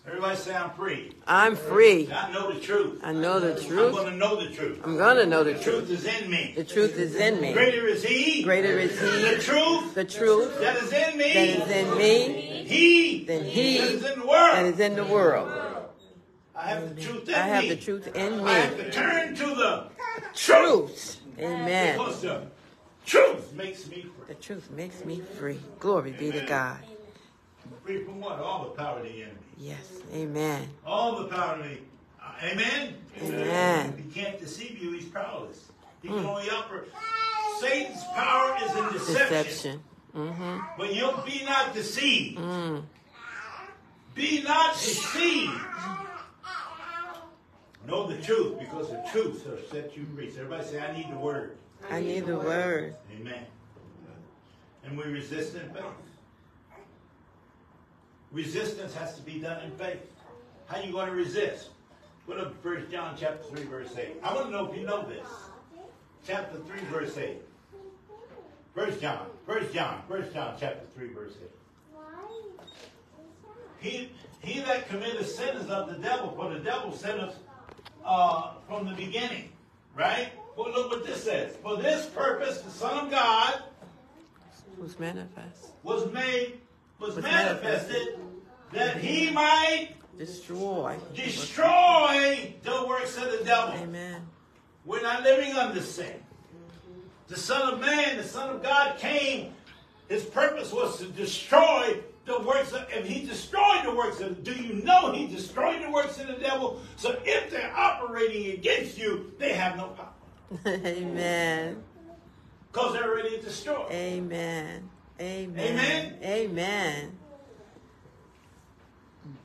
Everybody 0.06 0.36
say 0.36 0.54
I'm 0.54 0.70
free. 0.72 1.14
I'm 1.26 1.56
free. 1.56 2.12
I 2.12 2.30
know 2.34 2.52
the 2.52 2.60
truth. 2.60 3.00
I 3.04 3.14
know 3.14 3.40
the 3.40 3.56
truth. 3.60 3.72
I'm 3.88 3.92
going 3.94 4.12
to 4.12 4.18
know 4.18 4.36
the 4.36 4.50
truth. 4.54 4.82
I'm 4.84 4.98
going 4.98 5.18
to 5.18 5.26
know 5.26 5.44
the 5.46 5.54
The 5.54 5.60
truth 5.64 5.88
truth. 5.88 5.92
is 5.92 6.06
in 6.06 6.30
me. 6.30 6.54
The 6.58 6.64
truth 6.66 6.98
is 7.00 7.16
in 7.16 7.40
me. 7.40 7.54
Greater 7.54 7.88
is 7.88 8.04
He. 8.04 8.44
Greater 8.44 8.78
is 8.80 9.00
He. 9.00 9.22
The 9.36 9.42
truth 9.42 9.96
The 9.96 10.04
truth 10.04 10.60
that 10.60 10.76
is 10.76 10.92
in 10.92 11.18
me. 11.18 11.34
that 11.34 11.70
is 11.70 11.72
in 11.72 11.98
me 11.98 12.66
He. 12.68 13.24
than 13.24 13.46
He 13.46 13.78
that 13.78 13.92
is 13.92 14.04
in 14.04 14.20
the 14.20 14.28
world. 14.28 14.56
that 14.58 14.66
is 14.66 14.80
in 14.82 14.96
the 14.96 15.06
world. 15.06 15.50
I 16.64 16.68
have 16.68 16.96
the 16.96 17.02
truth 17.02 17.28
in 17.28 17.36
I 17.36 17.38
have 17.40 17.64
me. 17.64 17.70
the 17.70 17.76
truth 17.76 18.16
in 18.16 18.40
I 18.40 18.52
have 18.54 18.78
to 18.78 18.92
turn 18.92 19.36
to 19.36 19.46
the 19.48 19.84
truth. 20.34 21.20
Amen. 21.38 21.98
Because 21.98 22.22
the 22.22 22.42
truth 23.06 23.54
makes 23.54 23.88
me 23.90 24.02
free. 24.02 24.12
The 24.28 24.34
truth 24.36 24.72
makes 24.72 25.04
me 25.04 25.20
free. 25.38 25.60
Glory 25.80 26.12
be 26.12 26.32
to 26.32 26.46
God. 26.46 26.78
Free 27.84 28.06
from 28.06 28.22
what? 28.22 28.40
All 28.40 28.64
the 28.64 28.70
power 28.70 29.00
of 29.00 29.04
the 29.04 29.10
enemy. 29.10 29.38
Yes. 29.58 29.90
Amen. 30.14 30.70
All 30.86 31.18
the 31.18 31.26
power 31.26 31.56
of 31.56 31.64
the 31.66 31.78
uh, 32.22 32.32
Amen? 32.44 32.96
Amen. 33.22 34.04
He 34.08 34.22
can't 34.22 34.40
deceive 34.40 34.78
you. 34.82 34.94
He's 34.94 35.06
powerless. 35.06 35.66
He 36.02 36.08
can 36.08 36.26
only 36.26 36.50
operate. 36.50 36.90
Satan's 37.60 38.04
power 38.16 38.58
is 38.64 38.76
in 38.76 38.94
deception. 38.94 39.44
Deception. 39.44 39.84
Mm-hmm. 40.16 40.58
But 40.78 40.96
you'll 40.96 41.24
be 41.26 41.44
not 41.44 41.74
deceived. 41.74 42.40
Mm. 42.40 42.84
Be 44.16 44.44
not 44.44 44.76
deceived. 44.76 45.60
Know 47.88 48.08
the 48.08 48.18
truth 48.22 48.60
because 48.60 48.90
the 48.90 49.04
truth 49.12 49.44
shall 49.44 49.58
set 49.70 49.96
you 49.98 50.06
free. 50.16 50.32
So 50.32 50.42
everybody 50.42 50.68
say, 50.68 50.80
I 50.80 50.96
need 50.96 51.10
the 51.12 51.18
word. 51.18 51.58
I 51.90 52.00
need 52.00 52.26
the 52.26 52.38
word. 52.38 52.96
Amen. 53.14 53.46
And 54.86 54.98
we 54.98 55.04
resist 55.04 55.56
in 55.56 55.70
faith. 55.74 55.84
Resistance 58.32 58.94
has 58.96 59.16
to 59.16 59.22
be 59.22 59.40
done 59.40 59.64
in 59.64 59.72
faith. 59.72 60.00
How 60.68 60.78
are 60.78 60.84
you 60.84 60.92
going 60.92 61.08
to 61.08 61.16
resist? 61.16 61.70
Put 62.26 62.40
up 62.40 62.54
1 62.64 62.88
John 62.90 63.16
chapter 63.20 63.44
3, 63.56 63.66
verse 63.66 63.96
8. 63.98 64.16
I 64.24 64.34
want 64.34 64.48
to 64.48 64.52
know 64.52 64.72
if 64.72 64.78
you 64.78 64.86
know 64.86 65.06
this. 65.08 65.28
Chapter 66.26 66.58
3, 66.58 66.80
verse 66.90 67.18
8. 67.18 67.38
1 68.74 69.00
John, 69.00 69.28
1 69.46 69.74
John, 69.74 70.02
1 70.08 70.34
John 70.34 70.56
chapter 70.60 70.86
3, 70.96 71.10
verse 71.10 71.34
8. 71.44 71.50
He, 73.80 74.10
he 74.40 74.62
that 74.62 74.88
committeth 74.88 75.30
sin 75.30 75.58
is 75.58 75.70
of 75.70 75.90
the 75.90 76.02
devil, 76.02 76.34
for 76.36 76.50
the 76.54 76.60
devil 76.60 76.94
sinneth 76.94 77.36
uh, 78.06 78.52
from 78.68 78.88
the 78.88 78.94
beginning. 78.94 79.50
Right? 79.96 80.30
Well, 80.58 80.72
look 80.72 80.90
what 80.92 81.06
this 81.06 81.24
says. 81.24 81.56
For 81.62 81.78
this 81.78 82.08
purpose, 82.08 82.62
the 82.62 82.72
Son 82.72 83.06
of 83.06 83.12
God 83.12 83.64
was 84.78 85.00
manifest? 85.00 85.70
was 85.84 86.12
made, 86.12 86.60
was, 87.00 87.16
Was 87.16 87.24
manifested, 87.24 88.20
that 88.72 88.98
he 88.98 89.30
might 89.30 89.90
Destroy. 90.18 90.98
destroy 91.16 92.54
the 92.64 92.86
works 92.88 93.18
of 93.18 93.32
the 93.32 93.44
devil. 93.46 93.76
Amen. 93.82 94.22
We're 94.86 95.02
not 95.02 95.24
living 95.24 95.54
under 95.54 95.82
sin. 95.82 96.14
The 97.28 97.38
Son 97.38 97.74
of 97.74 97.80
Man, 97.80 98.18
the 98.18 98.24
Son 98.24 98.50
of 98.50 98.62
God 98.64 98.98
came. 99.00 99.54
His 100.10 100.24
purpose 100.24 100.72
was 100.72 100.98
to 101.00 101.06
destroy 101.06 102.00
the 102.26 102.40
works 102.40 102.72
of, 102.72 102.88
and 102.94 103.06
he 103.06 103.26
destroyed 103.26 103.84
the 103.84 103.94
works 103.94 104.22
of, 104.22 104.44
do 104.44 104.54
you 104.54 104.76
know 104.84 105.12
he 105.12 105.28
destroyed 105.28 105.82
the 105.82 105.92
works 105.92 106.20
of 106.20 106.28
the 106.28 106.34
devil? 106.34 106.82
So 106.96 107.20
if 107.26 107.50
they're 107.50 107.74
operating 107.76 108.52
against 108.54 108.98
you, 108.98 109.34
they 109.40 109.54
have 109.54 109.76
no 109.76 109.88
power. 109.88 110.10
Amen. 110.86 111.84
Because 112.72 112.94
they're 112.94 113.12
already 113.12 113.42
destroyed. 113.42 113.92
Amen. 113.92 114.90
Amen. 115.20 115.60
Amen. 115.60 116.18
Amen. 116.24 117.12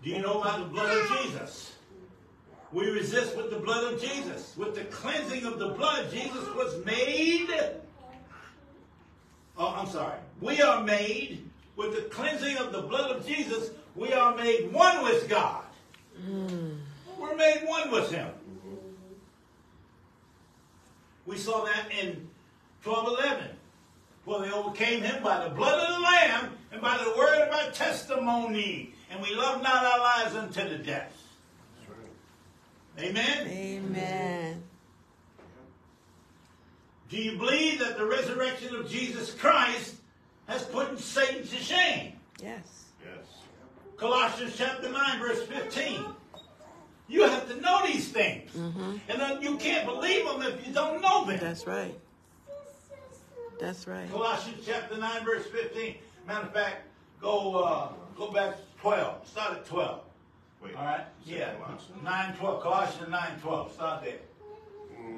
Do 0.02 0.10
you 0.10 0.20
know 0.20 0.40
about 0.40 0.60
the 0.60 0.66
blood 0.66 0.96
of 0.96 1.22
Jesus? 1.22 1.72
We 2.72 2.90
resist 2.90 3.36
with 3.36 3.50
the 3.50 3.58
blood 3.58 3.92
of 3.92 4.00
Jesus. 4.00 4.54
With 4.56 4.74
the 4.74 4.84
cleansing 4.84 5.44
of 5.44 5.58
the 5.58 5.68
blood, 5.68 6.10
Jesus 6.10 6.44
was 6.54 6.84
made. 6.84 7.48
Oh, 9.56 9.74
I'm 9.76 9.88
sorry. 9.88 10.18
We 10.40 10.60
are 10.62 10.82
made 10.84 11.47
with 11.78 11.94
the 11.94 12.02
cleansing 12.10 12.58
of 12.58 12.72
the 12.72 12.82
blood 12.82 13.16
of 13.16 13.24
Jesus, 13.24 13.70
we 13.94 14.12
are 14.12 14.34
made 14.36 14.72
one 14.72 15.04
with 15.04 15.28
God. 15.28 15.62
Mm. 16.20 16.76
We're 17.18 17.36
made 17.36 17.62
one 17.64 17.90
with 17.92 18.10
Him. 18.10 18.28
We 21.24 21.38
saw 21.38 21.64
that 21.64 21.90
in 21.92 22.28
1211. 22.82 23.50
For 24.24 24.40
they 24.40 24.50
overcame 24.50 25.02
him 25.02 25.22
by 25.22 25.42
the 25.44 25.50
blood 25.54 25.78
of 25.80 25.96
the 25.96 26.02
Lamb 26.02 26.52
and 26.70 26.82
by 26.82 26.98
the 26.98 27.16
word 27.16 27.48
of 27.48 27.54
our 27.54 27.70
testimony. 27.70 28.92
And 29.10 29.22
we 29.22 29.34
love 29.34 29.62
not 29.62 29.84
our 29.84 29.98
lives 29.98 30.34
unto 30.34 30.68
the 30.68 30.76
death. 30.76 31.16
Right. 31.88 33.08
Amen? 33.08 33.48
Amen. 33.48 34.62
Do 37.08 37.16
you 37.16 37.38
believe 37.38 37.78
that 37.78 37.96
the 37.96 38.04
resurrection 38.04 38.74
of 38.76 38.90
Jesus 38.90 39.32
Christ 39.32 39.94
has 40.48 40.64
put 40.64 40.98
Satan 40.98 41.46
to 41.46 41.56
shame? 41.56 42.14
Yes. 42.42 42.86
Yes. 43.04 43.26
Colossians 43.96 44.54
chapter 44.56 44.90
9, 44.90 45.18
verse 45.20 45.42
15. 45.44 46.04
You 47.06 47.22
have 47.22 47.48
to 47.48 47.60
know 47.60 47.86
these 47.86 48.08
things. 48.08 48.50
And 48.54 49.20
then 49.20 49.40
you 49.42 49.56
can't 49.56 49.86
believe 49.86 50.26
them 50.26 50.42
if 50.42 50.66
you 50.66 50.72
don't 50.72 51.00
know 51.00 51.24
them. 51.24 51.38
That's 51.40 51.66
right. 51.66 51.94
That's 53.60 53.86
right. 53.86 54.10
Colossians 54.10 54.62
chapter 54.66 54.96
9, 54.96 55.24
verse 55.24 55.46
15. 55.46 55.94
Matter 56.26 56.46
of 56.46 56.52
fact, 56.52 56.76
go 57.20 57.56
uh, 57.56 57.88
go 58.16 58.30
back 58.30 58.56
to 58.56 58.62
12. 58.80 59.26
Start 59.26 59.52
at 59.58 59.66
12. 59.66 60.00
Wait. 60.62 60.76
All 60.76 60.84
right? 60.84 61.06
Yeah. 61.24 61.54
Colossians? 61.54 62.02
9, 62.04 62.36
12. 62.36 62.62
Colossians 62.62 63.10
9, 63.10 63.40
12. 63.40 63.72
Start 63.72 64.04
there. 64.04 64.18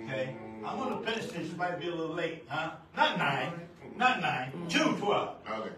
Okay? 0.05 0.37
I'm 0.65 0.79
going 0.79 0.99
to 0.99 1.11
finish 1.11 1.31
this. 1.31 1.51
It 1.51 1.57
might 1.57 1.81
be 1.81 1.89
a 1.89 1.95
little 1.95 2.15
late, 2.15 2.45
huh? 2.49 2.73
Not 2.97 3.19
9. 3.19 3.53
Not 4.01 4.23
9. 4.23 4.67
2, 4.71 4.97
12. 4.97 5.37
Okay. 5.51 5.71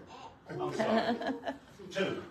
I'm 0.49 0.75
sorry. 0.75 1.17
2. 1.91 2.23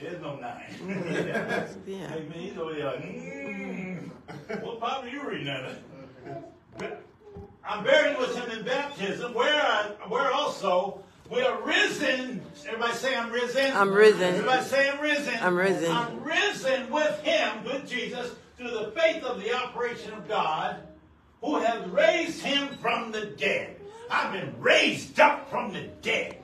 There's 0.00 0.22
no 0.22 0.36
9. 0.36 0.62
Yeah. 1.86 2.08
Hey, 2.08 2.26
man, 2.30 2.38
he's 2.38 2.56
over 2.56 2.72
there 2.72 2.86
like, 2.86 3.02
mm. 3.02 4.10
What 4.62 4.80
Bible 4.80 5.04
are 5.04 5.08
you 5.08 5.28
reading 5.28 5.50
out 5.50 5.66
of? 5.66 6.92
I'm 7.62 7.84
buried 7.84 8.18
with 8.18 8.34
him 8.34 8.58
in 8.58 8.64
baptism, 8.64 9.34
where 9.34 9.54
I, 9.54 9.90
where 10.08 10.32
also 10.32 11.04
we 11.30 11.42
are 11.42 11.60
risen. 11.62 12.42
Everybody 12.66 12.94
say 12.94 13.14
I'm 13.14 13.30
risen. 13.30 13.76
I'm 13.76 13.92
risen. 13.92 14.22
Everybody 14.22 14.64
say 14.64 14.88
I'm 14.88 15.00
risen. 15.00 15.34
I'm 15.42 15.56
risen. 15.56 15.90
I'm 15.90 16.24
risen 16.24 16.90
with 16.90 17.20
him, 17.20 17.64
with 17.64 17.86
Jesus, 17.86 18.34
through 18.56 18.70
the 18.70 18.92
faith 18.96 19.22
of 19.22 19.42
the 19.42 19.54
operation 19.54 20.14
of 20.14 20.26
God, 20.26 20.76
who 21.42 21.56
has 21.56 21.86
raised 21.90 22.40
him 22.40 22.78
from 22.78 23.12
the 23.12 23.26
dead. 23.26 23.76
I've 24.10 24.32
been 24.32 24.54
raised 24.60 25.18
up 25.20 25.50
from 25.50 25.72
the 25.72 25.82
dead. 26.02 26.36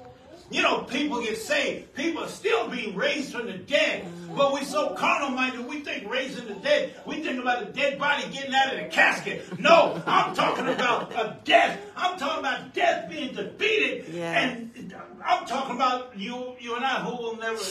You 0.51 0.63
know, 0.63 0.83
people 0.83 1.23
get 1.23 1.39
saved. 1.39 1.95
People 1.95 2.25
are 2.25 2.29
still 2.29 2.69
being 2.69 2.97
raised 2.97 3.33
from 3.33 3.47
the 3.47 3.57
dead. 3.57 4.05
But 4.37 4.53
we're 4.53 4.65
so 4.65 4.95
carnal 4.95 5.31
minded, 5.31 5.67
we 5.67 5.81
think 5.81 6.11
raising 6.11 6.47
the 6.47 6.55
dead, 6.55 6.95
we 7.07 7.21
think 7.21 7.41
about 7.41 7.63
a 7.63 7.67
dead 7.67 7.99
body 7.99 8.29
getting 8.33 8.55
out 8.55 8.73
of 8.73 8.81
the 8.81 8.87
casket. 8.87 9.59
No, 9.59 10.01
I'm 10.07 10.35
talking 10.35 10.67
about 10.69 11.13
a 11.13 11.37
death. 11.45 11.81
I'm 11.97 12.19
talking 12.19 12.41
about 12.41 12.75
death 12.75 13.11
being 13.11 13.35
defeated. 13.35 14.13
Yeah. 14.13 14.41
And 14.41 14.95
I'm 15.25 15.47
talking 15.47 15.77
about 15.77 16.19
you, 16.19 16.55
you 16.61 16.75
and 16.77 16.85
I 16.85 17.01
who 17.01 17.17
will 17.17 17.37
never 17.37 17.63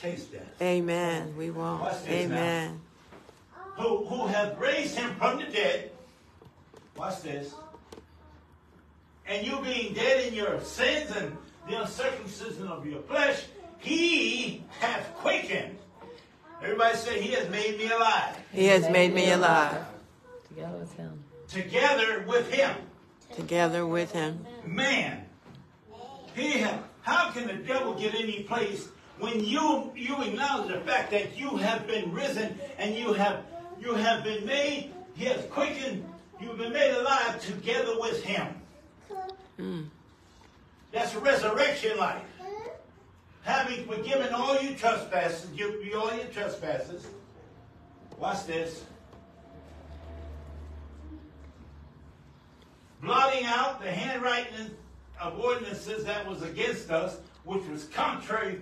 taste 0.00 0.32
death. 0.32 0.42
Amen. 0.60 1.36
We 1.36 1.50
won't. 1.50 1.84
This 1.84 2.28
now. 2.28 2.36
Amen. 2.36 2.80
Who, 3.76 4.06
who 4.06 4.26
have 4.26 4.58
raised 4.58 4.96
him 4.96 5.14
from 5.16 5.38
the 5.38 5.44
dead. 5.44 5.90
Watch 6.96 7.22
this. 7.22 7.54
And 9.28 9.46
you 9.46 9.60
being 9.62 9.94
dead 9.94 10.26
in 10.26 10.34
your 10.34 10.60
sins 10.60 11.10
and 11.16 11.36
the 11.68 11.80
uncircumcision 11.80 12.68
of 12.68 12.86
your 12.86 13.02
flesh, 13.02 13.44
he 13.78 14.62
hath 14.80 15.12
quickened. 15.16 15.78
Everybody 16.62 16.96
say, 16.96 17.20
He 17.20 17.32
has 17.32 17.48
made 17.50 17.76
me 17.78 17.90
alive. 17.90 18.36
He 18.52 18.66
has 18.66 18.88
made 18.88 19.12
me 19.12 19.30
alive 19.30 19.84
Together 20.48 20.78
with 20.78 20.92
him. 20.94 21.24
Together 21.48 22.24
with 22.26 22.50
him. 22.50 22.76
together 23.34 23.86
with 23.86 24.12
him. 24.12 24.46
Man, 24.64 25.24
he 26.34 26.52
have, 26.58 26.82
how 27.02 27.30
can 27.30 27.46
the 27.46 27.54
devil 27.54 27.94
get 27.94 28.14
any 28.14 28.42
place 28.44 28.88
when 29.18 29.42
you 29.44 29.92
you 29.94 30.22
acknowledge 30.22 30.68
the 30.68 30.80
fact 30.80 31.10
that 31.10 31.38
you 31.38 31.56
have 31.56 31.86
been 31.86 32.12
risen 32.12 32.58
and 32.78 32.94
you 32.94 33.12
have 33.12 33.44
you 33.80 33.94
have 33.94 34.24
been 34.24 34.44
made, 34.44 34.92
he 35.14 35.24
has 35.26 35.44
quickened, 35.46 36.04
you've 36.40 36.58
been 36.58 36.72
made 36.72 36.94
alive 36.94 37.40
together 37.40 37.98
with 37.98 38.22
him. 38.22 38.46
Mm. 39.58 39.88
That's 40.92 41.14
resurrection 41.14 41.98
life. 41.98 42.22
Having 43.42 43.86
forgiven 43.86 44.34
all 44.34 44.60
your 44.60 44.74
trespasses, 44.74 45.48
you, 45.54 45.80
you 45.82 45.98
all 45.98 46.14
your 46.14 46.26
trespasses. 46.26 47.06
Watch 48.18 48.46
this. 48.46 48.84
blotting 53.06 53.44
out 53.44 53.80
the 53.80 53.90
handwriting 53.90 54.70
of 55.20 55.38
ordinances 55.38 56.04
that 56.04 56.26
was 56.28 56.42
against 56.42 56.90
us, 56.90 57.18
which 57.44 57.64
was 57.66 57.84
contrary. 57.84 58.60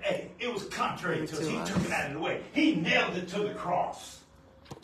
Hey, 0.00 0.30
it 0.38 0.52
was 0.52 0.64
contrary 0.64 1.26
to 1.26 1.36
us. 1.36 1.46
He 1.46 1.56
took 1.64 1.84
it 1.84 1.92
out 1.92 2.06
of 2.06 2.12
the 2.14 2.18
way. 2.18 2.42
He 2.52 2.74
nailed 2.74 3.16
it 3.16 3.28
to 3.28 3.40
the 3.40 3.54
cross. 3.54 4.19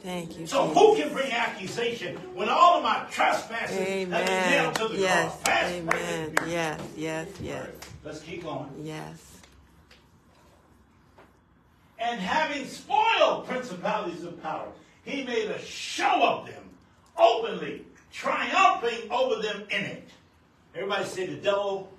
Thank 0.07 0.39
you. 0.39 0.47
So 0.47 0.69
Jesus. 0.69 0.79
who 0.81 0.97
can 0.97 1.13
bring 1.13 1.33
accusation 1.33 2.15
when 2.33 2.49
all 2.49 2.77
of 2.77 2.85
my 2.85 3.07
trespasses 3.11 3.77
have 3.77 3.87
been 3.87 4.15
Amen. 4.15 4.51
nailed 4.53 4.75
to 4.77 4.87
the 4.87 4.99
Yes. 4.99 5.43
cross? 5.43 5.65
Amen. 5.65 6.37
Yes. 6.47 6.81
Yes. 6.97 7.29
Yes. 7.41 7.67
Let's 8.05 8.21
keep 8.21 8.45
going. 8.45 8.71
Yes. 8.85 9.21
And 11.99 12.21
having 12.21 12.69
spoiled 12.69 13.49
principalities 13.49 14.23
of 14.23 14.41
power, 14.41 14.69
he 15.03 15.25
made 15.25 15.51
a 15.51 15.59
show 15.61 16.23
of 16.23 16.47
them 16.47 16.63
openly, 17.17 17.85
triumphing 18.13 19.11
over 19.11 19.43
them 19.43 19.65
in 19.71 19.85
it. 19.87 20.09
Everybody 20.77 21.05
say 21.07 21.27
the 21.27 21.35
devil. 21.35 21.93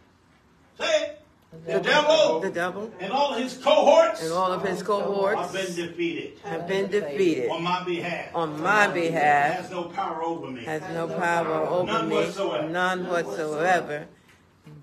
Say 0.80 1.02
it. 1.04 1.22
The 1.52 1.80
devil 1.80 2.40
The 2.42 2.50
devil 2.52 2.92
and 3.00 3.12
all 3.12 3.34
his 3.34 3.58
cohorts 3.58 4.22
and 4.22 4.34
all 4.34 4.52
of 4.52 4.64
his 4.64 4.84
cohorts, 4.84 5.40
have 5.42 5.54
been 5.54 5.76
defeated 5.76 6.40
have 6.44 6.68
been 6.68 6.92
defeated 6.92 7.50
on 7.50 7.64
my 7.64 7.84
behalf. 7.84 8.36
on 8.36 8.62
my 8.62 8.88
behalf. 8.88 9.62
Has 9.62 9.72
no 9.72 9.84
power 9.86 10.24
over 10.24 10.52
me. 10.52 10.64
Has 10.66 10.82
no 10.94 11.08
power 11.08 11.66
over 11.68 11.92
None 11.92 12.10
me. 12.10 12.16
whatsoever. 12.16 12.70
None 12.70 13.08
whatsoever. 13.08 14.08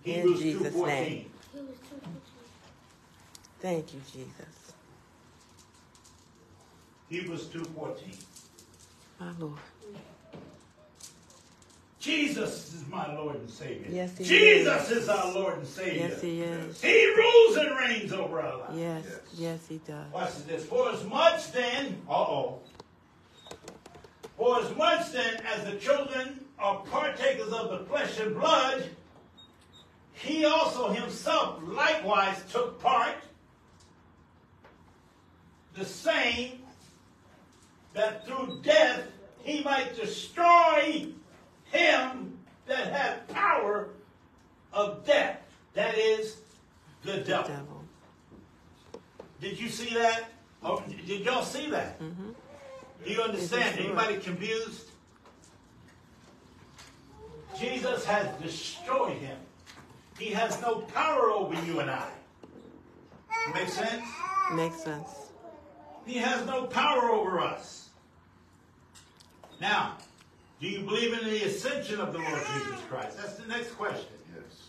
In 0.05 0.37
Jesus' 0.37 0.75
name. 0.75 1.31
Thank 3.61 3.95
you, 3.95 4.01
Jesus. 4.12 4.73
Hebrews 7.09 7.45
2.14. 7.47 8.25
My 9.21 9.33
Lord. 9.39 9.59
Jesus 12.05 12.75
is 12.75 12.87
my 12.89 13.15
Lord 13.15 13.37
and 13.37 13.49
Savior. 13.49 13.87
Yes, 13.89 14.19
he 14.19 14.25
Jesus 14.25 14.91
is. 14.91 15.09
our 15.09 15.33
Lord 15.33 15.57
and 15.57 15.67
Savior. 15.67 16.09
Yes, 16.09 16.21
He 16.21 16.43
is. 16.43 16.83
He 16.83 17.07
rules 17.15 17.57
and 17.57 17.77
reigns 17.79 18.13
over 18.13 18.43
our 18.43 18.59
lives. 18.59 18.79
Yes. 18.79 19.05
Yes. 19.07 19.21
Yes, 19.39 19.67
He 19.67 19.79
does. 19.87 20.13
Watch 20.13 20.47
this. 20.47 20.67
For 20.67 20.91
as 20.91 21.03
much 21.05 21.51
then, 21.53 22.03
uh 22.07 22.13
oh. 22.13 22.59
For 24.37 24.61
as 24.61 24.77
much 24.77 25.13
then 25.13 25.41
as 25.47 25.65
the 25.65 25.77
children 25.77 26.45
are 26.59 26.85
partakers 26.91 27.53
of 27.53 27.71
the 27.71 27.87
flesh 27.87 28.19
and 28.19 28.35
blood, 28.35 28.85
he 30.13 30.45
also 30.45 30.91
himself 30.91 31.61
likewise 31.63 32.43
took 32.53 32.83
part, 32.83 33.15
the 35.75 35.87
same, 35.87 36.63
that 37.95 38.27
through 38.27 38.61
death 38.63 39.05
he 39.43 39.63
might 39.63 39.97
destroy 39.97 41.07
him 41.75 42.39
that 42.66 42.93
had 42.93 43.29
power 43.29 43.89
of 44.72 45.05
death. 45.05 45.41
That 45.75 45.99
is 45.99 46.37
the 47.03 47.18
devil. 47.18 47.49
Devil. 47.49 47.85
Did 49.41 49.61
you 49.61 49.68
see 49.68 49.95
that? 49.95 50.31
Oh, 50.62 50.83
did 51.07 51.25
y'all 51.25 51.43
see 51.43 51.68
that? 51.70 52.01
Mm-hmm. 52.01 52.31
Do 53.05 53.11
you 53.11 53.20
understand? 53.20 53.79
Anybody 53.79 54.18
confused? 54.18 54.89
Jesus 57.59 58.05
has 58.05 58.27
destroyed 58.41 59.18
him. 59.18 59.37
He 60.18 60.31
has 60.31 60.61
no 60.62 60.77
power 60.81 61.31
over 61.31 61.55
you 61.66 61.81
and 61.81 61.91
I. 61.91 62.09
Make 63.53 63.68
sense? 63.68 64.05
Makes 64.55 64.83
sense. 64.83 65.09
He 66.07 66.18
has 66.18 66.47
no 66.47 66.64
power 66.64 67.11
over 67.11 67.41
us. 67.41 67.91
Now, 69.61 69.97
do 70.65 70.71
you 70.71 70.81
believe 70.81 71.12
in 71.12 71.29
the 71.29 71.43
ascension 71.45 72.01
of 72.01 72.15
the 72.15 72.19
Lord 72.19 72.41
Jesus 72.55 72.81
Christ? 72.89 73.19
That's 73.19 73.35
the 73.35 73.47
next 73.47 73.73
question. 73.73 74.15
Yes. 74.35 74.69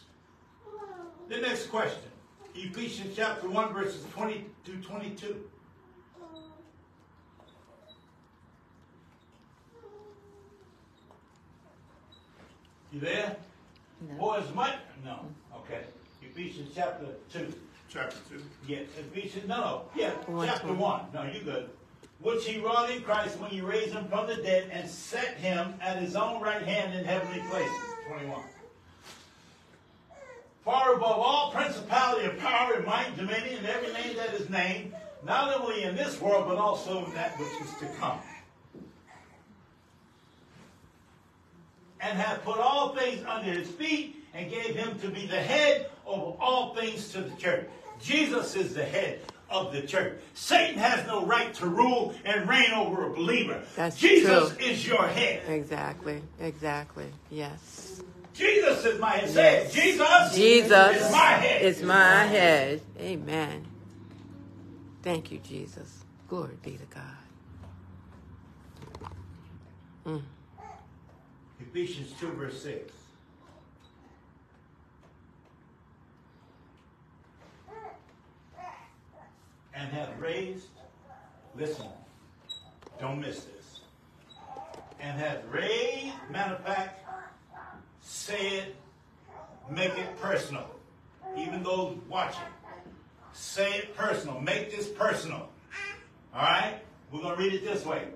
The 1.30 1.38
next 1.38 1.68
question. 1.68 2.12
Ephesians 2.54 3.16
chapter 3.16 3.48
1, 3.48 3.74
verses 3.74 4.04
20 4.14 4.44
to 4.66 4.76
22. 4.82 5.40
You 12.92 13.00
there? 13.00 13.38
No. 14.02 14.18
For 14.18 14.38
as 14.40 14.54
much, 14.54 14.76
no, 15.06 15.20
okay. 15.56 15.84
Ephesians 16.22 16.72
chapter 16.76 17.06
2. 17.32 17.54
Chapter 17.88 18.18
2. 18.30 18.42
Yeah, 18.68 18.80
Ephesians, 19.00 19.48
no, 19.48 19.62
no, 19.62 19.82
yeah, 19.96 20.12
One 20.28 20.46
chapter 20.46 20.68
twenty. 20.68 20.82
1. 20.82 21.02
No, 21.14 21.24
you 21.24 21.42
good. 21.42 21.70
Which 22.22 22.46
he 22.46 22.60
wrought 22.60 22.90
in 22.90 23.02
Christ 23.02 23.40
when 23.40 23.52
he 23.52 23.62
raised 23.62 23.94
him 23.94 24.08
from 24.08 24.28
the 24.28 24.38
dead 24.38 24.70
and 24.72 24.90
set 24.90 25.36
him 25.38 25.76
at 25.82 25.98
his 25.98 26.16
own 26.16 26.42
right 26.42 26.64
hand 26.64 26.98
in 26.98 27.06
heavenly 27.06 27.42
places. 27.50 27.76
21. 28.08 28.42
Far 30.64 30.96
above 30.96 31.20
all 31.20 31.52
principality 31.52 32.26
and 32.28 32.40
power 32.40 32.74
and 32.74 32.86
might, 32.86 33.16
dominion, 33.16 33.58
and 33.58 33.68
every 33.68 33.94
name 33.94 34.16
that 34.16 34.34
is 34.34 34.50
named, 34.50 34.94
not 35.24 35.60
only 35.60 35.84
in 35.84 35.96
this 35.96 36.20
world, 36.20 36.48
but 36.48 36.58
also 36.58 37.06
in 37.06 37.14
that 37.14 37.38
which 37.38 37.50
is 37.62 37.74
to 37.80 37.86
come. 38.00 38.20
And 42.00 42.18
hath 42.18 42.44
put 42.44 42.58
all 42.58 42.96
things 42.96 43.24
under 43.28 43.52
his 43.52 43.70
feet, 43.70 44.16
and 44.34 44.50
gave 44.50 44.76
him 44.76 45.00
to 45.00 45.08
be 45.10 45.26
the 45.26 45.40
head 45.40 45.90
over 46.06 46.36
all 46.40 46.76
things 46.76 47.10
to 47.14 47.22
the 47.22 47.36
church. 47.38 47.66
Jesus 48.02 48.56
is 48.56 48.74
the 48.74 48.84
head 48.84 49.22
of 49.56 49.74
the 49.74 49.82
church. 49.82 50.20
Satan 50.34 50.78
has 50.78 51.06
no 51.08 51.26
right 51.26 51.54
to 51.56 51.68
rule 51.68 52.14
and 52.24 52.48
reign 52.48 52.72
over 52.74 53.08
a 53.08 53.14
believer. 53.14 53.62
That's 53.76 53.98
Jesus 53.98 54.56
true. 54.56 54.66
is 54.66 54.88
your 54.88 55.08
head. 55.08 55.44
Exactly. 55.48 56.22
Exactly. 56.40 57.08
Yes. 57.30 58.02
Jesus 58.34 58.84
is 58.86 59.00
my 59.00 59.12
head. 59.12 59.68
It. 59.68 59.72
Jesus, 59.72 60.36
Jesus 60.36 60.96
is 60.98 61.12
my 61.12 61.32
head. 61.32 61.62
is 61.62 61.82
my 61.82 62.26
head. 62.26 62.82
Amen. 63.00 63.66
Thank 65.02 65.32
you, 65.32 65.40
Jesus. 65.40 66.04
Glory 66.28 66.58
be 66.62 66.78
to 66.78 66.86
God. 66.86 67.04
Mm. 70.06 70.22
Ephesians 71.62 72.14
2, 72.20 72.32
verse 72.32 72.62
6. 72.62 73.05
And 79.76 79.90
have 79.92 80.20
raised, 80.20 80.68
listen, 81.56 81.86
don't 83.00 83.20
miss 83.20 83.44
this. 83.44 83.82
And 85.00 85.20
have 85.20 85.42
raised, 85.52 86.14
matter 86.32 86.56
of 86.56 86.64
fact, 86.64 87.06
say 88.02 88.60
it, 88.60 88.76
make 89.70 89.98
it 89.98 90.20
personal. 90.22 90.70
Even 91.38 91.62
those 91.64 91.98
watching, 92.10 92.40
say 93.34 93.74
it 93.74 93.96
personal. 93.96 94.40
Make 94.40 94.76
this 94.76 94.88
personal. 94.88 95.50
All 96.34 96.42
right? 96.42 96.80
We're 97.12 97.22
going 97.22 97.36
to 97.36 97.42
read 97.44 97.54
it 97.54 97.66
this 97.66 97.86
way. 97.86 98.08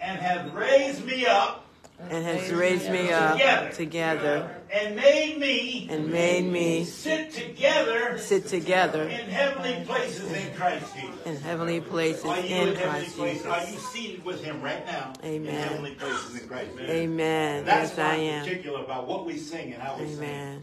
And 0.00 0.18
have 0.18 0.54
raised 0.54 1.04
me 1.04 1.26
up 1.26 1.66
And 2.10 2.24
has 2.24 2.50
raised 2.52 2.90
me 2.90 3.10
up 3.12 3.32
Together. 3.34 3.70
together 3.72 4.56
and 4.72 4.96
made 4.96 5.38
me 5.38 5.86
and 5.90 6.10
made 6.10 6.44
me 6.44 6.84
sit 6.84 7.30
together 7.32 8.18
sit 8.18 8.46
together 8.48 9.04
in 9.04 9.28
heavenly 9.30 9.84
places 9.84 10.30
in 10.32 10.54
Christ 10.54 10.94
Jesus. 10.94 11.26
in 11.26 11.36
heavenly 11.36 11.80
places 11.80 12.24
Are 12.24 12.38
you 12.40 12.42
in 12.54 12.68
in 12.68 12.74
heavenly 12.76 13.00
Christ 13.06 13.16
places? 13.16 13.46
Are 13.46 13.64
you 13.64 13.78
seated 13.78 14.24
with 14.24 14.42
Him 14.44 14.60
right 14.60 14.84
now 14.86 15.12
in 15.22 15.30
Amen. 15.46 15.68
heavenly 15.68 15.94
places 15.94 16.40
in 16.42 16.48
Christ 16.48 16.70
Jesus? 16.72 16.90
Amen. 16.90 17.64
That's 17.64 17.90
Yes, 17.90 17.98
why 17.98 18.04
I 18.04 18.16
I'm 18.16 18.44
particular 18.44 18.84
about 18.84 19.06
what 19.06 19.24
we 19.26 19.36
sing 19.38 19.72
and 19.72 19.82
how 19.82 19.96
we 19.98 20.06
sing. 20.06 20.16
Amen. 20.18 20.62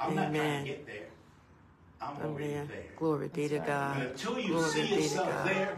I'm 0.00 0.14
not 0.14 0.22
trying 0.32 0.36
Amen. 0.36 0.62
to 0.64 0.68
get 0.70 0.86
there. 0.86 0.96
I'm 2.00 2.16
I'm 2.16 2.22
already 2.30 2.48
there. 2.54 2.64
there. 2.64 2.82
Glory 2.96 3.28
be 3.28 3.48
to 3.48 3.58
But 3.58 3.66
God. 3.66 4.02
until 4.02 4.38
you 4.38 4.48
Glory 4.48 4.70
see 4.70 4.94
yourself 4.94 5.44
there, 5.44 5.76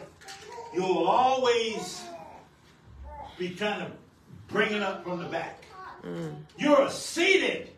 you'll 0.73 1.07
always 1.09 2.03
be 3.39 3.51
trying 3.51 3.81
to 3.81 3.93
bring 4.49 4.73
it 4.73 4.83
up 4.83 5.05
from 5.05 5.19
the 5.23 5.27
back. 5.29 5.65
Mm. 6.05 6.35
You're 6.59 6.91
seated 6.91 7.71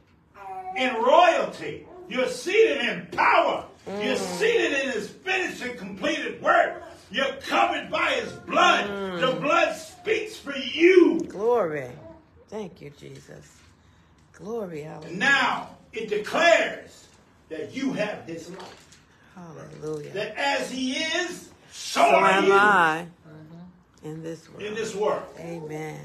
in 0.76 0.94
royalty. 0.94 1.86
You're 2.08 2.28
seated 2.28 2.78
in 2.78 3.06
power. 3.12 3.64
You're 3.86 4.16
Mm. 4.16 4.38
seated 4.38 4.72
in 4.84 4.90
his 4.92 5.08
finished 5.10 5.62
and 5.62 5.78
completed 5.78 6.40
work. 6.42 6.82
You're 7.10 7.32
covered 7.48 7.90
by 7.90 8.10
his 8.12 8.32
blood. 8.32 8.86
Mm. 8.88 9.20
The 9.20 9.40
blood 9.40 9.76
speaks 9.76 10.36
for 10.36 10.56
you. 10.56 11.20
Glory. 11.28 11.90
Thank 12.48 12.80
you, 12.80 12.90
Jesus. 12.90 13.46
Glory. 14.32 14.82
Hallelujah. 14.82 15.16
Now 15.16 15.68
it 15.92 16.08
declares 16.08 17.06
that 17.50 17.72
you 17.74 17.92
have 17.92 18.24
his 18.26 18.50
life. 18.50 18.98
Hallelujah. 19.34 20.10
That 20.12 20.34
as 20.36 20.70
he 20.70 20.94
is, 20.94 21.50
so, 21.72 22.00
So 22.00 22.06
are 22.06 22.26
am 22.30 22.44
you 22.46 22.52
I 22.52 23.06
in 24.02 24.22
this 24.22 24.48
world. 24.48 24.62
in 24.62 24.74
this 24.74 24.94
world. 24.94 25.22
Amen. 25.38 26.00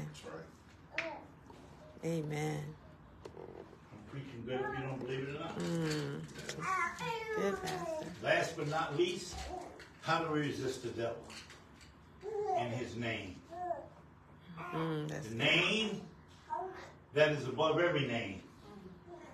Amen. 2.04 2.58
I'm 3.26 4.10
preaching 4.10 4.42
good 4.46 4.54
if 4.54 4.78
you 4.78 4.86
don't 4.86 4.98
believe 5.00 5.28
it 5.28 5.36
or 5.36 5.40
not. 5.40 5.58
Mm. 5.58 6.20
Good 7.36 7.62
pastor. 7.62 8.06
Last 8.22 8.56
but 8.56 8.68
not 8.68 8.96
least, 8.96 9.34
how 10.00 10.20
to 10.20 10.30
resist 10.30 10.82
the 10.82 10.88
devil 10.88 11.22
in 12.58 12.68
his 12.68 12.96
name. 12.96 13.36
Mm, 14.74 15.08
that's 15.08 15.28
The 15.28 15.34
name 15.34 16.00
that 17.14 17.32
is 17.32 17.46
above 17.46 17.78
every 17.80 18.06
name. 18.06 18.40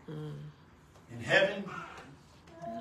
In 0.08 1.20
heaven, 1.22 1.64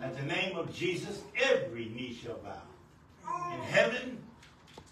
at 0.02 0.16
the 0.16 0.24
name 0.24 0.58
of 0.58 0.74
Jesus, 0.74 1.22
every 1.42 1.86
knee 1.86 2.18
shall 2.22 2.36
bow. 2.36 3.54
In 3.54 3.62
heaven, 3.62 4.18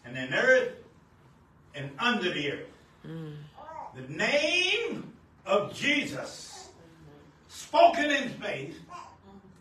and 0.06 0.18
in 0.18 0.34
earth, 0.34 0.74
and 1.76 1.89
under 2.00 2.32
the 2.32 2.52
earth. 2.52 2.68
The 3.96 4.12
name 4.12 5.14
of 5.46 5.74
Jesus, 5.74 6.70
spoken 7.48 8.10
in 8.10 8.30
faith, 8.30 8.80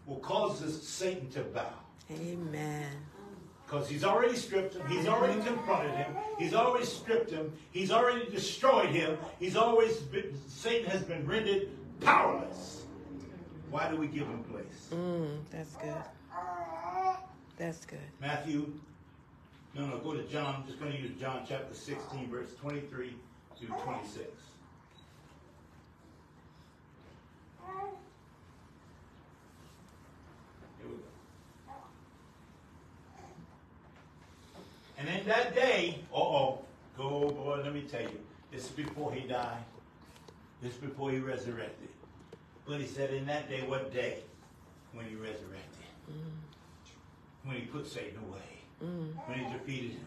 will 0.06 0.20
cause 0.20 0.60
this 0.60 0.86
Satan 0.86 1.30
to 1.32 1.40
bow. 1.40 1.68
Amen. 2.10 2.86
Because 3.66 3.88
he's 3.88 4.04
already 4.04 4.36
stripped 4.36 4.74
him. 4.74 4.86
He's 4.88 5.06
already 5.06 5.40
confronted 5.42 5.94
him. 5.94 6.14
He's 6.38 6.54
already 6.54 6.86
stripped 6.86 7.30
him. 7.30 7.52
He's 7.72 7.90
already 7.90 8.30
destroyed 8.30 8.90
him. 8.90 9.18
He's 9.38 9.56
always 9.56 9.96
been, 9.96 10.34
Satan 10.48 10.90
has 10.90 11.02
been 11.02 11.26
rendered 11.26 11.68
powerless. 12.00 12.82
Why 13.70 13.90
do 13.90 13.96
we 13.96 14.06
give 14.06 14.26
him 14.26 14.44
place? 14.44 14.88
Mm, 14.92 15.38
that's 15.50 15.74
good. 15.76 15.94
That's 17.56 17.86
good. 17.86 17.98
Matthew, 18.20 18.72
no, 19.74 19.86
no, 19.86 19.98
go 19.98 20.14
to 20.14 20.22
John. 20.24 20.56
I'm 20.56 20.66
just 20.66 20.78
going 20.78 20.92
to 20.92 20.98
use 20.98 21.18
John 21.18 21.44
chapter 21.48 21.74
16, 21.74 22.28
verse 22.30 22.54
23 22.60 23.14
to 23.62 23.72
26. 23.84 24.18
Here 30.78 30.88
we 30.88 30.94
go. 30.96 31.72
And 34.98 35.08
in 35.08 35.26
that 35.26 35.54
day, 35.54 35.98
uh 36.12 36.18
oh, 36.18 36.58
go 36.96 37.30
boy, 37.30 37.60
let 37.64 37.72
me 37.72 37.82
tell 37.82 38.02
you, 38.02 38.18
this 38.50 38.64
is 38.64 38.70
before 38.70 39.12
he 39.12 39.26
died. 39.26 39.62
This 40.60 40.72
is 40.74 40.78
before 40.78 41.10
he 41.10 41.18
resurrected. 41.18 41.88
But 42.66 42.80
he 42.80 42.86
said, 42.86 43.12
in 43.12 43.26
that 43.26 43.48
day, 43.48 43.62
what 43.66 43.92
day? 43.92 44.18
When 44.92 45.06
he 45.06 45.14
resurrected. 45.16 45.58
When 47.44 47.56
he 47.56 47.62
put 47.62 47.86
Satan 47.86 48.18
away. 48.28 48.38
When 49.26 49.38
he 49.38 49.52
defeated 49.52 49.92
him. 49.92 50.06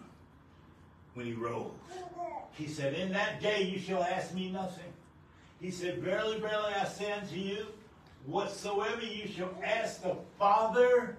When 1.16 1.26
he 1.26 1.34
rose. 1.34 1.72
He 2.52 2.68
said, 2.68 2.94
in 2.94 3.12
that 3.14 3.42
day 3.42 3.64
you 3.64 3.80
shall 3.80 4.04
ask 4.04 4.34
me 4.34 4.52
nothing. 4.52 4.94
He 5.60 5.72
said, 5.72 6.00
verily, 6.00 6.40
verily, 6.40 6.74
I 6.80 6.86
say 6.86 7.12
unto 7.12 7.36
you, 7.36 7.66
whatsoever 8.26 9.02
you 9.02 9.28
shall 9.28 9.54
ask 9.64 10.04
the 10.04 10.16
Father 10.38 11.16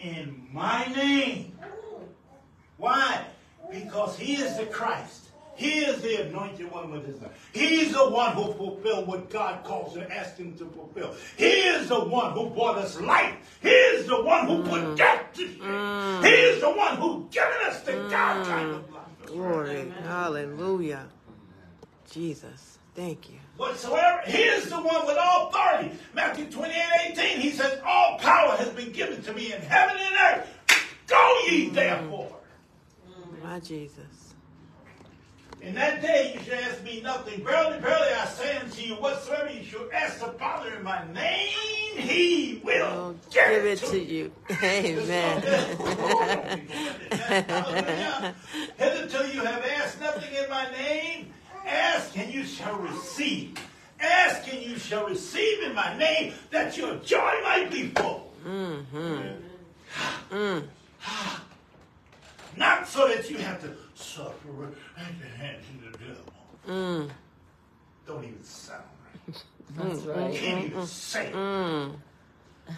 in 0.00 0.46
my 0.52 0.86
name. 0.94 1.56
Why? 2.76 3.24
Because 3.70 4.18
he 4.18 4.34
is 4.34 4.56
the 4.56 4.66
Christ. 4.66 5.28
He 5.54 5.80
is 5.80 6.00
the 6.02 6.28
anointed 6.28 6.70
one 6.70 6.92
with 6.92 7.04
his 7.04 7.20
name. 7.20 7.30
He's 7.52 7.92
the 7.92 8.08
one 8.08 8.36
who 8.36 8.52
fulfilled 8.52 9.08
what 9.08 9.28
God 9.28 9.64
calls 9.64 9.96
and 9.96 10.10
asked 10.12 10.38
him 10.38 10.56
to 10.58 10.66
fulfill. 10.66 11.14
He 11.36 11.50
is 11.50 11.88
the 11.88 11.98
one 11.98 12.32
who 12.32 12.50
brought 12.50 12.78
us 12.78 13.00
life. 13.00 13.34
He 13.60 13.68
is 13.68 14.06
the 14.06 14.22
one 14.22 14.46
who 14.46 14.62
put 14.62 14.96
death 14.96 15.32
to 15.34 15.48
shame. 15.48 16.22
He 16.22 16.28
is 16.28 16.60
the 16.60 16.70
one 16.70 16.96
who 16.98 17.26
given 17.32 17.56
us 17.66 17.80
the 17.80 17.92
God 18.08 18.46
mm. 18.46 18.48
kind 18.48 18.70
of 18.70 18.92
life. 18.92 18.97
Glory. 19.28 19.92
Hallelujah. 20.04 21.06
Jesus. 22.10 22.78
Thank 22.94 23.30
you. 23.30 23.36
Whatsoever, 23.56 24.22
he 24.26 24.38
is 24.38 24.70
the 24.70 24.76
one 24.76 25.06
with 25.06 25.16
all 25.18 25.48
authority. 25.48 25.92
Matthew 26.14 26.50
28, 26.50 26.74
18, 27.12 27.40
he 27.40 27.50
says, 27.50 27.80
All 27.86 28.18
power 28.18 28.56
has 28.56 28.70
been 28.70 28.90
given 28.90 29.22
to 29.22 29.32
me 29.32 29.52
in 29.52 29.60
heaven 29.60 29.96
and 30.00 30.40
earth. 30.40 30.48
Go 31.06 31.40
ye 31.46 31.68
therefore. 31.68 32.34
My 33.42 33.60
Jesus. 33.60 34.17
In 35.60 35.74
that 35.74 36.00
day 36.00 36.34
you 36.34 36.40
shall 36.44 36.62
ask 36.64 36.82
me 36.84 37.00
nothing. 37.00 37.42
Verily, 37.44 37.78
verily, 37.80 38.12
I 38.14 38.24
say 38.26 38.56
unto 38.58 38.80
you, 38.80 38.94
whatsoever 38.94 39.50
you 39.50 39.64
shall 39.64 39.88
ask 39.92 40.20
the 40.20 40.28
Father 40.32 40.72
in 40.74 40.84
my 40.84 41.04
name, 41.12 41.48
he 41.96 42.60
will 42.64 43.16
give, 43.30 43.48
give 43.48 43.66
it 43.66 43.78
to 43.78 43.98
you. 43.98 44.30
Amen. 44.62 45.42
Hallelujah. 47.10 48.34
Hitherto 48.76 49.26
you 49.34 49.44
have 49.44 49.64
asked 49.64 50.00
nothing 50.00 50.32
in 50.34 50.48
my 50.48 50.70
name. 50.70 51.32
Ask 51.66 52.16
and 52.16 52.32
you 52.32 52.44
shall 52.44 52.78
receive, 52.78 53.58
Ask 54.00 54.50
and 54.52 54.62
you 54.62 54.78
shall 54.78 55.06
receive 55.06 55.62
in 55.64 55.74
my 55.74 55.96
name 55.98 56.32
that 56.50 56.76
your 56.76 56.94
joy 56.96 57.32
might 57.42 57.68
be 57.70 57.88
full. 57.88 58.32
Mm-hmm. 58.46 60.60
Not 62.56 62.88
so 62.88 63.08
that 63.08 63.28
you 63.28 63.38
have 63.38 63.60
to 63.62 63.74
suffer 63.98 64.72
at 64.96 65.20
the 65.20 65.28
hands 65.28 65.64
of 65.74 65.92
the 65.92 65.98
devil. 65.98 66.24
Mm. 66.68 67.10
Don't 68.06 68.24
even 68.24 68.44
sound 68.44 68.84
right. 69.26 69.44
That's 69.76 70.00
mm, 70.00 70.16
right. 70.16 70.32
Mm, 70.32 70.36
Can't 70.36 70.64
even 70.64 70.80
mm, 70.80 70.86
say 70.86 71.26
it. 71.26 72.74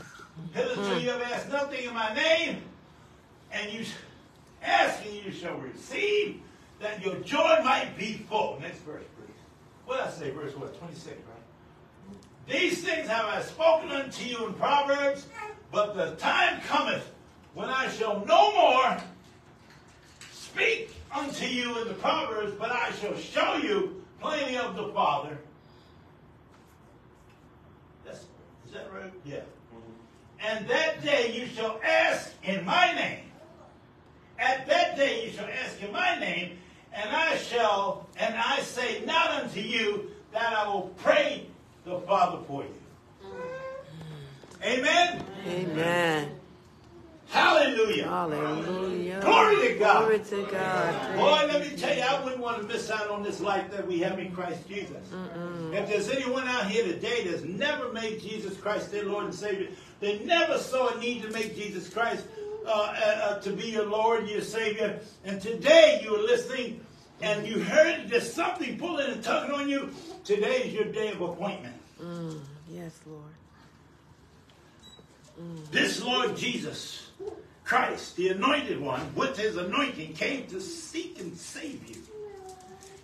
Hitherto 0.54 1.00
you 1.00 1.10
have 1.10 1.22
asked 1.22 1.50
nothing 1.50 1.84
in 1.84 1.94
my 1.94 2.14
name, 2.14 2.62
and 3.52 3.72
you 3.72 3.84
ask 4.62 5.04
and 5.04 5.14
you 5.14 5.30
shall 5.30 5.56
receive, 5.58 6.40
that 6.80 7.04
your 7.04 7.16
joy 7.16 7.60
might 7.62 7.96
be 7.98 8.24
full. 8.28 8.58
Next 8.60 8.78
verse, 8.80 9.04
please. 9.16 9.34
What 9.84 9.98
did 9.98 10.06
I 10.06 10.10
say? 10.10 10.30
Verse 10.30 10.56
what? 10.56 10.78
26, 10.78 11.08
right? 11.16 12.16
These 12.48 12.82
things 12.82 13.06
have 13.08 13.26
I 13.26 13.42
spoken 13.42 13.90
unto 13.90 14.24
you 14.24 14.46
in 14.46 14.54
Proverbs, 14.54 15.26
but 15.70 15.94
the 15.94 16.12
time 16.16 16.60
cometh 16.62 17.08
when 17.54 17.68
I 17.68 17.88
shall 17.88 18.24
no 18.24 18.52
more 18.52 18.96
speak 20.32 20.94
unto 21.12 21.46
you 21.46 21.78
in 21.80 21.88
the 21.88 21.94
Proverbs, 21.94 22.52
but 22.58 22.70
I 22.70 22.90
shall 22.92 23.16
show 23.16 23.56
you 23.56 24.04
plenty 24.20 24.56
of 24.56 24.76
the 24.76 24.88
Father. 24.88 25.38
That's, 28.04 28.20
is 28.66 28.72
that 28.72 28.92
right? 28.92 29.12
Yeah. 29.24 29.36
Mm-hmm. 29.36 30.46
And 30.46 30.68
that 30.68 31.02
day 31.02 31.36
you 31.38 31.46
shall 31.46 31.80
ask 31.84 32.32
in 32.44 32.64
my 32.64 32.94
name. 32.94 33.24
At 34.38 34.66
that 34.68 34.96
day 34.96 35.26
you 35.26 35.32
shall 35.32 35.48
ask 35.48 35.82
in 35.82 35.92
my 35.92 36.18
name, 36.18 36.58
and 36.92 37.10
I 37.14 37.36
shall, 37.36 38.08
and 38.16 38.34
I 38.34 38.60
say 38.60 39.04
not 39.04 39.30
unto 39.30 39.60
you 39.60 40.10
that 40.32 40.52
I 40.52 40.66
will 40.68 40.92
pray 40.96 41.46
the 41.84 41.98
Father 42.00 42.38
for 42.46 42.62
you. 42.62 43.28
Mm. 43.28 44.64
Amen. 44.64 45.24
Amen. 45.46 46.39
Hallelujah. 47.30 48.08
Hallelujah. 48.08 49.20
Glory 49.20 49.68
to 49.68 49.78
God. 49.78 50.00
Glory 50.00 50.18
to 50.18 50.50
God. 50.50 51.16
Boy, 51.16 51.46
let 51.52 51.60
me 51.60 51.76
tell 51.76 51.96
you, 51.96 52.02
I 52.02 52.22
wouldn't 52.24 52.42
want 52.42 52.60
to 52.60 52.66
miss 52.66 52.90
out 52.90 53.08
on 53.08 53.22
this 53.22 53.40
life 53.40 53.70
that 53.70 53.86
we 53.86 54.00
have 54.00 54.18
in 54.18 54.32
Christ 54.32 54.68
Jesus. 54.68 55.06
If 55.72 55.88
there's 55.88 56.08
anyone 56.08 56.48
out 56.48 56.66
here 56.66 56.84
today 56.84 57.24
that's 57.24 57.42
never 57.42 57.92
made 57.92 58.20
Jesus 58.20 58.56
Christ 58.56 58.90
their 58.90 59.04
Lord 59.04 59.26
and 59.26 59.34
Savior, 59.34 59.68
they 60.00 60.18
never 60.20 60.58
saw 60.58 60.88
a 60.88 60.98
need 60.98 61.22
to 61.22 61.30
make 61.30 61.54
Jesus 61.54 61.88
Christ 61.88 62.26
uh, 62.66 62.70
uh, 62.70 63.20
uh, 63.22 63.38
to 63.40 63.52
be 63.52 63.68
your 63.68 63.86
Lord 63.86 64.20
and 64.20 64.28
your 64.28 64.42
Savior, 64.42 65.00
and 65.24 65.40
today 65.40 66.00
you 66.02 66.14
are 66.14 66.22
listening 66.22 66.80
and 67.22 67.46
you 67.46 67.60
heard 67.60 68.08
there's 68.08 68.32
something 68.32 68.78
pulling 68.78 69.10
and 69.12 69.22
tugging 69.22 69.54
on 69.54 69.68
you, 69.68 69.90
today 70.24 70.62
is 70.64 70.74
your 70.74 70.84
day 70.84 71.12
of 71.12 71.20
appointment. 71.20 71.74
Mm, 72.02 72.40
yes, 72.70 72.98
Lord. 73.06 73.22
This 75.70 76.02
Lord 76.02 76.36
Jesus 76.36 76.99
Christ, 77.70 78.16
the 78.16 78.30
anointed 78.30 78.80
one, 78.80 79.14
with 79.14 79.36
his 79.36 79.56
anointing, 79.56 80.14
came 80.14 80.44
to 80.48 80.60
seek 80.60 81.20
and 81.20 81.36
save 81.36 81.88
you. 81.88 82.02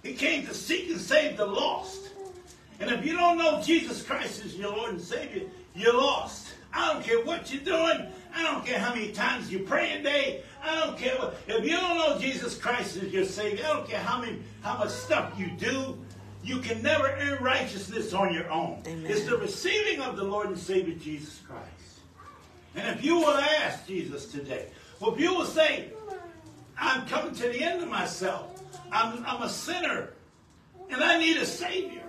He 0.02 0.12
came 0.12 0.44
to 0.44 0.52
seek 0.52 0.90
and 0.90 1.00
save 1.00 1.36
the 1.36 1.46
lost. 1.46 2.08
And 2.80 2.90
if 2.90 3.06
you 3.06 3.16
don't 3.16 3.38
know 3.38 3.62
Jesus 3.62 4.02
Christ 4.02 4.44
as 4.44 4.56
your 4.56 4.76
Lord 4.76 4.90
and 4.90 5.00
Savior, 5.00 5.44
you're 5.76 5.94
lost. 5.94 6.48
I 6.72 6.92
don't 6.92 7.04
care 7.04 7.24
what 7.24 7.54
you're 7.54 7.62
doing. 7.62 8.08
I 8.34 8.42
don't 8.42 8.66
care 8.66 8.80
how 8.80 8.92
many 8.92 9.12
times 9.12 9.52
you 9.52 9.60
pray 9.60 10.00
a 10.00 10.02
day. 10.02 10.42
I 10.60 10.80
don't 10.80 10.98
care 10.98 11.14
what, 11.14 11.36
if 11.46 11.64
you 11.64 11.76
don't 11.76 11.98
know 11.98 12.18
Jesus 12.18 12.58
Christ 12.58 12.96
as 12.96 13.12
your 13.12 13.24
Savior. 13.24 13.64
I 13.64 13.72
don't 13.72 13.88
care 13.88 14.00
how 14.00 14.20
many 14.20 14.40
how 14.62 14.78
much 14.78 14.90
stuff 14.90 15.32
you 15.38 15.48
do. 15.56 15.96
You 16.42 16.58
can 16.58 16.82
never 16.82 17.16
earn 17.20 17.40
righteousness 17.40 18.12
on 18.12 18.34
your 18.34 18.50
own. 18.50 18.82
Amen. 18.84 19.08
It's 19.08 19.26
the 19.26 19.36
receiving 19.36 20.00
of 20.00 20.16
the 20.16 20.24
Lord 20.24 20.48
and 20.48 20.58
Savior 20.58 20.96
Jesus 20.96 21.40
Christ. 21.46 21.75
And 22.76 22.96
if 22.96 23.04
you 23.04 23.16
will 23.16 23.36
ask 23.36 23.86
Jesus 23.86 24.26
today, 24.26 24.68
well, 25.00 25.14
if 25.14 25.20
you 25.20 25.34
will 25.34 25.46
say, 25.46 25.90
I'm 26.78 27.06
coming 27.08 27.34
to 27.34 27.48
the 27.48 27.62
end 27.62 27.82
of 27.82 27.88
myself, 27.88 28.62
I'm, 28.92 29.24
I'm 29.26 29.42
a 29.42 29.48
sinner, 29.48 30.10
and 30.90 31.02
I 31.02 31.18
need 31.18 31.38
a 31.38 31.46
Savior. 31.46 32.02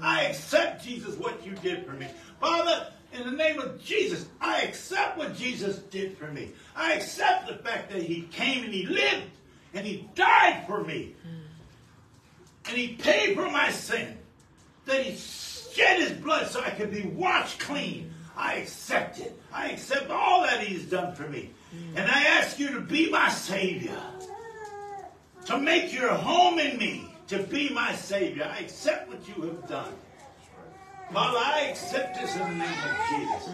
I 0.00 0.24
accept 0.24 0.84
Jesus, 0.84 1.16
what 1.16 1.44
you 1.44 1.52
did 1.56 1.86
for 1.86 1.92
me. 1.92 2.06
Father, 2.38 2.88
in 3.12 3.24
the 3.24 3.32
name 3.32 3.58
of 3.58 3.82
Jesus, 3.82 4.26
I 4.40 4.60
accept 4.60 5.18
what 5.18 5.36
Jesus 5.36 5.78
did 5.78 6.16
for 6.16 6.28
me. 6.28 6.50
I 6.76 6.94
accept 6.94 7.48
the 7.48 7.56
fact 7.56 7.90
that 7.90 8.02
He 8.02 8.22
came 8.30 8.64
and 8.64 8.72
He 8.72 8.86
lived 8.86 9.26
and 9.74 9.86
He 9.86 10.08
died 10.14 10.64
for 10.66 10.84
me. 10.84 11.14
And 12.66 12.76
He 12.76 12.94
paid 12.94 13.34
for 13.34 13.50
my 13.50 13.70
sin. 13.70 14.16
That 14.84 15.02
He 15.04 15.16
shed 15.16 16.00
His 16.00 16.12
blood 16.12 16.48
so 16.48 16.60
I 16.60 16.70
could 16.70 16.92
be 16.92 17.02
washed 17.02 17.58
clean. 17.58 18.09
I 18.40 18.54
accept 18.54 19.20
it. 19.20 19.38
I 19.52 19.68
accept 19.68 20.10
all 20.10 20.42
that 20.42 20.60
He's 20.60 20.86
done 20.86 21.14
for 21.14 21.28
me. 21.28 21.50
And 21.94 22.10
I 22.10 22.24
ask 22.38 22.58
you 22.58 22.72
to 22.72 22.80
be 22.80 23.10
my 23.10 23.28
Savior 23.28 24.00
to 25.44 25.58
make 25.58 25.92
your 25.92 26.14
home 26.14 26.58
in 26.58 26.78
me, 26.78 27.10
to 27.28 27.42
be 27.42 27.68
my 27.68 27.94
Savior. 27.94 28.50
I 28.50 28.60
accept 28.60 29.08
what 29.08 29.20
you 29.28 29.42
have 29.42 29.68
done. 29.68 29.92
Father, 31.12 31.38
I 31.38 31.66
accept 31.70 32.20
this 32.20 32.32
in 32.34 32.40
the 32.40 32.48
name 32.48 32.60
of 32.62 32.96
Jesus. 33.10 33.48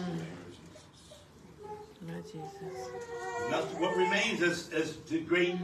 My 2.07 2.21
Jesus. 2.21 3.16
Nothing, 3.49 3.81
what 3.81 3.95
remains, 3.95 4.41
as, 4.41 4.69
as 4.73 4.97
the 5.09 5.19
great 5.21 5.55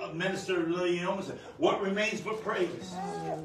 uh, 0.00 0.12
minister 0.12 0.66
Lillian 0.66 1.06
Owen 1.06 1.22
said, 1.22 1.38
what 1.58 1.80
remains 1.82 2.20
but 2.20 2.42
praise. 2.42 2.94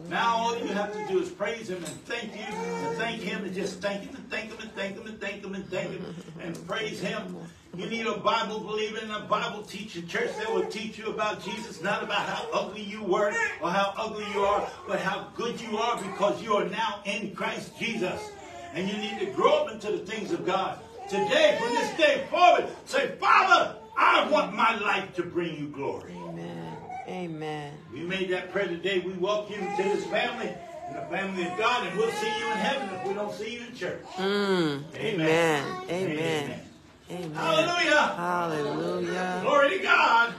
Now 0.10 0.38
all 0.38 0.58
you 0.58 0.68
have 0.68 0.94
to 0.94 1.08
do 1.08 1.20
is 1.20 1.30
praise 1.30 1.70
him 1.70 1.78
and 1.78 2.06
thank 2.06 2.36
you 2.36 2.44
and 2.44 2.98
thank 2.98 3.22
him 3.22 3.44
and 3.44 3.54
just 3.54 3.82
thank 3.82 4.04
him 4.04 4.16
and 4.16 4.30
thank 4.30 4.52
him 4.52 4.60
and 4.62 4.72
thank 4.74 4.96
him 4.98 5.08
and 5.08 5.20
thank 5.20 5.44
him 5.44 5.56
and 5.56 5.70
thank 5.70 5.92
him 5.92 6.16
and 6.42 6.68
praise 6.68 7.00
him. 7.00 7.36
You 7.76 7.88
need 7.88 8.08
a 8.08 8.18
Bible 8.18 8.60
believer 8.60 8.98
and 9.02 9.12
a 9.12 9.20
Bible 9.22 9.62
teaching 9.62 10.08
church 10.08 10.36
that 10.38 10.52
will 10.52 10.66
teach 10.66 10.98
you 10.98 11.08
about 11.08 11.44
Jesus, 11.44 11.82
not 11.82 12.02
about 12.04 12.22
how 12.28 12.48
ugly 12.52 12.82
you 12.82 13.04
were 13.04 13.34
or 13.62 13.70
how 13.70 13.94
ugly 13.98 14.26
you 14.34 14.42
are, 14.42 14.68
but 14.88 15.00
how 15.00 15.28
good 15.36 15.60
you 15.62 15.78
are 15.78 16.02
because 16.02 16.42
you 16.42 16.54
are 16.56 16.66
now 16.66 17.02
in 17.06 17.36
Christ 17.36 17.78
Jesus. 17.78 18.32
And 18.74 18.90
you 18.90 18.98
need 18.98 19.20
to 19.20 19.28
grow 19.28 19.64
up 19.64 19.72
into 19.72 19.92
the 19.92 20.00
things 20.00 20.32
of 20.32 20.46
God. 20.46 20.80
Today, 21.08 21.58
from 21.62 21.74
this 21.74 21.96
day 21.98 22.26
forward, 22.30 22.68
say, 22.86 23.16
Father, 23.20 23.76
I 23.98 24.30
want 24.30 24.56
my 24.56 24.78
life 24.78 25.16
to 25.16 25.24
bring 25.24 25.56
you 25.58 25.70
glory. 25.70 26.14
Amen. 26.14 26.78
Amen. 27.08 27.74
We 27.92 28.02
made 28.02 28.30
that 28.30 28.52
prayer 28.52 28.68
today. 28.68 29.00
We 29.00 29.14
welcome 29.14 29.56
you 29.56 29.62
to 29.62 29.84
this 29.84 30.06
family, 30.06 30.54
and 30.88 30.96
the 30.96 31.02
family 31.02 31.48
of 31.48 31.58
God, 31.58 31.88
and 31.88 31.98
we'll 31.98 32.12
see 32.12 32.28
you 32.28 32.46
in 32.52 32.58
heaven 32.58 32.90
if 32.94 33.08
we 33.08 33.14
don't 33.14 33.34
see 33.34 33.54
you 33.56 33.62
in 33.66 33.76
church. 33.76 34.06
Mm. 34.16 34.84
Amen. 34.96 35.66
Amen. 35.90 35.90
Amen. 35.90 36.62
Amen. 37.10 37.34
Hallelujah. 37.34 38.02
Hallelujah. 38.18 39.40
Glory 39.42 39.78
to 39.78 39.84
God. 39.84 40.34